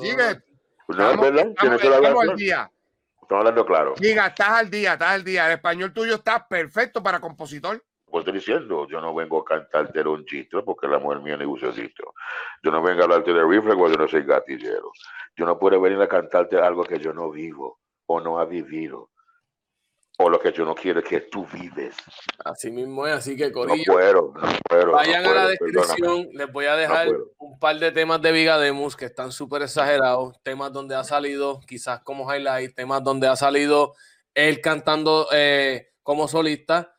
Sigue. 0.00 0.42
No, 0.86 1.12
es 1.12 1.18
verdad. 1.18 1.46
Estamos, 1.48 1.82
estamos 1.82 2.28
al 2.28 2.36
día. 2.36 2.70
Estamos 3.24 3.40
hablando 3.40 3.64
claro. 3.64 3.94
Diga, 3.98 4.26
estás 4.26 4.50
al 4.50 4.70
día, 4.70 4.92
estás 4.92 5.08
al 5.08 5.24
día. 5.24 5.46
El 5.46 5.52
español 5.52 5.92
tuyo 5.94 6.16
está 6.16 6.46
perfecto 6.46 7.02
para 7.02 7.20
compositor. 7.20 7.82
Pues 8.04 8.20
estoy 8.20 8.34
diciendo, 8.34 8.86
yo 8.86 9.00
no 9.00 9.14
vengo 9.14 9.40
a 9.40 9.44
cantarte 9.44 10.06
un 10.06 10.26
chiste 10.26 10.60
porque 10.62 10.86
la 10.86 10.98
mujer 10.98 11.20
mía 11.20 11.36
negocio 11.36 11.72
Yo 11.72 12.70
no 12.70 12.82
vengo 12.82 13.00
a 13.00 13.04
hablarte 13.04 13.32
de 13.32 13.42
rifle 13.42 13.74
porque 13.74 13.94
yo 13.94 13.98
no 13.98 14.08
soy 14.08 14.24
gatillero. 14.24 14.92
Yo 15.36 15.46
no 15.46 15.58
puedo 15.58 15.80
venir 15.80 16.00
a 16.02 16.06
cantarte 16.08 16.58
algo 16.58 16.84
que 16.84 16.98
yo 16.98 17.14
no 17.14 17.30
vivo 17.30 17.80
o 18.06 18.20
no 18.20 18.38
ha 18.38 18.44
vivido 18.44 19.10
o 20.18 20.28
lo 20.28 20.38
que 20.38 20.52
yo 20.52 20.64
no 20.64 20.74
quiero 20.74 21.02
que 21.02 21.20
tú 21.20 21.46
vives. 21.52 21.96
Así 22.44 22.70
mismo 22.70 23.06
es, 23.06 23.14
así 23.14 23.36
que 23.36 23.50
Corillo. 23.50 23.84
No 23.86 23.92
puedo, 23.94 24.34
no 24.34 24.58
puedo, 24.68 24.92
vayan 24.92 25.26
a 25.26 25.34
la 25.34 25.46
descripción, 25.48 26.28
les 26.32 26.52
voy 26.52 26.66
a 26.66 26.76
dejar 26.76 27.08
un 27.38 27.58
par 27.58 27.78
de 27.78 27.90
temas 27.90 28.22
de 28.22 28.32
Vigademus 28.32 28.96
que 28.96 29.06
están 29.06 29.32
súper 29.32 29.62
exagerados, 29.62 30.40
temas 30.42 30.72
donde 30.72 30.94
ha 30.94 31.04
salido, 31.04 31.60
quizás 31.66 32.00
como 32.04 32.32
highlight, 32.32 32.74
temas 32.74 33.02
donde 33.02 33.26
ha 33.26 33.36
salido 33.36 33.94
él 34.34 34.60
cantando 34.60 35.28
eh, 35.32 35.88
como 36.02 36.28
solista. 36.28 36.93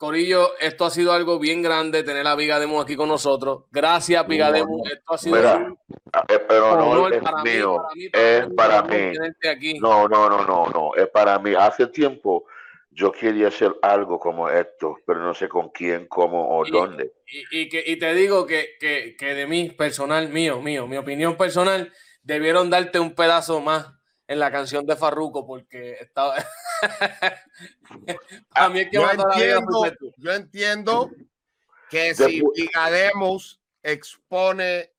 Corillo, 0.00 0.58
esto 0.58 0.86
ha 0.86 0.90
sido 0.90 1.12
algo 1.12 1.38
bien 1.38 1.60
grande 1.60 2.02
tener 2.02 2.26
a 2.26 2.34
Vigademo 2.34 2.80
aquí 2.80 2.96
con 2.96 3.10
nosotros. 3.10 3.64
Gracias, 3.70 4.26
Vigademo. 4.26 4.82
Esto 4.90 5.12
ha 5.12 5.18
sido 5.18 5.36
pero 6.48 6.76
no 6.76 7.08
es 7.08 7.20
mío, 7.44 7.84
es 8.10 8.46
para 8.56 8.82
mí. 8.82 9.12
No, 9.78 10.08
no, 10.08 10.30
no, 10.30 10.46
no, 10.46 10.70
no, 10.70 10.94
es 10.96 11.06
para 11.10 11.38
mí. 11.38 11.52
Hace 11.54 11.88
tiempo 11.88 12.46
yo 12.90 13.12
quería 13.12 13.48
hacer 13.48 13.76
algo 13.82 14.18
como 14.18 14.48
esto, 14.48 14.96
pero 15.04 15.20
no 15.20 15.34
sé 15.34 15.50
con 15.50 15.68
quién, 15.68 16.06
cómo 16.06 16.58
o 16.58 16.64
dónde. 16.64 17.12
Y, 17.50 17.68
que, 17.68 17.84
y 17.86 17.98
te 17.98 18.14
digo 18.14 18.46
que, 18.46 18.78
que, 18.80 19.14
que 19.18 19.34
de 19.34 19.46
mí, 19.46 19.68
personal, 19.68 20.30
mío, 20.30 20.62
mío, 20.62 20.86
mi 20.86 20.96
opinión 20.96 21.36
personal, 21.36 21.92
debieron 22.22 22.70
darte 22.70 22.98
un 22.98 23.14
pedazo 23.14 23.60
más 23.60 23.99
en 24.30 24.38
la 24.38 24.52
canción 24.52 24.86
de 24.86 24.94
Farruko 24.94 25.44
porque 25.44 25.94
estaba... 26.00 26.36
a 28.54 28.68
mí 28.68 28.78
es 28.78 28.88
que 28.88 28.96
yo, 28.96 29.10
entiendo, 29.10 29.92
yo 30.18 30.32
entiendo 30.32 31.10
que 31.90 32.14
si 32.14 32.40
Vigademos 32.54 33.60
expone 33.82 34.92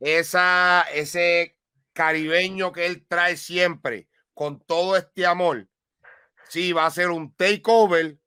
esa, 0.00 0.84
ese 0.92 1.56
caribeño 1.92 2.72
que 2.72 2.86
él 2.86 3.06
trae 3.06 3.36
siempre, 3.36 4.08
con 4.34 4.58
todo 4.58 4.96
este 4.96 5.24
amor, 5.26 5.68
sí, 6.48 6.72
va 6.72 6.86
a 6.86 6.90
ser 6.90 7.10
un 7.10 7.32
takeover 7.36 8.18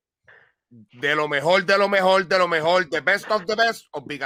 de 0.70 1.16
lo 1.16 1.28
mejor, 1.28 1.66
de 1.66 1.78
lo 1.78 1.90
mejor, 1.90 2.26
de 2.26 2.38
lo 2.38 2.48
mejor, 2.48 2.88
the 2.90 3.02
best 3.02 3.30
of 3.30 3.44
the 3.46 3.56
best 3.56 3.88
of 3.92 4.06
Big 4.08 4.22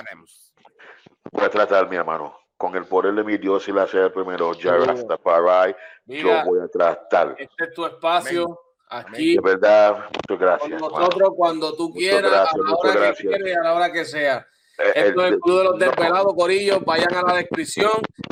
Voy 1.31 1.43
a 1.43 1.49
tratar, 1.49 1.89
mi 1.89 1.95
hermano, 1.95 2.37
con 2.63 2.73
el 2.77 2.85
poder 2.85 3.13
de 3.13 3.25
mi 3.25 3.37
Dios 3.37 3.67
y 3.67 3.73
la 3.73 3.85
sea 3.85 4.09
primero, 4.09 4.53
ya 4.53 4.77
Rastafari, 4.77 5.75
yo 6.05 6.29
voy 6.45 6.61
a 6.61 6.67
tratar. 6.69 7.35
Este 7.37 7.65
es 7.65 7.73
tu 7.73 7.85
espacio. 7.85 8.57
Aquí, 8.87 9.35
de 9.35 9.41
verdad, 9.41 10.05
muchas 10.05 10.39
gracias. 10.39 10.81
Con 10.81 10.93
nosotros, 10.93 11.31
cuando 11.35 11.75
tú 11.75 11.91
quieras, 11.91 12.31
a 12.31 12.57
la 12.57 12.73
hora 12.73 13.13
que 13.13 13.21
quieras 13.21 13.49
y 13.49 13.51
a 13.51 13.63
la 13.63 13.73
hora 13.73 13.91
que 13.91 14.05
sea. 14.05 14.47
Eh, 14.77 14.91
Esto 14.95 15.25
es 15.25 15.33
el 15.33 15.39
Club 15.41 15.57
de 15.57 15.63
los 15.65 15.77
Desvelados, 15.77 16.33
Corillo. 16.33 16.79
Vayan 16.85 17.13
a 17.13 17.23
la 17.23 17.33
descripción, 17.35 17.91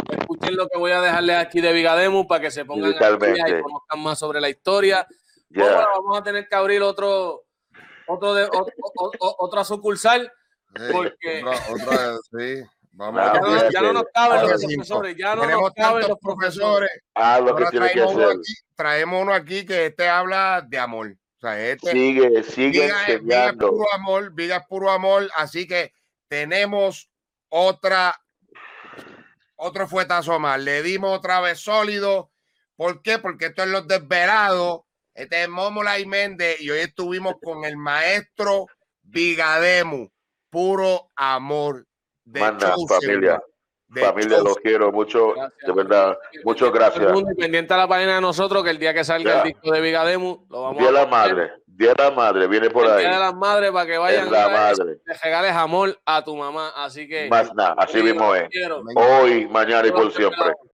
escuchen 0.10 0.56
lo 0.56 0.70
que 0.70 0.80
voy 0.80 0.92
a 0.94 1.02
dejarles 1.02 1.36
aquí 1.36 1.60
de 1.60 1.74
Vigademu 1.74 2.26
para 2.26 2.40
que 2.40 2.52
se 2.52 2.64
pongan 2.64 2.92
y 2.92 3.62
conozcan 3.62 4.00
más 4.02 4.18
sobre 4.18 4.40
la 4.40 4.48
historia. 4.48 5.06
vamos 5.50 6.18
a 6.18 6.24
tener 6.24 6.48
que 6.48 6.56
abrir 6.56 6.82
otro, 6.84 7.44
otro 8.08 8.34
de, 8.34 8.48
otra 9.20 9.66
sucursal. 9.66 10.32
porque 10.94 11.44
sí. 12.32 12.64
Vamos 12.94 13.22
ya, 13.24 13.40
no, 13.40 13.72
ya, 13.72 13.82
no, 13.82 13.94
nos 13.94 14.04
caben 14.14 14.42
los 14.42 14.62
profesores, 14.62 15.16
ya 15.18 15.36
no 15.36 15.46
nos 15.46 15.74
caben 15.74 16.08
los 16.08 16.20
profesores. 16.20 16.90
Ah, 17.16 17.40
lo 17.40 17.56
que 17.56 17.66
tiene 17.72 17.90
que 17.92 18.02
hacer. 18.02 18.30
Aquí, 18.30 18.54
traemos 18.76 19.22
uno 19.22 19.34
aquí 19.34 19.66
que 19.66 19.88
este 19.88 20.10
habla 20.10 20.66
de 20.68 20.78
amor. 20.78 21.16
O 21.38 21.40
sea, 21.40 21.70
este, 21.70 21.92
sigue, 21.92 22.44
sigue 22.44 22.88
enseñando. 22.88 23.24
Viga 23.24 23.72
puro 23.72 23.94
amor, 23.94 24.34
Viga 24.34 24.66
puro 24.68 24.92
amor. 24.92 25.30
Así 25.38 25.68
que 25.68 25.94
tenemos 26.28 27.10
otra, 27.50 28.22
otro 29.56 29.88
fuetazo 29.88 30.38
más. 30.40 30.60
Le 30.60 30.84
dimos 30.84 31.18
otra 31.18 31.40
vez 31.40 31.60
sólido. 31.60 32.30
¿Por 32.76 33.02
qué? 33.02 33.20
Porque 33.20 33.48
esto 33.48 33.64
es 33.64 33.70
los 33.70 33.88
desvelados. 33.88 34.82
Este 35.14 35.44
es 35.44 35.50
Momola 35.50 36.00
y 36.00 36.06
Méndez 36.06 36.60
y 36.62 36.70
hoy 36.70 36.80
estuvimos 36.80 37.36
con 37.42 37.66
el 37.66 37.78
maestro 37.78 38.68
Vigademu. 39.02 40.10
Puro 40.50 41.10
amor. 41.16 41.88
De 42.24 42.40
Manda, 42.40 42.76
familia. 42.88 43.42
Familia, 43.94 44.38
los 44.40 44.56
quiero 44.58 44.90
mucho, 44.92 45.34
de 45.66 45.74
verdad, 45.74 46.18
muchas 46.46 46.72
gracias. 46.72 47.14
Independiente 47.14 47.74
a 47.74 47.78
la 47.78 47.88
página 47.90 48.16
de 48.16 48.22
nosotros, 48.22 48.64
que 48.64 48.70
el 48.70 48.80
día 48.80 48.94
que 48.94 49.04
salga 49.04 49.42
el 49.42 49.50
disco 49.50 49.70
de 49.70 49.82
Vigademu, 49.82 50.46
lo 50.50 50.62
vamos 50.62 50.80
Día 50.80 50.90
a 50.90 50.92
la 50.94 51.06
madre, 51.08 51.52
Día 51.66 51.94
de 51.94 52.04
la 52.04 52.12
madre, 52.12 52.48
viene 52.48 52.70
por 52.70 52.88
ahí. 52.88 53.02
Día 53.02 53.16
de 53.16 53.20
las 53.20 53.36
madres 53.36 53.72
para 53.72 53.86
que 53.86 53.98
vayan 53.98 54.32
la 54.32 54.48
madre. 54.48 54.98
te 55.06 55.14
regales 55.22 55.52
amor 55.52 56.00
a 56.06 56.24
tu 56.24 56.38
mamá, 56.38 56.72
así 56.76 57.06
que. 57.06 57.28
Más 57.28 57.54
nada, 57.54 57.76
así 57.78 58.02
mismo 58.02 58.34
es. 58.34 58.48
Hoy, 58.96 59.48
mañana 59.48 59.86
y 59.86 59.92
por 59.92 60.10
siempre. 60.14 60.54